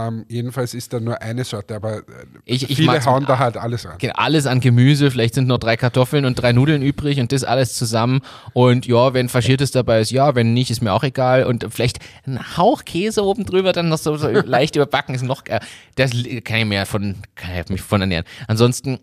ähm, 0.07 0.25
jedenfalls 0.29 0.75
ist 0.75 0.93
da 0.93 1.01
nur 1.01 1.21
eine 1.21 1.45
Sorte, 1.45 1.75
aber 1.75 1.99
äh, 1.99 2.03
Ich- 2.45 2.71
ich 2.71 2.77
viele 2.77 3.05
hauen 3.05 3.27
da 3.27 3.39
halt 3.39 3.57
alles 3.57 3.85
rein. 3.87 3.97
Genau, 3.99 4.15
alles 4.17 4.47
an 4.47 4.61
Gemüse, 4.61 5.11
vielleicht 5.11 5.35
sind 5.35 5.49
noch 5.49 5.59
drei 5.59 5.77
Kartoffeln 5.77 6.25
und 6.25 6.35
drei 6.37 6.53
Nudeln 6.53 6.83
übrig 6.83 7.19
und 7.21 7.33
das 7.33 7.45
alles 7.45 7.75
zusammen. 7.75 8.21
Und 8.53 8.87
ja, 8.87 9.15
wenn 9.15 9.29
Faschiertes 9.29 9.71
dabei 9.73 10.01
ist, 10.01 10.11
ja, 10.11 10.35
wenn 10.35 10.53
nicht, 10.55 10.71
ist 10.71 10.81
mir 10.83 10.93
auch 10.93 11.03
egal. 11.05 11.45
Und 11.45 11.67
vielleicht 11.71 11.99
ein 12.27 12.57
Hauch 12.57 12.85
Käse 12.85 13.25
oben 13.25 13.45
drüber, 13.45 13.73
dann 13.73 13.89
noch 13.89 13.99
so, 13.99 14.17
so 14.17 14.29
leicht 14.31 14.77
überbacken, 14.77 15.15
ist 15.15 15.23
noch 15.23 15.45
geil. 15.45 15.61
Das 15.97 16.11
kann 16.45 16.59
ich 16.59 16.65
mir 16.67 16.87
von, 16.87 17.17
kann 17.35 17.51
ich 17.59 17.69
mich 17.71 17.81
von 17.83 18.01
ernähren. 18.01 18.25
Ansonsten, 18.47 18.99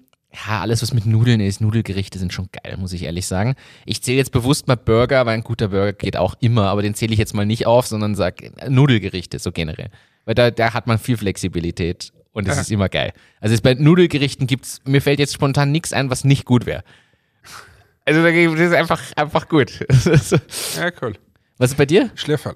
ja, 0.48 0.60
alles, 0.60 0.82
was 0.82 0.94
mit 0.94 1.06
Nudeln 1.06 1.40
ist, 1.40 1.62
Nudelgerichte 1.62 2.20
sind 2.20 2.34
schon 2.34 2.50
geil, 2.52 2.76
muss 2.78 2.92
ich 2.92 3.04
ehrlich 3.04 3.26
sagen. 3.26 3.56
Ich 3.86 4.02
zähle 4.04 4.18
jetzt 4.18 4.34
bewusst 4.34 4.68
mal 4.68 4.76
Burger, 4.76 5.26
weil 5.26 5.34
ein 5.36 5.44
guter 5.46 5.70
Burger 5.70 5.94
geht 5.94 6.18
auch 6.18 6.36
immer, 6.42 6.64
aber 6.64 6.82
den 6.82 6.94
zähle 6.94 7.14
ich 7.14 7.20
jetzt 7.20 7.34
mal 7.34 7.46
nicht 7.46 7.66
auf, 7.68 7.88
sondern 7.88 8.16
sag 8.16 8.42
äh, 8.42 8.70
Nudelgerichte, 8.70 9.40
so 9.40 9.54
generell. 9.54 9.90
Weil 10.26 10.36
da, 10.36 10.52
da 10.52 10.74
hat 10.74 10.88
man 10.88 10.98
viel 10.98 11.18
Flexibilität 11.18 12.12
und 12.32 12.48
es 12.48 12.58
ist 12.58 12.72
immer 12.72 12.90
geil. 12.90 13.14
Also 13.40 13.54
es 13.56 13.62
bei 13.62 13.76
Nudelgerichten 13.76 14.48
gibt's, 14.48 14.82
mir 14.86 15.02
fällt 15.02 15.20
jetzt 15.20 15.34
spontan 15.34 15.72
nichts 15.72 15.94
ein, 15.94 16.10
was 16.10 16.24
nicht 16.24 16.46
gut 16.46 16.66
wäre. 16.66 16.84
Also 18.06 18.22
da 18.22 18.30
ist 18.30 18.74
einfach, 18.74 19.02
einfach 19.16 19.48
gut. 19.48 19.80
Ja, 20.78 20.92
cool. 21.02 21.14
Was 21.58 21.72
ist 21.72 21.78
bei 21.78 21.86
dir? 21.86 22.12
Schlierfall. 22.16 22.56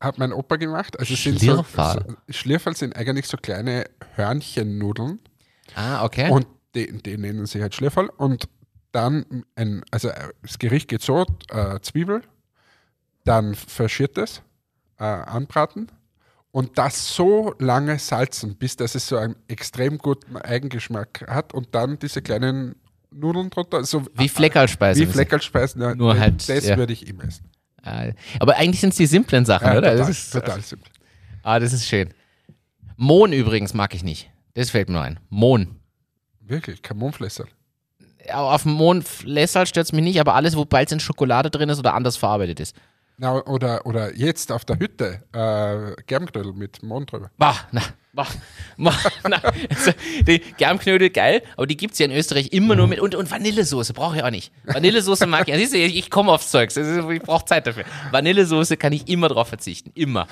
Hat 0.00 0.18
mein 0.18 0.32
Opa 0.32 0.56
gemacht. 0.56 0.98
Also 0.98 1.14
es 1.14 1.22
sind 1.22 1.38
Schlierfall. 1.38 2.04
So, 2.06 2.10
so, 2.10 2.32
Schlierfall 2.32 2.76
sind 2.76 2.96
eigentlich 2.96 3.28
so 3.28 3.36
kleine 3.36 3.84
Hörnchennudeln 4.16 5.20
Ah, 5.76 6.04
okay. 6.04 6.28
und 6.30 6.46
die, 6.74 6.92
die 7.02 7.16
nennen 7.16 7.46
sich 7.46 7.62
halt 7.62 7.74
Schlierfall. 7.74 8.08
Und 8.08 8.48
dann 8.90 9.44
ein, 9.54 9.84
also 9.90 10.08
äh, 10.08 10.30
das 10.42 10.58
Gericht 10.58 10.88
geht 10.88 11.02
so: 11.02 11.24
äh, 11.50 11.78
Zwiebel, 11.80 12.22
dann 13.24 13.54
verschiertes, 13.54 14.42
äh, 14.98 15.04
anbraten 15.04 15.90
und 16.52 16.78
das 16.78 17.14
so 17.14 17.54
lange 17.58 17.98
salzen, 17.98 18.56
bis 18.56 18.76
dass 18.76 18.94
es 18.94 19.08
so 19.08 19.16
einen 19.16 19.36
extrem 19.48 19.98
guten 19.98 20.36
Eigengeschmack 20.36 21.24
hat 21.28 21.52
und 21.54 21.74
dann 21.74 21.98
diese 21.98 22.22
kleinen 22.22 22.76
Nudeln 23.10 23.50
drunter. 23.50 23.84
So, 23.84 24.04
Wie 24.14 24.28
Fleckerlspeise. 24.28 25.00
Wie 25.00 25.06
Fleckerlspeisen. 25.06 25.82
Ja, 25.82 25.94
Nur 25.94 26.18
halt, 26.18 26.48
Das 26.48 26.66
ja. 26.66 26.76
würde 26.76 26.92
ich 26.92 27.06
immer 27.08 27.24
essen. 27.24 27.50
Ah, 27.82 28.06
Aber 28.38 28.56
eigentlich 28.56 28.80
sind 28.80 28.90
es 28.90 28.96
die 28.96 29.06
simplen 29.06 29.44
Sachen, 29.44 29.66
Ja, 29.66 29.72
oder? 29.78 29.90
total, 29.90 29.96
das 29.98 30.08
ist, 30.08 30.30
total 30.30 30.60
simpel. 30.60 30.90
Ah, 31.42 31.58
das 31.58 31.72
ist 31.72 31.86
schön. 31.88 32.14
Mohn 32.96 33.32
übrigens 33.32 33.74
mag 33.74 33.94
ich 33.94 34.04
nicht. 34.04 34.30
Das 34.54 34.70
fällt 34.70 34.88
mir 34.88 34.94
nur 34.94 35.02
ein. 35.02 35.18
Mohn. 35.30 35.76
Wirklich, 36.40 36.82
kein 36.82 36.98
Mondflässer. 36.98 37.46
Ja, 38.26 38.36
Auf 38.36 38.62
dem 38.62 38.72
Mohn 38.72 39.02
Lässerl 39.24 39.66
stört 39.66 39.86
es 39.86 39.92
mich 39.92 40.04
nicht, 40.04 40.20
aber 40.20 40.34
alles, 40.34 40.56
wo 40.56 40.64
bald 40.64 40.92
in 40.92 41.00
Schokolade 41.00 41.50
drin 41.50 41.68
ist 41.70 41.78
oder 41.80 41.94
anders 41.94 42.16
verarbeitet 42.16 42.60
ist. 42.60 42.76
Na, 43.22 43.34
oder, 43.46 43.86
oder 43.86 44.16
jetzt 44.16 44.50
auf 44.50 44.64
der 44.64 44.80
Hütte, 44.80 45.22
äh, 45.32 46.02
Germknödel 46.08 46.52
mit 46.54 46.82
Mond 46.82 47.12
drüber. 47.12 47.30
Bah, 47.38 47.54
na, 47.70 47.80
bah, 48.12 48.26
bah, 48.76 48.92
na. 49.28 49.40
Also, 49.70 49.92
die 50.26 50.40
Germknödel 50.58 51.08
geil, 51.10 51.40
aber 51.56 51.68
die 51.68 51.76
gibt 51.76 51.92
es 51.92 52.00
ja 52.00 52.06
in 52.06 52.10
Österreich 52.10 52.48
immer 52.52 52.74
nur 52.74 52.88
mit. 52.88 52.98
Und, 52.98 53.14
und 53.14 53.30
Vanillesoße 53.30 53.92
brauche 53.92 54.16
ich 54.16 54.24
auch 54.24 54.30
nicht. 54.30 54.50
Vanillesoße 54.64 55.28
mag 55.28 55.46
ich. 55.46 55.54
Siehst 55.54 55.72
du, 55.72 55.78
ich 55.78 56.10
komme 56.10 56.32
aufs 56.32 56.50
Zeugs. 56.50 56.76
Ist- 56.76 57.08
Ich 57.10 57.22
brauche 57.22 57.44
Zeit 57.44 57.64
dafür. 57.68 57.84
Vanillesoße 58.10 58.76
kann 58.76 58.92
ich 58.92 59.06
immer 59.08 59.28
drauf 59.28 59.46
verzichten. 59.46 59.92
Immer. 59.94 60.26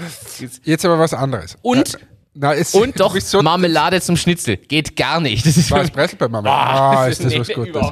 Jetzt 0.64 0.84
aber 0.84 0.98
was 0.98 1.14
anderes. 1.14 1.56
Und- 1.62 1.94
Äh, 1.94 1.98
na, 2.34 2.54
es, 2.54 2.74
Und 2.74 2.98
doch 3.00 3.18
so, 3.20 3.42
Marmelade 3.42 4.00
zum 4.00 4.16
Schnitzel. 4.16 4.56
Geht 4.56 4.96
gar 4.96 5.20
nicht. 5.20 5.44
Das 5.44 5.56
ist 5.56 5.70
was 5.70 5.90
Bressel 5.90 6.16
bei 6.16 6.28
Mama. 6.28 6.50
Ah, 6.50 7.08
ist 7.08 7.24
das 7.24 7.32
nee, 7.32 7.40
was 7.40 7.48
Gutes. 7.48 7.86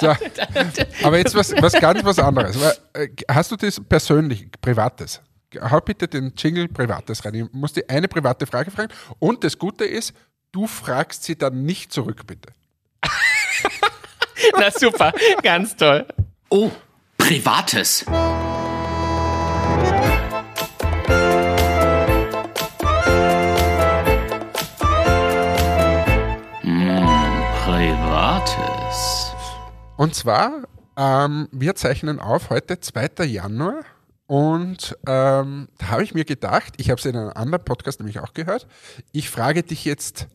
So, 0.00 0.08
aber 1.02 1.18
jetzt 1.18 1.34
was, 1.34 1.52
was 1.60 1.72
ganz 1.74 2.02
was 2.04 2.18
anderes. 2.18 2.56
Äh, 2.92 3.08
Hast 3.30 3.50
du 3.50 3.56
das 3.56 3.80
persönlich, 3.88 4.46
privates? 4.60 5.20
Hau 5.60 5.80
bitte 5.80 6.08
den 6.08 6.32
Jingle 6.36 6.66
Privates 6.68 7.24
rein. 7.24 7.34
Ich 7.34 7.44
muss 7.52 7.72
dir 7.72 7.84
eine 7.88 8.08
private 8.08 8.46
Frage 8.46 8.70
fragen. 8.70 8.92
Und 9.20 9.44
das 9.44 9.56
Gute 9.56 9.84
ist, 9.84 10.12
du 10.50 10.66
fragst 10.66 11.22
sie 11.22 11.36
dann 11.36 11.64
nicht 11.64 11.92
zurück, 11.92 12.26
bitte. 12.26 12.52
Na 14.58 14.70
super, 14.70 15.12
ganz 15.42 15.76
toll. 15.76 16.06
Oh, 16.48 16.70
Privates. 17.18 18.04
Und 29.96 30.14
zwar, 30.14 30.64
ähm, 30.96 31.48
wir 31.52 31.76
zeichnen 31.76 32.18
auf 32.18 32.50
heute 32.50 32.80
2. 32.80 33.24
Januar. 33.26 33.84
Und 34.26 34.96
ähm, 35.06 35.68
da 35.78 35.88
habe 35.88 36.02
ich 36.02 36.14
mir 36.14 36.24
gedacht, 36.24 36.74
ich 36.78 36.90
habe 36.90 36.98
es 36.98 37.04
in 37.04 37.16
einem 37.16 37.30
anderen 37.34 37.64
Podcast 37.64 38.00
nämlich 38.00 38.18
auch 38.18 38.32
gehört, 38.32 38.66
ich 39.12 39.28
frage 39.30 39.62
dich 39.62 39.84
jetzt 39.84 40.28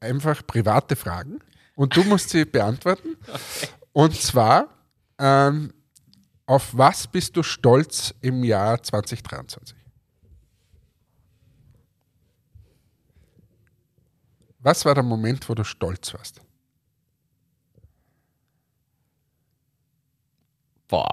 einfach 0.00 0.44
private 0.46 0.96
Fragen 0.96 1.40
und 1.76 1.94
du 1.94 2.02
musst 2.04 2.30
sie 2.30 2.44
beantworten. 2.44 3.16
Und 3.92 4.20
zwar, 4.20 4.68
ähm, 5.20 5.72
auf 6.46 6.76
was 6.76 7.06
bist 7.06 7.36
du 7.36 7.44
stolz 7.44 8.12
im 8.22 8.42
Jahr 8.42 8.82
2023? 8.82 9.76
Was 14.58 14.84
war 14.84 14.94
der 14.94 15.04
Moment, 15.04 15.48
wo 15.48 15.54
du 15.54 15.62
stolz 15.62 16.12
warst? 16.12 16.43
Boah. 20.94 21.08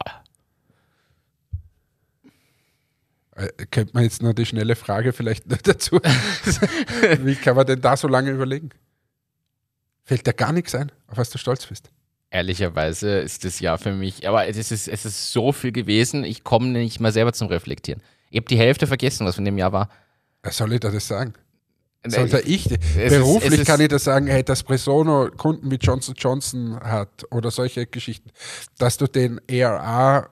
Äh, 3.35 3.47
Könnte 3.71 3.95
man 3.95 4.03
jetzt 4.03 4.21
noch 4.21 4.33
die 4.33 4.45
schnelle 4.45 4.75
Frage 4.75 5.11
vielleicht 5.11 5.45
dazu? 5.67 5.99
Wie 7.21 7.33
kann 7.33 7.55
man 7.55 7.65
denn 7.65 7.81
da 7.81 7.97
so 7.97 8.07
lange 8.07 8.29
überlegen? 8.29 8.69
Fällt 10.03 10.27
dir 10.27 10.33
gar 10.33 10.51
nichts 10.51 10.75
ein, 10.75 10.91
auf 11.07 11.17
was 11.17 11.31
du 11.31 11.39
stolz 11.39 11.65
bist? 11.65 11.89
Ehrlicherweise 12.29 13.21
ist 13.21 13.43
das 13.43 13.59
Jahr 13.59 13.79
für 13.79 13.91
mich, 13.91 14.27
aber 14.27 14.47
es 14.47 14.57
ist, 14.57 14.87
es 14.87 15.05
ist 15.05 15.31
so 15.31 15.51
viel 15.51 15.71
gewesen, 15.71 16.25
ich 16.25 16.43
komme 16.43 16.67
nicht 16.67 16.99
mal 16.99 17.11
selber 17.11 17.33
zum 17.33 17.47
Reflektieren. 17.47 18.03
Ich 18.29 18.37
habe 18.37 18.47
die 18.47 18.59
Hälfte 18.59 18.85
vergessen, 18.85 19.25
was 19.25 19.33
von 19.33 19.45
dem 19.45 19.57
Jahr 19.57 19.71
war. 19.71 19.89
Was 20.43 20.57
soll 20.57 20.73
ich 20.73 20.79
da 20.79 20.91
das 20.91 21.07
sagen? 21.07 21.33
Äh, 22.03 22.09
Sollte 22.09 22.39
ich, 22.41 22.69
ist- 22.71 22.79
beruflich 22.95 23.53
es 23.53 23.59
ist- 23.59 23.67
kann 23.67 23.79
ich 23.81 23.87
das 23.89 24.03
sagen, 24.03 24.25
hey, 24.27 24.43
dass 24.43 24.63
Presono 24.63 25.29
Kunden 25.37 25.69
wie 25.69 25.75
Johnson 25.75 26.15
Johnson 26.17 26.79
hat 26.81 27.25
oder 27.31 27.51
solche 27.51 27.85
Geschichten, 27.85 28.31
dass 28.79 28.97
du 28.97 29.05
den 29.07 29.39
ERA 29.47 30.29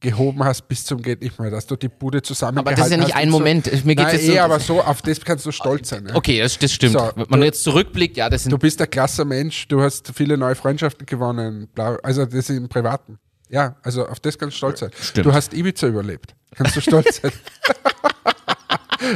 gehoben 0.00 0.44
hast 0.44 0.68
bis 0.68 0.84
zum 0.84 1.02
geht 1.02 1.20
nicht 1.20 1.38
mehr, 1.40 1.50
dass 1.50 1.66
du 1.66 1.74
die 1.76 1.88
Bude 1.88 2.22
zusammengehalten 2.22 2.68
Aber 2.68 2.76
das 2.76 2.86
ist 2.86 2.90
ja 2.92 2.96
nicht 2.96 3.12
hast 3.14 3.20
ein 3.20 3.30
so. 3.30 3.38
Moment. 3.38 3.84
Mir 3.84 3.96
geht's 3.96 4.06
Nein, 4.08 4.16
jetzt 4.20 4.28
eh, 4.28 4.32
so, 4.34 4.38
aber 4.40 4.60
so, 4.60 4.82
auf 4.82 5.02
das 5.02 5.20
kannst 5.24 5.46
du 5.46 5.50
stolz 5.52 5.88
sein. 5.88 6.06
Ja? 6.08 6.14
Okay, 6.14 6.38
das, 6.40 6.56
das 6.58 6.72
stimmt. 6.72 6.92
So, 6.92 7.10
Wenn 7.16 7.26
man 7.28 7.40
du- 7.40 7.46
jetzt 7.46 7.62
zurückblickt, 7.64 8.16
ja, 8.16 8.28
das 8.30 8.44
sind 8.44 8.52
Du 8.52 8.58
bist 8.58 8.80
ein 8.80 8.88
klasse 8.90 9.24
Mensch, 9.24 9.66
du 9.68 9.80
hast 9.82 10.12
viele 10.14 10.36
neue 10.36 10.54
Freundschaften 10.54 11.06
gewonnen, 11.06 11.68
also 12.04 12.24
das 12.26 12.50
im 12.50 12.68
Privaten. 12.68 13.18
Ja, 13.50 13.76
also 13.82 14.06
auf 14.06 14.20
das 14.20 14.38
kannst 14.38 14.54
du 14.54 14.58
stolz 14.58 14.78
sein. 14.80 14.90
Stimmt. 15.00 15.26
Du 15.26 15.32
hast 15.32 15.52
Ibiza 15.54 15.86
überlebt. 15.88 16.34
Kannst 16.56 16.76
du 16.76 16.80
stolz 16.80 17.20
sein. 17.20 17.32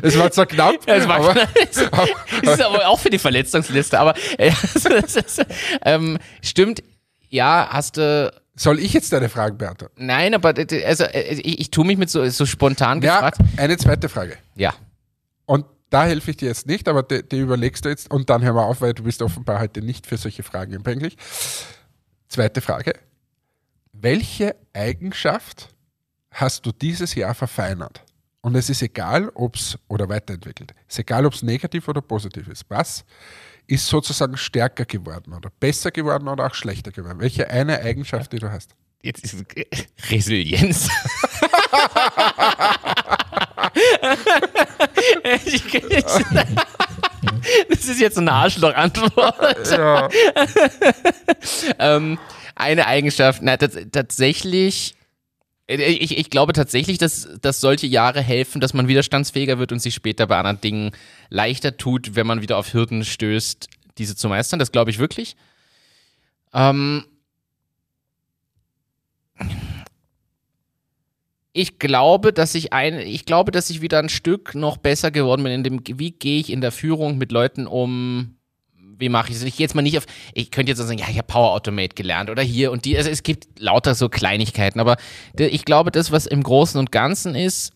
es 0.03 0.18
war 0.18 0.30
zwar 0.30 0.47
knapp, 0.47 0.86
Ja, 0.86 0.97
das 0.97 1.09
war 1.09 1.16
aber, 1.16 1.32
knapp. 1.34 2.43
Ist 2.43 2.62
aber 2.62 2.89
auch 2.89 2.99
für 2.99 3.11
die 3.11 3.18
Verletzungsliste, 3.18 3.99
aber 3.99 4.14
äh, 4.39 4.49
ist, 4.74 5.45
ähm, 5.84 6.18
stimmt, 6.43 6.82
ja, 7.28 7.68
hast 7.70 7.97
du. 7.97 8.32
soll 8.57 8.78
ich 8.78 8.93
jetzt 8.93 9.12
deine 9.12 9.28
Fragen 9.28 9.59
beantworten? 9.59 9.95
Nein, 10.07 10.34
aber 10.34 10.57
äh, 10.57 10.84
also, 10.84 11.05
äh, 11.05 11.34
ich, 11.34 11.61
ich 11.61 11.70
tue 11.70 11.84
mich 11.84 11.99
mit 11.99 12.11
so, 12.11 12.26
so 12.28 12.47
spontan 12.47 13.03
Ja, 13.03 13.16
gefragt. 13.16 13.39
eine 13.57 13.76
zweite 13.76 14.09
Frage. 14.09 14.36
Ja. 14.57 14.74
Und 15.47 15.66
da 15.91 16.05
helfe 16.05 16.30
ich 16.32 16.36
dir 16.36 16.49
jetzt 16.49 16.66
nicht, 16.66 16.86
aber 16.89 17.03
die, 17.03 17.22
die 17.26 17.39
überlegst 17.39 17.84
du 17.84 17.89
jetzt 17.89 18.11
und 18.11 18.28
dann 18.30 18.43
hör 18.43 18.53
mal 18.53 18.64
auf, 18.64 18.80
weil 18.82 18.93
du 18.95 19.03
bist 19.05 19.22
offenbar 19.22 19.61
heute 19.61 19.80
nicht 19.82 20.07
für 20.07 20.16
solche 20.18 20.43
Fragen 20.43 20.74
empfänglich. 20.74 21.16
Zweite 22.28 22.61
Frage. 22.61 22.93
Welche 23.93 24.55
Eigenschaft 24.74 25.68
hast 26.30 26.66
du 26.66 26.72
dieses 26.72 27.14
Jahr 27.14 27.34
verfeinert? 27.34 28.03
Und 28.41 28.55
es 28.55 28.70
ist 28.70 28.82
egal, 28.82 29.30
ob 29.34 29.57
es, 29.57 29.78
oder 29.89 30.09
weiterentwickelt, 30.09 30.72
es 30.86 30.95
ist 30.95 30.99
egal, 31.01 31.26
ob 31.26 31.34
es 31.34 31.43
negativ 31.43 31.89
oder 31.89 32.01
positiv 32.01 32.49
ist. 32.49 32.64
Was 32.68 33.05
ist 33.66 33.86
sozusagen 33.86 34.36
stärker 34.36 34.84
geworden 34.84 35.34
oder 35.34 35.51
besser 35.61 35.91
geworden 35.91 36.28
oder 36.28 36.47
auch 36.47 36.55
schlechter 36.55 36.93
geworden? 36.93 37.20
Welche 37.20 37.51
eine 37.51 37.80
Eigenschaft, 37.80 38.32
die 38.32 38.39
du 38.39 38.51
hast? 38.51 38.74
Jetzt 39.03 39.24
ist 39.24 39.45
Resilienz. 40.11 40.89
Das 47.68 47.84
ist 47.86 48.01
jetzt 48.01 48.18
eine 48.18 48.32
Arschloch-Antwort. 48.32 49.70
Ja. 49.70 50.09
ähm, 51.78 52.18
eine 52.55 52.86
Eigenschaft, 52.86 53.43
na, 53.43 53.57
tats 53.57 53.76
tatsächlich, 53.93 54.95
ich, 55.69 56.16
ich 56.16 56.31
glaube 56.31 56.55
tatsächlich, 56.55 56.97
dass, 56.97 57.29
dass 57.43 57.61
solche 57.61 57.87
Jahre 57.87 58.23
helfen, 58.23 58.61
dass 58.61 58.73
man 58.73 58.89
widerstandsfähiger 58.89 59.59
wird 59.59 59.71
und 59.71 59.81
sich 59.81 59.95
später 59.95 60.27
bei 60.27 60.39
anderen 60.39 60.61
Dingen 60.61 60.93
leichter 61.29 61.77
tut, 61.77 62.16
wenn 62.16 62.27
man 62.27 62.41
wieder 62.41 62.57
auf 62.57 62.73
Hürden 62.73 63.05
stößt, 63.05 63.69
diese 63.99 64.16
zu 64.16 64.29
meistern. 64.29 64.59
Das 64.59 64.73
glaube 64.73 64.91
ich 64.91 64.99
wirklich. 64.99 65.37
Ähm, 66.55 67.05
ich 71.53 71.79
glaube, 71.79 72.33
dass 72.33 72.55
ich 72.55 72.73
ein, 72.73 72.99
ich 73.01 73.27
glaube, 73.27 73.53
dass 73.53 73.69
ich 73.69 73.83
wieder 73.83 73.99
ein 73.99 74.09
Stück 74.09 74.55
noch 74.55 74.79
besser 74.79 75.11
geworden 75.11 75.43
bin 75.43 75.53
in 75.53 75.64
dem, 75.64 75.83
wie 75.85 76.12
gehe 76.12 76.41
ich 76.41 76.51
in 76.51 76.62
der 76.62 76.73
Führung 76.73 77.19
mit 77.19 77.31
Leuten 77.31 77.66
um, 77.66 78.38
wie 78.99 79.09
mache 79.09 79.31
ich 79.31 79.37
es? 79.37 79.43
Ich 79.43 79.57
gehe 79.57 79.65
jetzt 79.65 79.75
mal 79.75 79.83
nicht 79.83 79.97
auf, 79.97 80.07
ich 80.35 80.51
könnte 80.51 80.71
jetzt 80.71 80.79
sagen, 80.79 80.99
ja, 80.99 81.09
ich 81.09 81.19
habe 81.19 81.27
Power 81.27 81.53
Automate 81.53 81.95
gelernt 81.95 82.31
oder 82.31 82.43
hier 82.43 82.73
und 82.73 82.85
die, 82.85 82.97
also 82.97 83.11
es 83.11 83.23
gibt 83.23 83.61
lauter 83.61 83.95
so 83.95 84.09
Kleinigkeiten, 84.09 84.81
aber 84.81 84.97
ich 85.37 85.65
glaube, 85.65 85.91
das, 85.91 86.11
was 86.11 86.27
im 86.27 86.43
Großen 86.43 86.79
und 86.79 86.93
Ganzen 86.93 87.35
ist, 87.35 87.73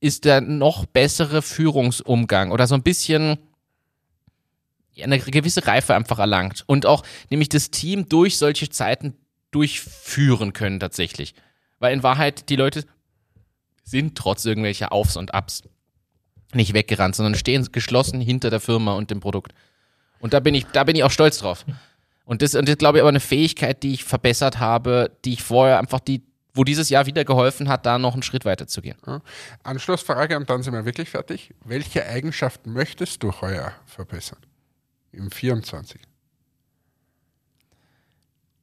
ist 0.00 0.24
der 0.24 0.40
noch 0.40 0.84
bessere 0.86 1.40
Führungsumgang 1.40 2.52
oder 2.52 2.66
so 2.66 2.74
ein 2.74 2.82
bisschen 2.82 3.38
eine 5.02 5.18
gewisse 5.18 5.66
Reife 5.66 5.94
einfach 5.94 6.18
erlangt 6.18 6.62
und 6.66 6.86
auch 6.86 7.02
nämlich 7.30 7.48
das 7.48 7.70
Team 7.70 8.08
durch 8.08 8.36
solche 8.36 8.68
Zeiten 8.68 9.14
durchführen 9.50 10.52
können 10.52 10.78
tatsächlich. 10.78 11.34
Weil 11.78 11.94
in 11.94 12.02
Wahrheit 12.02 12.48
die 12.48 12.56
Leute 12.56 12.84
sind 13.82 14.16
trotz 14.16 14.44
irgendwelcher 14.44 14.92
Aufs 14.92 15.16
und 15.16 15.34
Abs 15.34 15.62
nicht 16.52 16.74
weggerannt, 16.74 17.16
sondern 17.16 17.34
stehen 17.34 17.66
geschlossen 17.72 18.20
hinter 18.20 18.50
der 18.50 18.60
Firma 18.60 18.94
und 18.94 19.10
dem 19.10 19.20
Produkt. 19.20 19.52
Und 20.18 20.32
da 20.32 20.40
bin 20.40 20.54
ich, 20.54 20.66
da 20.66 20.84
bin 20.84 20.96
ich 20.96 21.04
auch 21.04 21.10
stolz 21.10 21.38
drauf. 21.38 21.64
Und 22.24 22.42
das, 22.42 22.54
und 22.54 22.68
das 22.68 22.78
glaube 22.78 22.98
ich 22.98 23.02
aber 23.02 23.10
eine 23.10 23.20
Fähigkeit, 23.20 23.82
die 23.82 23.92
ich 23.92 24.04
verbessert 24.04 24.58
habe, 24.58 25.10
die 25.24 25.34
ich 25.34 25.42
vorher 25.42 25.78
einfach 25.78 26.00
die, 26.00 26.22
wo 26.54 26.64
dieses 26.64 26.88
Jahr 26.88 27.06
wieder 27.06 27.24
geholfen 27.24 27.68
hat, 27.68 27.84
da 27.84 27.98
noch 27.98 28.14
einen 28.14 28.22
Schritt 28.22 28.44
weiter 28.44 28.66
zu 28.66 28.80
gehen. 28.80 28.96
Ja. 29.06 29.20
Anschlussfrage 29.62 30.36
und 30.36 30.48
dann 30.48 30.62
sind 30.62 30.72
wir 30.72 30.84
wirklich 30.84 31.10
fertig. 31.10 31.52
Welche 31.64 32.06
Eigenschaft 32.06 32.66
möchtest 32.66 33.22
du 33.22 33.32
heuer 33.40 33.72
verbessern? 33.86 34.38
Im 35.12 35.30
24. 35.30 36.00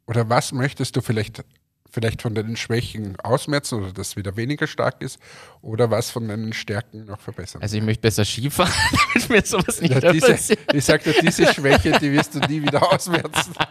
Oder 0.08 0.30
was 0.30 0.52
möchtest 0.52 0.96
du 0.96 1.02
vielleicht, 1.02 1.44
vielleicht 1.92 2.22
von 2.22 2.34
deinen 2.34 2.56
Schwächen 2.56 3.20
ausmerzen 3.20 3.76
oder 3.82 3.92
das 3.94 4.16
wieder 4.16 4.38
weniger 4.38 4.66
stark 4.66 5.02
ist? 5.02 5.20
Oder 5.62 5.92
was 5.92 6.10
von 6.10 6.28
deinen 6.28 6.54
Stärken 6.54 7.06
noch 7.06 7.20
verbessern? 7.20 7.62
Also 7.62 7.78
ich 7.78 7.84
möchte 7.84 8.02
besser 8.02 8.26
Skifahren, 8.26 8.72
damit 9.14 9.30
mir 9.30 9.46
sowas 9.46 9.82
nicht 9.82 9.94
ja, 10.02 10.12
diese, 10.12 10.28
passiert. 10.32 10.74
ich 10.74 10.86
sagte, 10.86 11.14
diese 11.22 11.54
Schwäche, 11.54 11.92
die 12.00 12.12
wirst 12.12 12.34
du 12.36 12.40
nie 12.40 12.62
wieder 12.62 12.92
ausmerzen. 12.92 13.54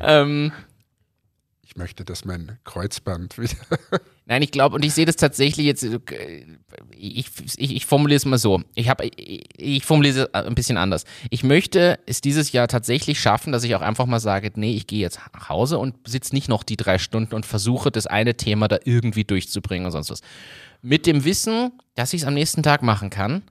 Ähm, 0.00 0.52
Ich 1.62 1.76
möchte, 1.76 2.04
dass 2.04 2.24
mein 2.24 2.58
Kreuzband 2.64 3.38
wieder. 3.38 3.56
Nein, 4.30 4.42
ich 4.42 4.52
glaube, 4.52 4.76
und 4.76 4.84
ich 4.84 4.94
sehe 4.94 5.06
das 5.06 5.16
tatsächlich 5.16 5.66
jetzt, 5.66 5.82
äh, 5.82 5.98
ich, 6.96 7.26
ich, 7.56 7.74
ich 7.74 7.84
formuliere 7.84 8.16
es 8.16 8.24
mal 8.24 8.38
so. 8.38 8.62
Ich, 8.76 8.88
hab, 8.88 9.02
ich, 9.02 9.42
ich 9.58 9.84
formuliere 9.84 10.30
es 10.32 10.34
ein 10.34 10.54
bisschen 10.54 10.76
anders. 10.76 11.04
Ich 11.30 11.42
möchte 11.42 11.98
es 12.06 12.20
dieses 12.20 12.52
Jahr 12.52 12.68
tatsächlich 12.68 13.18
schaffen, 13.18 13.50
dass 13.52 13.64
ich 13.64 13.74
auch 13.74 13.80
einfach 13.80 14.06
mal 14.06 14.20
sage, 14.20 14.52
nee, 14.54 14.72
ich 14.76 14.86
gehe 14.86 15.00
jetzt 15.00 15.18
nach 15.34 15.48
Hause 15.48 15.78
und 15.78 15.96
sitze 16.06 16.32
nicht 16.32 16.48
noch 16.48 16.62
die 16.62 16.76
drei 16.76 16.98
Stunden 16.98 17.34
und 17.34 17.44
versuche, 17.44 17.90
das 17.90 18.06
eine 18.06 18.36
Thema 18.36 18.68
da 18.68 18.78
irgendwie 18.84 19.24
durchzubringen 19.24 19.86
und 19.86 19.90
sonst 19.90 20.10
was. 20.10 20.20
Mit 20.80 21.06
dem 21.06 21.24
Wissen, 21.24 21.72
dass 21.96 22.12
ich 22.12 22.22
es 22.22 22.26
am 22.28 22.34
nächsten 22.34 22.62
Tag 22.62 22.84
machen 22.84 23.10
kann 23.10 23.42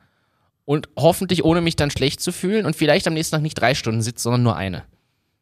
und 0.63 0.88
hoffentlich 0.95 1.43
ohne 1.43 1.59
mich 1.59 1.75
dann 1.75 1.91
schlecht 1.91 2.21
zu 2.21 2.32
fühlen 2.32 2.65
und 2.65 2.77
vielleicht 2.77 3.05
am 3.05 3.15
nächsten 3.15 3.36
Tag 3.36 3.41
nicht 3.41 3.55
drei 3.55 3.75
Stunden 3.75 4.01
sitze, 4.01 4.23
sondern 4.23 4.43
nur 4.43 4.55
eine. 4.55 4.86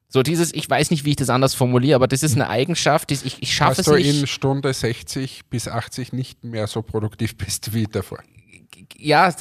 So 0.10 0.24
dieses, 0.24 0.54
ich 0.54 0.70
weiß 0.70 0.92
nicht, 0.92 1.04
wie 1.04 1.12
ich 1.12 1.16
das 1.18 1.30
anders 1.30 1.54
formuliere, 1.54 1.96
aber 1.96 2.08
das 2.08 2.24
ist 2.24 2.36
eine 2.36 2.50
Eigenschaft, 2.50 3.10
die 3.10 3.16
ich, 3.16 3.42
ich 3.42 3.54
schaffe 3.54 3.78
Dass 3.78 3.88
es 3.88 3.94
du 3.94 3.96
nicht. 3.96 4.22
in 4.22 4.28
Stunde 4.28 4.74
60 4.74 5.48
bis 5.50 5.68
80 5.68 6.14
nicht 6.14 6.44
mehr 6.44 6.68
so 6.68 6.82
produktiv 6.82 7.36
bist 7.38 7.74
wie 7.74 7.84
davor. 7.86 8.20
ja, 8.98 9.34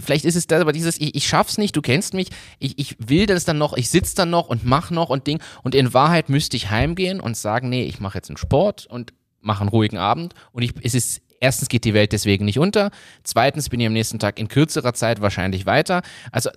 vielleicht 0.00 0.24
ist 0.24 0.36
es 0.36 0.46
das, 0.46 0.60
aber 0.60 0.72
dieses, 0.72 1.00
ich, 1.00 1.14
ich 1.16 1.26
schaff's 1.26 1.58
nicht, 1.58 1.74
du 1.74 1.82
kennst 1.82 2.14
mich, 2.14 2.28
ich, 2.60 2.78
ich 2.78 2.96
will 2.98 3.26
das 3.26 3.44
dann 3.44 3.58
noch, 3.58 3.76
ich 3.76 3.90
sitz 3.90 4.14
dann 4.14 4.30
noch 4.30 4.48
und 4.48 4.64
mach 4.64 4.90
noch 4.90 5.08
und 5.10 5.26
Ding. 5.26 5.40
Und 5.64 5.74
in 5.74 5.92
Wahrheit 5.92 6.28
müsste 6.28 6.56
ich 6.56 6.70
heimgehen 6.70 7.20
und 7.20 7.36
sagen, 7.36 7.68
nee, 7.68 7.84
ich 7.84 7.98
mache 7.98 8.18
jetzt 8.18 8.30
einen 8.30 8.36
Sport 8.36 8.86
und 8.86 9.12
mache 9.40 9.62
einen 9.62 9.70
ruhigen 9.70 9.98
Abend. 9.98 10.34
Und 10.52 10.62
ich, 10.62 10.72
es 10.82 10.94
ist, 10.94 11.20
erstens 11.40 11.68
geht 11.68 11.84
die 11.84 11.94
Welt 11.94 12.12
deswegen 12.12 12.44
nicht 12.44 12.60
unter. 12.60 12.90
Zweitens 13.24 13.68
bin 13.70 13.80
ich 13.80 13.86
am 13.88 13.92
nächsten 13.92 14.20
Tag 14.20 14.38
in 14.38 14.46
kürzerer 14.46 14.94
Zeit 14.94 15.20
wahrscheinlich 15.20 15.66
weiter. 15.66 16.02
Also 16.30 16.50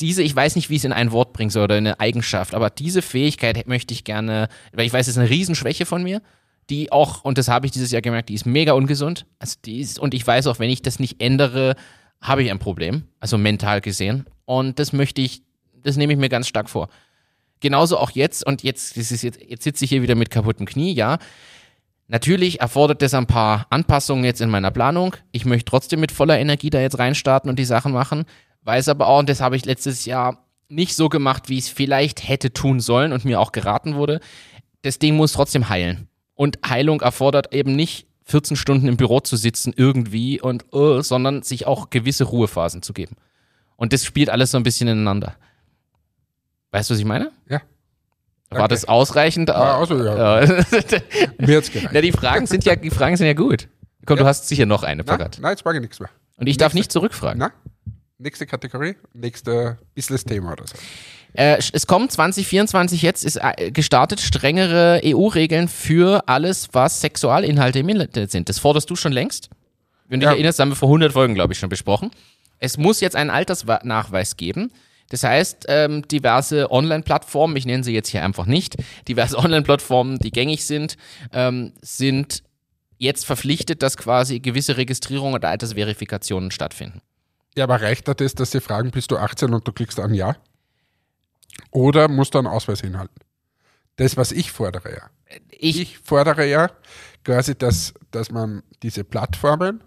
diese, 0.00 0.22
ich 0.22 0.34
weiß 0.34 0.56
nicht, 0.56 0.70
wie 0.70 0.74
ich 0.74 0.80
es 0.80 0.84
in 0.84 0.92
ein 0.92 1.12
Wort 1.12 1.32
bringen 1.32 1.50
soll 1.50 1.64
oder 1.64 1.78
in 1.78 1.86
eine 1.86 2.00
Eigenschaft, 2.00 2.54
aber 2.54 2.70
diese 2.70 3.02
Fähigkeit 3.02 3.66
möchte 3.66 3.94
ich 3.94 4.04
gerne, 4.04 4.48
weil 4.72 4.86
ich 4.86 4.92
weiß, 4.92 5.06
es 5.06 5.14
ist 5.14 5.18
eine 5.18 5.30
Riesenschwäche 5.30 5.86
von 5.86 6.02
mir, 6.02 6.22
die 6.70 6.92
auch, 6.92 7.24
und 7.24 7.38
das 7.38 7.48
habe 7.48 7.66
ich 7.66 7.72
dieses 7.72 7.90
Jahr 7.90 8.02
gemerkt, 8.02 8.28
die 8.28 8.34
ist 8.34 8.46
mega 8.46 8.72
ungesund. 8.72 9.26
Also 9.38 9.56
die 9.64 9.80
ist, 9.80 9.98
und 9.98 10.14
ich 10.14 10.26
weiß 10.26 10.46
auch, 10.46 10.58
wenn 10.58 10.70
ich 10.70 10.82
das 10.82 10.98
nicht 10.98 11.20
ändere, 11.20 11.74
habe 12.20 12.42
ich 12.42 12.50
ein 12.50 12.58
Problem, 12.58 13.04
also 13.20 13.36
mental 13.36 13.80
gesehen. 13.80 14.26
Und 14.44 14.78
das 14.78 14.92
möchte 14.92 15.20
ich, 15.20 15.42
das 15.82 15.96
nehme 15.96 16.12
ich 16.12 16.18
mir 16.18 16.28
ganz 16.28 16.48
stark 16.48 16.70
vor. 16.70 16.88
Genauso 17.60 17.98
auch 17.98 18.10
jetzt, 18.10 18.46
und 18.46 18.62
jetzt, 18.62 18.96
das 18.96 19.10
ist 19.10 19.22
jetzt, 19.22 19.40
jetzt 19.40 19.64
sitze 19.64 19.84
ich 19.84 19.90
hier 19.90 20.02
wieder 20.02 20.14
mit 20.14 20.30
kaputtem 20.30 20.66
Knie, 20.66 20.92
ja. 20.92 21.18
Natürlich 22.08 22.60
erfordert 22.60 23.02
das 23.02 23.14
ein 23.14 23.26
paar 23.26 23.66
Anpassungen 23.70 24.24
jetzt 24.24 24.40
in 24.40 24.50
meiner 24.50 24.70
Planung. 24.70 25.16
Ich 25.30 25.44
möchte 25.44 25.70
trotzdem 25.70 26.00
mit 26.00 26.12
voller 26.12 26.38
Energie 26.38 26.70
da 26.70 26.80
jetzt 26.80 26.98
reinstarten 26.98 27.48
und 27.48 27.58
die 27.58 27.64
Sachen 27.64 27.92
machen. 27.92 28.24
Weiß 28.64 28.88
aber 28.88 29.08
auch, 29.08 29.18
und 29.20 29.28
das 29.28 29.40
habe 29.40 29.56
ich 29.56 29.64
letztes 29.64 30.04
Jahr 30.04 30.44
nicht 30.68 30.96
so 30.96 31.08
gemacht, 31.08 31.48
wie 31.48 31.58
ich 31.58 31.64
es 31.64 31.70
vielleicht 31.70 32.26
hätte 32.28 32.52
tun 32.52 32.80
sollen 32.80 33.12
und 33.12 33.24
mir 33.24 33.40
auch 33.40 33.52
geraten 33.52 33.94
wurde. 33.94 34.20
Das 34.82 34.98
Ding 34.98 35.16
muss 35.16 35.32
trotzdem 35.32 35.68
heilen. 35.68 36.08
Und 36.34 36.58
Heilung 36.66 37.00
erfordert 37.02 37.52
eben 37.52 37.76
nicht 37.76 38.06
14 38.24 38.56
Stunden 38.56 38.88
im 38.88 38.96
Büro 38.96 39.20
zu 39.20 39.36
sitzen 39.36 39.74
irgendwie 39.76 40.40
und 40.40 40.64
äh, 40.72 41.02
sondern 41.02 41.42
sich 41.42 41.66
auch 41.66 41.90
gewisse 41.90 42.24
Ruhephasen 42.24 42.82
zu 42.82 42.92
geben. 42.92 43.16
Und 43.76 43.92
das 43.92 44.04
spielt 44.04 44.30
alles 44.30 44.52
so 44.52 44.56
ein 44.56 44.62
bisschen 44.62 44.88
ineinander. 44.88 45.34
Weißt 46.70 46.88
du, 46.88 46.94
was 46.94 47.00
ich 47.00 47.04
meine? 47.04 47.32
Ja. 47.48 47.60
War 48.48 48.60
Danke. 48.60 48.68
das 48.74 48.84
ausreichend? 48.86 49.48
War 49.48 49.78
also, 49.78 50.02
ja. 50.02 50.40
Mir 51.38 51.56
hat's 51.58 51.70
gereicht. 51.72 51.90
Na, 51.92 52.00
die 52.00 52.12
Fragen 52.12 52.46
sind 52.46 52.64
ja, 52.64 52.76
die 52.76 52.90
Fragen 52.90 53.16
sind 53.16 53.26
ja 53.26 53.34
gut. 53.34 53.68
Komm, 54.06 54.18
du 54.18 54.24
hast 54.24 54.48
sicher 54.48 54.66
noch 54.66 54.82
eine 54.82 55.02
Na, 55.04 55.16
parat. 55.16 55.38
nein, 55.40 55.52
jetzt 55.52 55.62
frage 55.62 55.78
ich 55.78 55.82
nichts 55.82 56.00
mehr. 56.00 56.10
Und 56.36 56.46
ich 56.48 56.56
darf 56.56 56.72
nächste. 56.72 56.78
nicht 56.78 56.92
zurückfragen. 56.92 57.38
Na? 57.38 57.52
Nächste 58.22 58.46
Kategorie, 58.46 58.94
nächste 59.14 59.78
bisschen 59.94 60.16
Thema 60.18 60.52
oder 60.52 60.64
so. 60.66 60.74
Äh, 61.34 61.58
es 61.72 61.86
kommt 61.86 62.12
2024 62.12 63.02
jetzt, 63.02 63.24
ist 63.24 63.36
äh, 63.36 63.70
gestartet, 63.72 64.20
strengere 64.20 65.00
EU-Regeln 65.04 65.66
für 65.66 66.22
alles, 66.28 66.68
was 66.72 67.00
Sexualinhalte 67.00 67.80
im 67.80 67.88
Internet 67.88 68.30
sind. 68.30 68.48
Das 68.48 68.58
forderst 68.58 68.88
du 68.90 68.96
schon 68.96 69.12
längst. 69.12 69.48
Wenn 70.08 70.20
du 70.20 70.24
Ja. 70.26 70.30
dich 70.30 70.36
erinnerst, 70.38 70.58
haben 70.60 70.68
wir 70.68 70.76
vor 70.76 70.88
100 70.88 71.12
Folgen, 71.12 71.34
glaube 71.34 71.52
ich, 71.52 71.58
schon 71.58 71.68
besprochen. 71.68 72.10
Es 72.58 72.76
muss 72.78 73.00
jetzt 73.00 73.16
einen 73.16 73.30
Altersnachweis 73.30 74.36
geben. 74.36 74.70
Das 75.08 75.24
heißt, 75.24 75.64
ähm, 75.68 76.06
diverse 76.06 76.70
Online-Plattformen, 76.70 77.56
ich 77.56 77.66
nenne 77.66 77.82
sie 77.82 77.92
jetzt 77.92 78.08
hier 78.10 78.24
einfach 78.24 78.46
nicht, 78.46 78.76
diverse 79.08 79.36
Online-Plattformen, 79.38 80.18
die 80.18 80.30
gängig 80.30 80.64
sind, 80.64 80.96
ähm, 81.32 81.72
sind 81.82 82.42
jetzt 82.98 83.26
verpflichtet, 83.26 83.82
dass 83.82 83.96
quasi 83.96 84.38
gewisse 84.38 84.76
Registrierungen 84.76 85.34
oder 85.34 85.48
Altersverifikationen 85.48 86.50
stattfinden. 86.50 87.00
Ja, 87.56 87.64
aber 87.64 87.82
reicht 87.82 88.08
da 88.08 88.14
das, 88.14 88.34
dass 88.34 88.50
sie 88.50 88.60
fragen, 88.60 88.90
bist 88.90 89.10
du 89.10 89.16
18 89.18 89.52
und 89.52 89.66
du 89.66 89.72
klickst 89.72 90.00
an 90.00 90.14
Ja? 90.14 90.36
Oder 91.70 92.08
musst 92.08 92.34
du 92.34 92.38
einen 92.38 92.46
Ausweis 92.46 92.80
hinhalten? 92.80 93.14
Das, 93.96 94.16
was 94.16 94.32
ich 94.32 94.52
fordere, 94.52 94.90
ja. 94.90 95.10
Ich, 95.50 95.80
Ich 95.80 95.98
fordere 95.98 96.46
ja 96.46 96.70
quasi, 97.24 97.56
dass, 97.56 97.94
dass 98.10 98.30
man 98.30 98.62
diese 98.82 99.04
Plattformen 99.04 99.82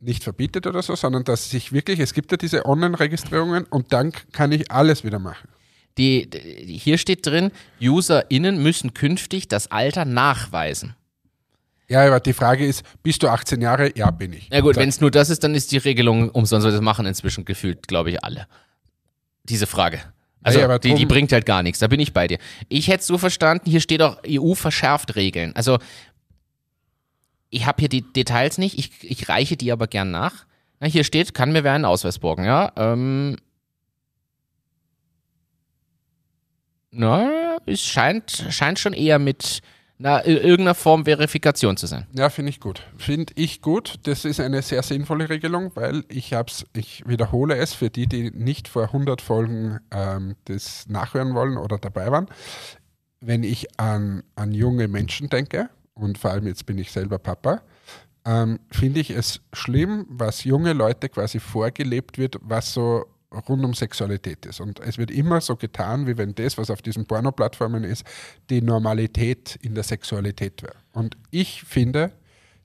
nicht 0.00 0.24
verbietet 0.24 0.66
oder 0.66 0.82
so, 0.82 0.94
sondern 0.94 1.24
dass 1.24 1.50
sich 1.50 1.72
wirklich, 1.72 1.98
es 2.00 2.14
gibt 2.14 2.30
ja 2.30 2.36
diese 2.36 2.66
Online-Registrierungen 2.66 3.64
und 3.64 3.92
dann 3.92 4.12
kann 4.32 4.52
ich 4.52 4.70
alles 4.70 5.04
wieder 5.04 5.18
machen. 5.18 5.48
Die, 5.98 6.30
die, 6.30 6.78
hier 6.78 6.96
steht 6.96 7.26
drin, 7.26 7.50
UserInnen 7.80 8.62
müssen 8.62 8.94
künftig 8.94 9.48
das 9.48 9.70
Alter 9.70 10.04
nachweisen. 10.04 10.94
Ja, 11.88 12.06
aber 12.06 12.20
die 12.20 12.34
Frage 12.34 12.66
ist, 12.66 12.82
bist 13.02 13.22
du 13.22 13.28
18 13.28 13.60
Jahre? 13.62 13.96
Ja, 13.96 14.10
bin 14.10 14.32
ich. 14.34 14.48
Na 14.50 14.60
gut, 14.60 14.76
wenn 14.76 14.90
es 14.90 15.00
nur 15.00 15.10
das 15.10 15.30
ist, 15.30 15.42
dann 15.42 15.54
ist 15.54 15.72
die 15.72 15.78
Regelung 15.78 16.28
umsonst, 16.30 16.66
das 16.66 16.80
machen 16.82 17.06
inzwischen 17.06 17.44
gefühlt, 17.46 17.88
glaube 17.88 18.10
ich, 18.10 18.22
alle. 18.22 18.46
Diese 19.44 19.66
Frage. 19.66 20.00
Also 20.42 20.60
Ja, 20.60 20.78
die, 20.78 20.94
die 20.94 21.06
bringt 21.06 21.32
halt 21.32 21.46
gar 21.46 21.62
nichts, 21.62 21.78
da 21.80 21.88
bin 21.88 21.98
ich 21.98 22.12
bei 22.12 22.28
dir. 22.28 22.38
Ich 22.68 22.88
hätte 22.88 23.00
es 23.00 23.06
so 23.06 23.18
verstanden, 23.18 23.68
hier 23.68 23.80
steht 23.80 24.02
auch 24.02 24.18
EU 24.26 24.54
verschärft 24.54 25.16
Regeln. 25.16 25.56
Also 25.56 25.78
ich 27.50 27.66
habe 27.66 27.80
hier 27.80 27.88
die 27.88 28.02
Details 28.12 28.58
nicht, 28.58 28.78
ich, 28.78 28.90
ich 29.02 29.28
reiche 29.28 29.56
die 29.56 29.72
aber 29.72 29.86
gern 29.86 30.10
nach. 30.10 30.44
Na, 30.80 30.86
hier 30.86 31.04
steht, 31.04 31.34
kann 31.34 31.52
mir 31.52 31.64
wer 31.64 31.72
einen 31.72 31.86
Ausweis 31.86 32.18
borgen, 32.18 32.44
ja. 32.44 32.70
Ähm, 32.76 33.36
na, 36.90 37.58
es 37.66 37.82
scheint, 37.82 38.46
scheint 38.50 38.78
schon 38.78 38.92
eher 38.92 39.18
mit 39.18 39.60
na, 39.98 40.20
ir- 40.24 40.40
irgendeiner 40.42 40.74
Form 40.74 41.04
Verifikation 41.04 41.76
zu 41.76 41.86
sein. 41.86 42.06
Ja, 42.12 42.30
finde 42.30 42.50
ich 42.50 42.60
gut. 42.60 42.82
Finde 42.96 43.32
ich 43.36 43.60
gut. 43.62 43.94
Das 44.04 44.24
ist 44.24 44.38
eine 44.40 44.62
sehr 44.62 44.82
sinnvolle 44.82 45.28
Regelung, 45.28 45.72
weil 45.74 46.04
ich 46.08 46.32
hab's, 46.34 46.64
ich 46.72 47.02
wiederhole 47.06 47.56
es 47.56 47.74
für 47.74 47.90
die, 47.90 48.06
die 48.06 48.30
nicht 48.30 48.68
vor 48.68 48.84
100 48.84 49.20
Folgen 49.20 49.80
ähm, 49.90 50.36
das 50.44 50.86
nachhören 50.88 51.34
wollen 51.34 51.56
oder 51.56 51.78
dabei 51.78 52.10
waren. 52.12 52.26
Wenn 53.20 53.42
ich 53.42 53.66
an, 53.80 54.22
an 54.36 54.52
junge 54.52 54.86
Menschen 54.88 55.28
denke, 55.28 55.68
und 55.94 56.18
vor 56.18 56.30
allem 56.30 56.46
jetzt 56.46 56.64
bin 56.66 56.78
ich 56.78 56.92
selber 56.92 57.18
Papa, 57.18 57.62
ähm, 58.24 58.60
finde 58.70 59.00
ich 59.00 59.10
es 59.10 59.40
schlimm, 59.52 60.06
was 60.08 60.44
junge 60.44 60.72
Leute 60.74 61.08
quasi 61.08 61.40
vorgelebt 61.40 62.18
wird, 62.18 62.36
was 62.40 62.72
so 62.72 63.06
rund 63.48 63.64
um 63.64 63.74
Sexualität 63.74 64.46
ist. 64.46 64.60
Und 64.60 64.80
es 64.80 64.98
wird 64.98 65.10
immer 65.10 65.40
so 65.40 65.56
getan, 65.56 66.06
wie 66.06 66.16
wenn 66.16 66.34
das, 66.34 66.56
was 66.56 66.70
auf 66.70 66.82
diesen 66.82 67.06
Porno-Plattformen 67.06 67.84
ist, 67.84 68.04
die 68.50 68.62
Normalität 68.62 69.58
in 69.62 69.74
der 69.74 69.84
Sexualität 69.84 70.62
wäre. 70.62 70.76
Und 70.92 71.16
ich 71.30 71.62
finde, 71.64 72.12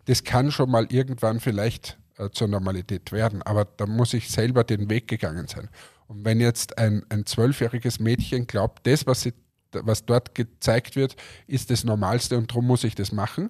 das 0.05 0.23
kann 0.23 0.51
schon 0.51 0.71
mal 0.71 0.85
irgendwann 0.89 1.39
vielleicht 1.39 1.97
äh, 2.17 2.29
zur 2.29 2.47
Normalität 2.47 3.11
werden, 3.11 3.41
aber 3.41 3.65
da 3.65 3.85
muss 3.85 4.13
ich 4.13 4.29
selber 4.29 4.63
den 4.63 4.89
Weg 4.89 5.07
gegangen 5.07 5.47
sein. 5.47 5.69
Und 6.07 6.25
wenn 6.25 6.39
jetzt 6.39 6.77
ein 6.77 7.03
ein 7.09 7.25
zwölfjähriges 7.25 7.99
Mädchen 7.99 8.47
glaubt, 8.47 8.85
das, 8.85 9.07
was, 9.07 9.21
sie, 9.21 9.33
was 9.71 10.05
dort 10.05 10.35
gezeigt 10.35 10.95
wird, 10.95 11.15
ist 11.47 11.69
das 11.69 11.83
Normalste 11.83 12.37
und 12.37 12.51
darum 12.51 12.67
muss 12.67 12.83
ich 12.83 12.95
das 12.95 13.11
machen 13.11 13.49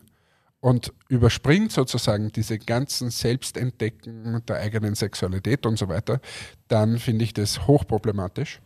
und 0.63 0.93
überspringt 1.09 1.73
sozusagen 1.73 2.31
diese 2.31 2.57
ganzen 2.57 3.09
Selbstentdecken 3.09 4.45
der 4.45 4.61
eigenen 4.61 4.95
Sexualität 4.95 5.65
und 5.65 5.77
so 5.77 5.89
weiter, 5.89 6.21
dann 6.69 6.99
finde 6.99 7.25
ich 7.25 7.33
das 7.33 7.67
hochproblematisch. 7.67 8.61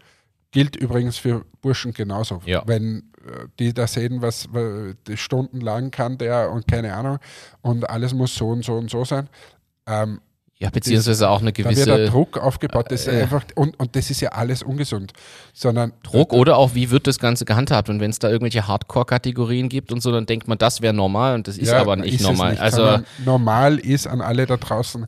Gilt 0.51 0.75
übrigens 0.75 1.17
für 1.17 1.43
Burschen 1.59 1.93
genauso. 1.93 2.39
Ja. 2.45 2.61
Wenn 2.67 3.11
äh, 3.25 3.47
die 3.57 3.73
da 3.73 3.87
sehen, 3.87 4.21
was 4.21 4.47
stundenlang 5.15 5.89
kann 5.89 6.19
der 6.19 6.51
und 6.51 6.67
keine 6.67 6.93
Ahnung 6.93 7.17
und 7.61 7.89
alles 7.89 8.13
muss 8.13 8.35
so 8.35 8.49
und 8.49 8.63
so 8.63 8.75
und 8.75 8.91
so 8.91 9.03
sein, 9.03 9.27
ähm, 9.87 10.21
Ja, 10.59 10.71
beziehungsweise 10.71 11.29
auch 11.29 11.41
eine 11.41 11.53
da 11.53 11.57
wird 11.59 11.75
gewisse 11.75 12.05
Druck 12.05 12.37
aufgebaut. 12.39 12.87
Das 12.89 13.01
ist 13.01 13.07
äh, 13.13 13.21
einfach, 13.21 13.43
und, 13.53 13.79
und 13.79 13.95
das 13.95 14.09
ist 14.09 14.21
ja 14.21 14.29
alles 14.29 14.63
ungesund. 14.63 15.13
Sondern 15.53 15.93
Druck 16.01 16.33
oder 16.33 16.57
auch, 16.57 16.73
wie 16.73 16.89
wird 16.89 17.05
das 17.05 17.19
Ganze 17.19 17.45
gehandhabt? 17.45 17.89
Und 17.89 17.99
wenn 17.99 18.09
es 18.09 18.17
da 18.17 18.29
irgendwelche 18.29 18.67
Hardcore-Kategorien 18.67 19.69
gibt 19.69 19.91
und 19.91 20.01
so, 20.01 20.11
dann 20.11 20.25
denkt 20.25 20.47
man, 20.47 20.57
das 20.57 20.81
wäre 20.81 20.95
normal 20.95 21.35
und 21.35 21.47
das 21.47 21.59
ist 21.59 21.69
Ja, 21.69 21.81
aber 21.81 21.95
nicht 21.95 22.15
ist 22.15 22.21
normal. 22.21 22.51
nicht, 22.51 22.61
also 22.61 22.99
normal 23.23 23.77
ist 23.77 24.07
an 24.07 24.19
alle 24.19 24.47
da 24.47 24.57
draußen, 24.57 25.05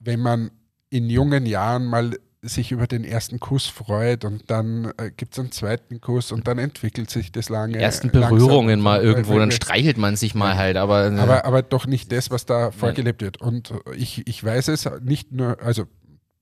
wenn 0.00 0.20
man 0.20 0.50
in 0.90 1.08
jungen 1.08 1.46
Jahren 1.46 1.86
mal 1.86 2.10
sich 2.42 2.72
über 2.72 2.88
den 2.88 3.04
ersten 3.04 3.38
Kuss 3.38 3.66
freut 3.66 4.24
und 4.24 4.50
dann 4.50 4.92
äh, 4.96 5.10
gibt 5.16 5.34
es 5.34 5.38
einen 5.38 5.52
zweiten 5.52 6.00
Kuss 6.00 6.32
und 6.32 6.48
dann 6.48 6.58
entwickelt 6.58 7.08
sich 7.08 7.30
das 7.30 7.48
lange. 7.48 7.74
die 7.74 7.78
ersten 7.78 8.10
Berührungen 8.10 8.80
mal 8.80 9.00
irgendwo, 9.00 9.38
dann 9.38 9.52
streichelt 9.52 9.96
man 9.96 10.16
sich 10.16 10.34
mal 10.34 10.56
halt, 10.56 10.76
aber, 10.76 11.06
äh, 11.06 11.18
aber, 11.18 11.44
aber 11.44 11.62
doch 11.62 11.86
nicht 11.86 12.10
das, 12.10 12.30
was 12.30 12.44
da 12.44 12.72
vorgelebt 12.72 13.22
wird. 13.22 13.40
Und 13.40 13.72
ich, 13.96 14.26
ich 14.26 14.42
weiß 14.42 14.68
es 14.68 14.90
nicht 15.02 15.30
nur, 15.30 15.62
also 15.62 15.84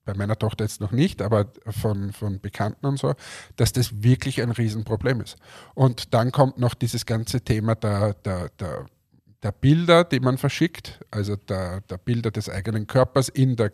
bei 0.03 0.15
meiner 0.15 0.37
Tochter 0.37 0.63
jetzt 0.63 0.81
noch 0.81 0.91
nicht, 0.91 1.21
aber 1.21 1.51
von, 1.67 2.11
von 2.11 2.39
Bekannten 2.39 2.87
und 2.87 2.97
so, 2.97 3.13
dass 3.55 3.71
das 3.71 4.01
wirklich 4.01 4.41
ein 4.41 4.49
Riesenproblem 4.49 5.21
ist. 5.21 5.37
Und 5.75 6.15
dann 6.15 6.31
kommt 6.31 6.57
noch 6.57 6.73
dieses 6.73 7.05
ganze 7.05 7.41
Thema 7.41 7.75
der, 7.75 8.15
der, 8.15 8.49
der, 8.59 8.87
der 9.43 9.51
Bilder, 9.51 10.03
die 10.03 10.19
man 10.19 10.39
verschickt, 10.39 10.99
also 11.11 11.35
der, 11.35 11.81
der 11.81 11.97
Bilder 11.97 12.31
des 12.31 12.49
eigenen 12.49 12.87
Körpers 12.87 13.29
in 13.29 13.55
der, 13.55 13.71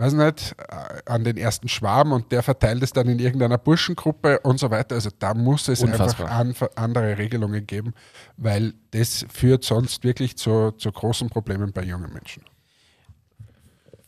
weiß 0.00 0.14
nicht, 0.14 0.56
äh, 0.58 1.02
an 1.04 1.24
den 1.24 1.36
ersten 1.36 1.68
Schwarm 1.68 2.12
und 2.12 2.32
der 2.32 2.42
verteilt 2.42 2.82
es 2.82 2.92
dann 2.92 3.06
in 3.08 3.18
irgendeiner 3.18 3.58
Burschengruppe 3.58 4.40
und 4.40 4.58
so 4.58 4.70
weiter. 4.70 4.94
Also 4.94 5.10
da 5.18 5.34
muss 5.34 5.68
es 5.68 5.82
Unfassbar. 5.82 6.30
einfach 6.30 6.68
an, 6.76 6.84
andere 6.84 7.18
Regelungen 7.18 7.66
geben, 7.66 7.92
weil 8.36 8.72
das 8.92 9.26
führt 9.32 9.62
sonst 9.62 10.02
wirklich 10.02 10.36
zu, 10.36 10.72
zu 10.72 10.90
großen 10.90 11.28
Problemen 11.28 11.72
bei 11.72 11.82
jungen 11.82 12.12
Menschen. 12.12 12.42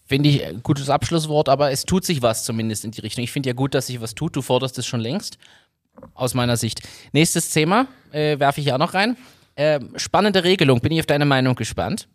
Finde 0.07 0.31
ich 0.31 0.45
ein 0.45 0.63
gutes 0.63 0.89
Abschlusswort, 0.89 1.49
aber 1.49 1.71
es 1.71 1.85
tut 1.85 2.05
sich 2.05 2.23
was 2.23 2.45
zumindest 2.45 2.85
in 2.85 2.91
die 2.91 3.01
Richtung. 3.01 3.23
Ich 3.23 3.33
finde 3.33 3.51
ja 3.51 3.55
gut, 3.55 3.75
dass 3.75 3.87
sich 3.87 4.01
was 4.01 4.15
tut. 4.15 4.35
Du 4.35 4.43
forderst 4.43 4.79
es 4.79 4.87
schon 4.87 5.01
längst, 5.01 5.39
aus 6.15 6.35
meiner 6.35 6.57
Sicht. 6.57 6.81
Nächstes 7.13 7.51
Thema 7.51 7.87
äh, 8.13 8.39
werfe 8.39 8.61
ich 8.61 8.73
auch 8.73 8.79
noch 8.79 8.95
rein. 8.95 9.17
Ähm, 9.57 9.91
spannende 9.97 10.45
Regelung, 10.45 10.81
bin 10.81 10.93
ich 10.93 11.01
auf 11.01 11.07
deine 11.07 11.27
Meinung 11.27 11.55
gespannt. 11.55 12.09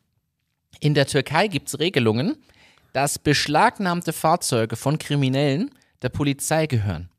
In 0.80 0.96
der 0.96 1.06
Türkei 1.06 1.48
gibt 1.48 1.70
es 1.70 1.80
Regelungen, 1.80 2.38
dass 2.98 3.20
beschlagnahmte 3.20 4.12
Fahrzeuge 4.12 4.76
von 4.76 4.98
Kriminellen 4.98 5.70
der 6.02 6.10
Polizei 6.10 6.66
gehören. 6.66 7.12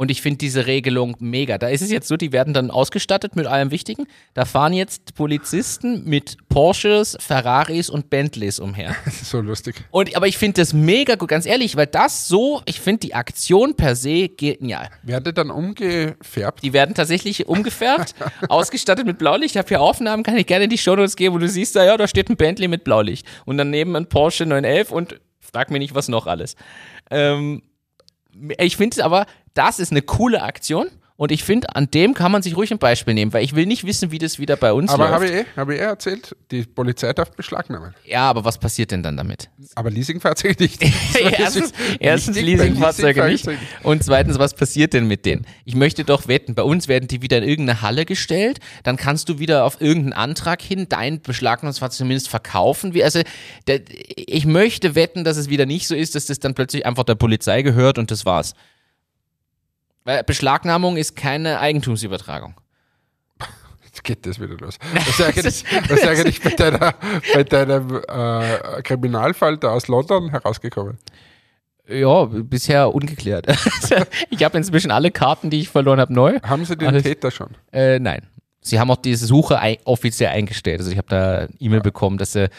Und 0.00 0.10
ich 0.10 0.22
finde 0.22 0.38
diese 0.38 0.64
Regelung 0.64 1.14
mega. 1.20 1.58
Da 1.58 1.68
ist 1.68 1.82
es 1.82 1.90
jetzt 1.90 2.08
so, 2.08 2.16
die 2.16 2.32
werden 2.32 2.54
dann 2.54 2.70
ausgestattet 2.70 3.36
mit 3.36 3.46
allem 3.46 3.70
Wichtigen. 3.70 4.06
Da 4.32 4.46
fahren 4.46 4.72
jetzt 4.72 5.14
Polizisten 5.14 6.04
mit 6.06 6.38
Porsches, 6.48 7.18
Ferraris 7.20 7.90
und 7.90 8.08
Bentleys 8.08 8.60
umher. 8.60 8.96
Das 9.04 9.16
ist 9.20 9.28
so 9.28 9.42
lustig. 9.42 9.74
Und, 9.90 10.16
aber 10.16 10.26
ich 10.26 10.38
finde 10.38 10.62
das 10.62 10.72
mega 10.72 11.16
gut, 11.16 11.28
ganz 11.28 11.44
ehrlich, 11.44 11.76
weil 11.76 11.86
das 11.86 12.28
so, 12.28 12.62
ich 12.64 12.80
finde 12.80 13.00
die 13.00 13.14
Aktion 13.14 13.76
per 13.76 13.94
se 13.94 14.30
genial. 14.30 14.88
Werde 15.02 15.34
dann 15.34 15.50
umgefärbt. 15.50 16.62
Die 16.62 16.72
werden 16.72 16.94
tatsächlich 16.94 17.46
umgefärbt, 17.46 18.14
ausgestattet 18.48 19.04
mit 19.04 19.18
Blaulicht. 19.18 19.54
Ich 19.54 19.58
habe 19.58 19.68
hier 19.68 19.82
Aufnahmen, 19.82 20.22
kann 20.22 20.38
ich 20.38 20.46
gerne 20.46 20.64
in 20.64 20.70
die 20.70 20.78
Shownotes 20.78 21.14
geben, 21.14 21.34
wo 21.34 21.38
du 21.38 21.46
siehst, 21.46 21.76
da, 21.76 21.84
ja, 21.84 21.98
da 21.98 22.08
steht 22.08 22.30
ein 22.30 22.38
Bentley 22.38 22.68
mit 22.68 22.84
Blaulicht. 22.84 23.26
Und 23.44 23.58
daneben 23.58 23.94
ein 23.96 24.08
Porsche 24.08 24.46
911 24.46 24.92
und 24.92 25.20
frag 25.40 25.70
mich 25.70 25.80
nicht, 25.80 25.94
was 25.94 26.08
noch 26.08 26.26
alles. 26.26 26.56
Ähm, 27.10 27.60
ich 28.58 28.76
finde 28.76 28.94
aber, 29.04 29.26
das 29.54 29.78
ist 29.78 29.90
eine 29.90 30.02
coole 30.02 30.42
Aktion. 30.42 30.88
Und 31.20 31.32
ich 31.32 31.44
finde, 31.44 31.76
an 31.76 31.90
dem 31.90 32.14
kann 32.14 32.32
man 32.32 32.40
sich 32.40 32.56
ruhig 32.56 32.70
ein 32.70 32.78
Beispiel 32.78 33.12
nehmen, 33.12 33.34
weil 33.34 33.44
ich 33.44 33.54
will 33.54 33.66
nicht 33.66 33.84
wissen, 33.84 34.10
wie 34.10 34.16
das 34.16 34.38
wieder 34.38 34.56
bei 34.56 34.72
uns 34.72 34.90
Aber 34.90 35.02
läuft. 35.02 35.14
habe 35.16 35.26
ich, 35.26 35.32
eh, 35.32 35.44
habe 35.54 35.74
ich 35.74 35.80
eh 35.80 35.82
erzählt, 35.82 36.34
die 36.50 36.62
Polizei 36.62 37.12
darf 37.12 37.32
beschlagnahmen. 37.32 37.94
ja, 38.06 38.22
aber 38.22 38.42
was 38.46 38.56
passiert 38.56 38.90
denn 38.90 39.02
dann 39.02 39.18
damit? 39.18 39.50
Aber 39.74 39.90
Leasingfahrzeuge 39.90 40.56
nicht. 40.58 40.82
erstens, 41.38 41.74
erstens 41.98 42.40
Leasingfahrzeuge 42.40 43.22
nicht. 43.26 43.46
Und 43.82 44.02
zweitens, 44.02 44.38
was 44.38 44.54
passiert 44.54 44.94
denn 44.94 45.08
mit 45.08 45.26
denen? 45.26 45.44
Ich 45.66 45.74
möchte 45.74 46.04
doch 46.04 46.26
wetten, 46.26 46.54
bei 46.54 46.62
uns 46.62 46.88
werden 46.88 47.06
die 47.06 47.20
wieder 47.20 47.36
in 47.36 47.44
irgendeine 47.44 47.82
Halle 47.82 48.06
gestellt, 48.06 48.58
dann 48.84 48.96
kannst 48.96 49.28
du 49.28 49.38
wieder 49.38 49.66
auf 49.66 49.78
irgendeinen 49.78 50.14
Antrag 50.14 50.62
hin 50.62 50.86
dein 50.88 51.20
Beschlagnahmungsfahrzeug 51.20 51.98
zumindest 51.98 52.30
verkaufen. 52.30 52.98
Also, 53.02 53.20
ich 54.16 54.46
möchte 54.46 54.94
wetten, 54.94 55.24
dass 55.24 55.36
es 55.36 55.50
wieder 55.50 55.66
nicht 55.66 55.86
so 55.86 55.94
ist, 55.94 56.14
dass 56.14 56.24
das 56.24 56.38
dann 56.38 56.54
plötzlich 56.54 56.86
einfach 56.86 57.04
der 57.04 57.14
Polizei 57.14 57.60
gehört 57.60 57.98
und 57.98 58.10
das 58.10 58.24
war's. 58.24 58.54
Weil 60.10 60.24
Beschlagnahmung 60.24 60.96
ist 60.96 61.14
keine 61.14 61.60
Eigentumsübertragung. 61.60 62.54
Jetzt 63.84 64.02
geht 64.02 64.26
das 64.26 64.40
wieder 64.40 64.56
los. 64.56 64.76
Was 64.92 65.06
ist 65.08 65.22
eigentlich, 65.22 65.64
was 65.88 66.00
ist 66.00 66.08
eigentlich 66.08 66.42
bei, 66.42 66.50
deiner, 66.50 66.94
bei 67.32 67.44
deinem 67.44 68.02
äh, 68.08 68.82
Kriminalfall 68.82 69.56
da 69.58 69.68
aus 69.70 69.86
London 69.86 70.30
herausgekommen? 70.30 70.98
Ja, 71.88 72.24
bisher 72.24 72.92
ungeklärt. 72.92 73.46
ich 74.30 74.42
habe 74.42 74.58
inzwischen 74.58 74.90
alle 74.90 75.12
Karten, 75.12 75.48
die 75.48 75.60
ich 75.60 75.68
verloren 75.68 76.00
habe, 76.00 76.12
neu. 76.12 76.40
Haben 76.42 76.64
sie 76.64 76.76
den 76.76 76.88
Alles- 76.88 77.04
Täter 77.04 77.30
schon? 77.30 77.50
Äh, 77.72 78.00
nein. 78.00 78.26
Sie 78.62 78.80
haben 78.80 78.90
auch 78.90 78.96
diese 78.96 79.26
Suche 79.26 79.60
ei 79.60 79.78
offiziell 79.84 80.30
eingestellt. 80.30 80.80
Also 80.80 80.90
ich 80.90 80.98
habe 80.98 81.08
da 81.08 81.38
eine 81.38 81.48
E-Mail 81.60 81.82
bekommen, 81.82 82.18
dass 82.18 82.32
sie 82.32 82.50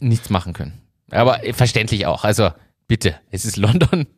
nichts 0.00 0.28
machen 0.28 0.54
können. 0.54 0.80
Aber 1.12 1.38
verständlich 1.52 2.06
auch. 2.06 2.24
Also 2.24 2.50
bitte, 2.88 3.14
es 3.30 3.44
ist 3.44 3.56
London. 3.58 4.08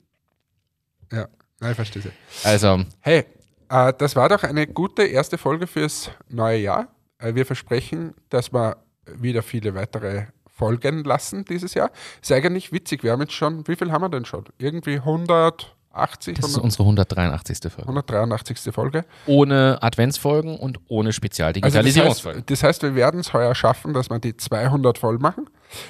Ja, 1.12 1.28
nein, 1.61 1.75
verstehe 1.75 2.03
sie. 2.03 2.11
Also 2.45 2.85
Hey, 3.01 3.25
äh, 3.69 3.93
das 3.97 4.17
war 4.17 4.29
doch 4.29 4.43
eine 4.43 4.67
gute 4.67 5.05
erste 5.05 5.39
Folge 5.39 5.67
fürs 5.67 6.11
neue 6.29 6.59
Jahr. 6.59 6.89
Äh, 7.19 7.35
wir 7.35 7.47
versprechen, 7.47 8.15
dass 8.29 8.53
wir 8.53 8.77
wieder 9.07 9.43
viele 9.43 9.75
weitere 9.75 10.27
Folgen 10.47 11.05
lassen 11.05 11.45
dieses 11.45 11.75
Jahr. 11.75 11.91
Ist 12.21 12.33
eigentlich 12.33 12.73
witzig. 12.73 13.03
Wir 13.03 13.13
haben 13.13 13.21
jetzt 13.23 13.33
schon, 13.33 13.67
wie 13.67 13.77
viel 13.77 13.93
haben 13.93 14.03
wir 14.03 14.09
denn 14.11 14.25
schon? 14.27 14.45
Irgendwie 14.59 14.97
180, 14.97 16.37
das 16.37 16.51
ist 16.51 16.57
100, 16.59 16.65
unsere 16.65 16.83
183. 16.83 17.73
Folge. 17.73 17.83
183. 17.89 18.75
Folge. 18.75 19.05
Ohne 19.27 19.79
Adventsfolgen 19.81 20.59
und 20.59 20.79
ohne 20.89 21.09
Also 21.09 21.09
das, 21.09 21.17
Spezialdigitalisierungsfolgen. 21.17 22.41
heißt, 22.41 22.51
das 22.51 22.63
heißt, 22.63 22.83
wir 22.83 22.95
werden 22.95 23.21
es 23.21 23.33
heuer 23.33 23.55
schaffen, 23.55 23.95
dass 23.95 24.11
wir 24.11 24.19
die 24.19 24.37
200 24.37 24.99
voll 24.99 25.19
machen. 25.19 25.49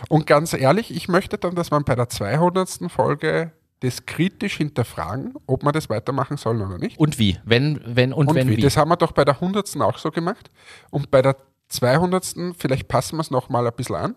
Und 0.08 0.26
ganz 0.26 0.52
ehrlich, 0.52 0.94
ich 0.94 1.08
möchte 1.08 1.36
dann, 1.38 1.54
dass 1.54 1.70
wir 1.70 1.80
bei 1.80 1.94
der 1.94 2.08
200. 2.08 2.90
Folge 2.90 3.52
das 3.80 4.04
kritisch 4.06 4.58
hinterfragen, 4.58 5.34
ob 5.46 5.62
wir 5.64 5.72
das 5.72 5.88
weitermachen 5.88 6.36
sollen 6.36 6.60
oder 6.60 6.78
nicht. 6.78 6.98
und 6.98 7.18
wie? 7.18 7.38
Wenn, 7.44 7.80
wenn 7.84 8.12
und, 8.12 8.28
Und 8.28 8.34
wenn 8.34 8.48
wie? 8.48 8.58
wie? 8.58 8.62
Das 8.62 8.76
haben 8.76 8.90
wir 8.90 8.96
doch 8.96 9.12
bei 9.12 9.24
der 9.24 9.34
100. 9.34 9.80
auch 9.80 9.98
so 9.98 10.10
gemacht. 10.10 10.50
Und 10.90 11.10
bei 11.10 11.22
der 11.22 11.36
200. 11.68 12.54
vielleicht 12.58 12.88
passen 12.88 13.16
wir 13.16 13.22
es 13.22 13.30
nochmal 13.30 13.66
ein 13.66 13.72
bisschen 13.74 13.96
an. 13.96 14.14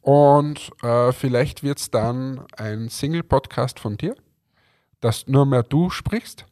Und 0.00 0.70
äh, 0.82 1.12
vielleicht 1.12 1.62
wird 1.62 1.78
es 1.78 1.90
dann 1.90 2.46
ein 2.56 2.88
Single-Podcast 2.88 3.78
von 3.78 3.96
dir, 3.96 4.16
dass 5.00 5.26
nur 5.26 5.46
mehr 5.46 5.62
du 5.62 5.90
sprichst. 5.90 6.46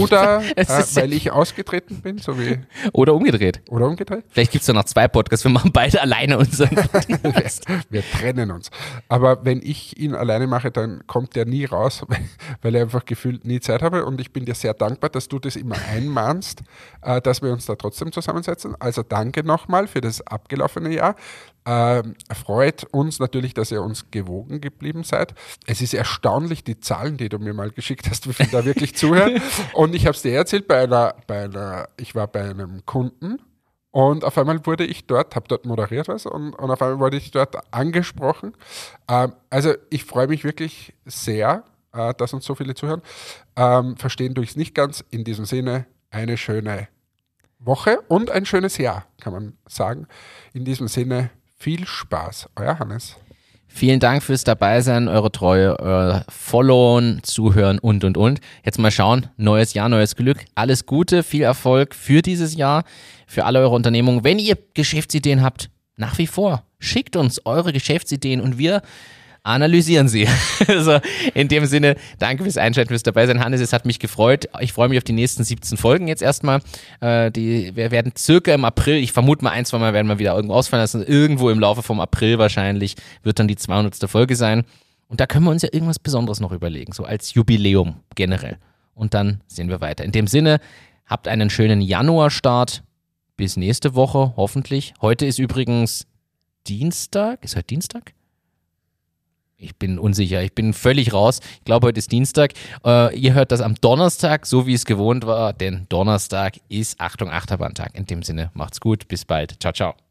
Oder 0.00 0.42
äh, 0.56 0.64
weil 0.94 1.12
ich 1.12 1.30
ausgetreten 1.30 2.00
bin, 2.00 2.18
so 2.18 2.38
wie 2.38 2.60
Oder 2.92 3.14
umgedreht. 3.14 3.62
oder 3.68 3.86
umgedreht. 3.86 4.24
Vielleicht 4.30 4.52
gibt 4.52 4.62
es 4.62 4.66
da 4.66 4.72
noch 4.72 4.84
zwei 4.84 5.08
Podcasts. 5.08 5.44
Wir 5.44 5.50
machen 5.52 5.70
beide 5.74 6.00
alleine 6.00 6.38
unseren. 6.38 6.70
Wir 7.90 8.02
trennen 8.12 8.50
uns. 8.50 8.70
Aber 9.08 9.44
wenn 9.44 9.60
ich 9.62 9.98
ihn 9.98 10.14
alleine 10.14 10.46
mache, 10.46 10.70
dann 10.70 11.06
kommt 11.06 11.34
der 11.36 11.44
nie 11.46 11.64
raus, 11.64 12.02
weil- 12.08 12.18
weil 12.62 12.74
ich 12.76 12.80
einfach 12.82 13.04
gefühlt 13.04 13.44
nie 13.44 13.60
Zeit 13.60 13.82
habe. 13.82 14.04
Und 14.04 14.20
ich 14.20 14.32
bin 14.32 14.44
dir 14.44 14.54
sehr 14.54 14.74
dankbar, 14.74 15.10
dass 15.10 15.28
du 15.28 15.38
das 15.38 15.56
immer 15.56 15.76
einmahnst, 15.92 16.62
äh, 17.02 17.20
dass 17.20 17.42
wir 17.42 17.52
uns 17.52 17.66
da 17.66 17.74
trotzdem 17.76 18.12
zusammensetzen. 18.12 18.74
Also 18.78 19.02
danke 19.02 19.42
nochmal 19.44 19.86
für 19.86 20.00
das 20.00 20.20
abgelaufene 20.26 20.92
Jahr. 20.94 21.16
Ähm, 21.66 22.14
freut 22.34 22.84
uns 22.92 23.18
natürlich, 23.18 23.54
dass 23.54 23.70
ihr 23.70 23.82
uns 23.82 24.10
gewogen 24.10 24.60
geblieben 24.60 25.02
seid. 25.02 25.34
Es 25.66 25.80
ist 25.80 25.94
erstaunlich, 25.94 26.62
die 26.62 26.78
Zahlen, 26.78 27.16
die 27.16 27.30
du 27.30 27.38
mir 27.38 27.54
mal 27.54 27.70
geschickt 27.70 28.08
hast, 28.10 28.28
wie 28.28 28.34
viel 28.34 28.48
da 28.48 28.64
wirklich 28.64 28.94
zuhören. 28.96 29.40
Und 29.72 29.94
ich 29.94 30.06
habe 30.06 30.14
es 30.14 30.22
dir 30.22 30.34
erzählt, 30.34 30.68
bei 30.68 30.82
einer, 30.82 31.14
bei 31.26 31.44
einer, 31.44 31.88
ich 31.96 32.14
war 32.14 32.26
bei 32.26 32.50
einem 32.50 32.84
Kunden 32.84 33.38
und 33.90 34.24
auf 34.24 34.36
einmal 34.36 34.66
wurde 34.66 34.84
ich 34.84 35.06
dort, 35.06 35.36
habe 35.36 35.48
dort 35.48 35.64
moderiert 35.64 36.08
was 36.08 36.26
und, 36.26 36.52
und 36.52 36.70
auf 36.70 36.82
einmal 36.82 36.98
wurde 36.98 37.16
ich 37.16 37.30
dort 37.30 37.56
angesprochen. 37.72 38.54
Ähm, 39.08 39.32
also 39.48 39.72
ich 39.88 40.04
freue 40.04 40.26
mich 40.26 40.44
wirklich 40.44 40.92
sehr, 41.06 41.64
äh, 41.92 42.12
dass 42.14 42.34
uns 42.34 42.44
so 42.44 42.54
viele 42.54 42.74
zuhören. 42.74 43.02
Ähm, 43.56 43.96
verstehen 43.96 44.34
durch 44.34 44.50
es 44.50 44.56
nicht 44.56 44.74
ganz. 44.74 45.02
In 45.10 45.24
diesem 45.24 45.44
Sinne 45.44 45.86
eine 46.10 46.36
schöne 46.36 46.88
Woche 47.58 48.00
und 48.08 48.30
ein 48.30 48.44
schönes 48.44 48.76
Jahr, 48.76 49.06
kann 49.20 49.32
man 49.32 49.56
sagen. 49.66 50.08
In 50.52 50.64
diesem 50.64 50.88
Sinne 50.88 51.30
viel 51.56 51.86
Spaß. 51.86 52.48
Euer 52.56 52.78
Hannes. 52.78 53.16
Vielen 53.66 53.98
Dank 53.98 54.22
fürs 54.22 54.44
Dabeisein, 54.44 55.08
eure 55.08 55.32
Treue, 55.32 55.78
euer 55.80 56.24
Followen, 56.28 57.20
Zuhören 57.24 57.80
und, 57.80 58.04
und, 58.04 58.16
und. 58.16 58.40
Jetzt 58.64 58.78
mal 58.78 58.92
schauen. 58.92 59.26
Neues 59.36 59.74
Jahr, 59.74 59.88
neues 59.88 60.14
Glück. 60.14 60.44
Alles 60.54 60.86
Gute, 60.86 61.24
viel 61.24 61.42
Erfolg 61.42 61.94
für 61.94 62.22
dieses 62.22 62.54
Jahr, 62.54 62.84
für 63.26 63.44
alle 63.44 63.58
eure 63.58 63.74
Unternehmungen. 63.74 64.22
Wenn 64.22 64.38
ihr 64.38 64.56
Geschäftsideen 64.74 65.42
habt, 65.42 65.70
nach 65.96 66.18
wie 66.18 66.28
vor, 66.28 66.64
schickt 66.78 67.16
uns 67.16 67.44
eure 67.46 67.72
Geschäftsideen 67.72 68.40
und 68.40 68.58
wir 68.58 68.80
analysieren 69.44 70.08
sie. 70.08 70.26
also 70.66 70.98
in 71.34 71.48
dem 71.48 71.66
Sinne, 71.66 71.96
danke 72.18 72.42
fürs 72.42 72.56
Einschalten, 72.56 72.88
fürs 72.88 73.04
Dabeisein. 73.04 73.44
Hannes, 73.44 73.60
es 73.60 73.72
hat 73.72 73.84
mich 73.84 74.00
gefreut. 74.00 74.48
Ich 74.60 74.72
freue 74.72 74.88
mich 74.88 74.98
auf 74.98 75.04
die 75.04 75.12
nächsten 75.12 75.44
17 75.44 75.78
Folgen 75.78 76.08
jetzt 76.08 76.22
erstmal. 76.22 76.60
Äh, 77.00 77.30
die, 77.30 77.76
wir 77.76 77.90
werden 77.92 78.12
circa 78.16 78.52
im 78.52 78.64
April, 78.64 78.96
ich 78.96 79.12
vermute 79.12 79.44
mal 79.44 79.50
ein, 79.50 79.64
zwei 79.64 79.78
Mal 79.78 79.92
werden 79.92 80.08
wir 80.08 80.18
wieder 80.18 80.34
irgendwo 80.34 80.54
ausfallen 80.54 80.82
lassen. 80.82 81.04
Irgendwo 81.04 81.50
im 81.50 81.60
Laufe 81.60 81.82
vom 81.82 82.00
April 82.00 82.38
wahrscheinlich 82.38 82.96
wird 83.22 83.38
dann 83.38 83.46
die 83.46 83.56
200. 83.56 84.10
Folge 84.10 84.34
sein. 84.34 84.64
Und 85.08 85.20
da 85.20 85.26
können 85.26 85.44
wir 85.44 85.50
uns 85.50 85.62
ja 85.62 85.68
irgendwas 85.70 85.98
Besonderes 85.98 86.40
noch 86.40 86.50
überlegen, 86.50 86.92
so 86.92 87.04
als 87.04 87.34
Jubiläum 87.34 88.00
generell. 88.14 88.56
Und 88.94 89.12
dann 89.14 89.42
sehen 89.46 89.68
wir 89.68 89.80
weiter. 89.80 90.04
In 90.04 90.12
dem 90.12 90.26
Sinne, 90.26 90.58
habt 91.06 91.28
einen 91.28 91.50
schönen 91.50 91.80
Januarstart. 91.80 92.82
Bis 93.36 93.56
nächste 93.56 93.94
Woche, 93.94 94.32
hoffentlich. 94.36 94.94
Heute 95.02 95.26
ist 95.26 95.38
übrigens 95.38 96.06
Dienstag. 96.66 97.44
Ist 97.44 97.56
heute 97.56 97.66
Dienstag? 97.66 98.14
Ich 99.56 99.76
bin 99.76 99.98
unsicher, 99.98 100.42
ich 100.42 100.54
bin 100.54 100.72
völlig 100.72 101.12
raus. 101.12 101.40
Ich 101.58 101.64
glaube, 101.64 101.86
heute 101.86 101.98
ist 101.98 102.12
Dienstag. 102.12 102.52
Äh, 102.84 103.16
ihr 103.16 103.34
hört 103.34 103.52
das 103.52 103.60
am 103.60 103.76
Donnerstag, 103.76 104.46
so 104.46 104.66
wie 104.66 104.74
es 104.74 104.84
gewohnt 104.84 105.26
war, 105.26 105.52
denn 105.52 105.86
Donnerstag 105.88 106.54
ist 106.68 107.00
Achtung 107.00 107.30
Achterbahntag. 107.30 107.94
In 107.94 108.06
dem 108.06 108.22
Sinne, 108.22 108.50
macht's 108.54 108.80
gut, 108.80 109.08
bis 109.08 109.24
bald. 109.24 109.60
Ciao, 109.60 109.72
ciao. 109.72 110.03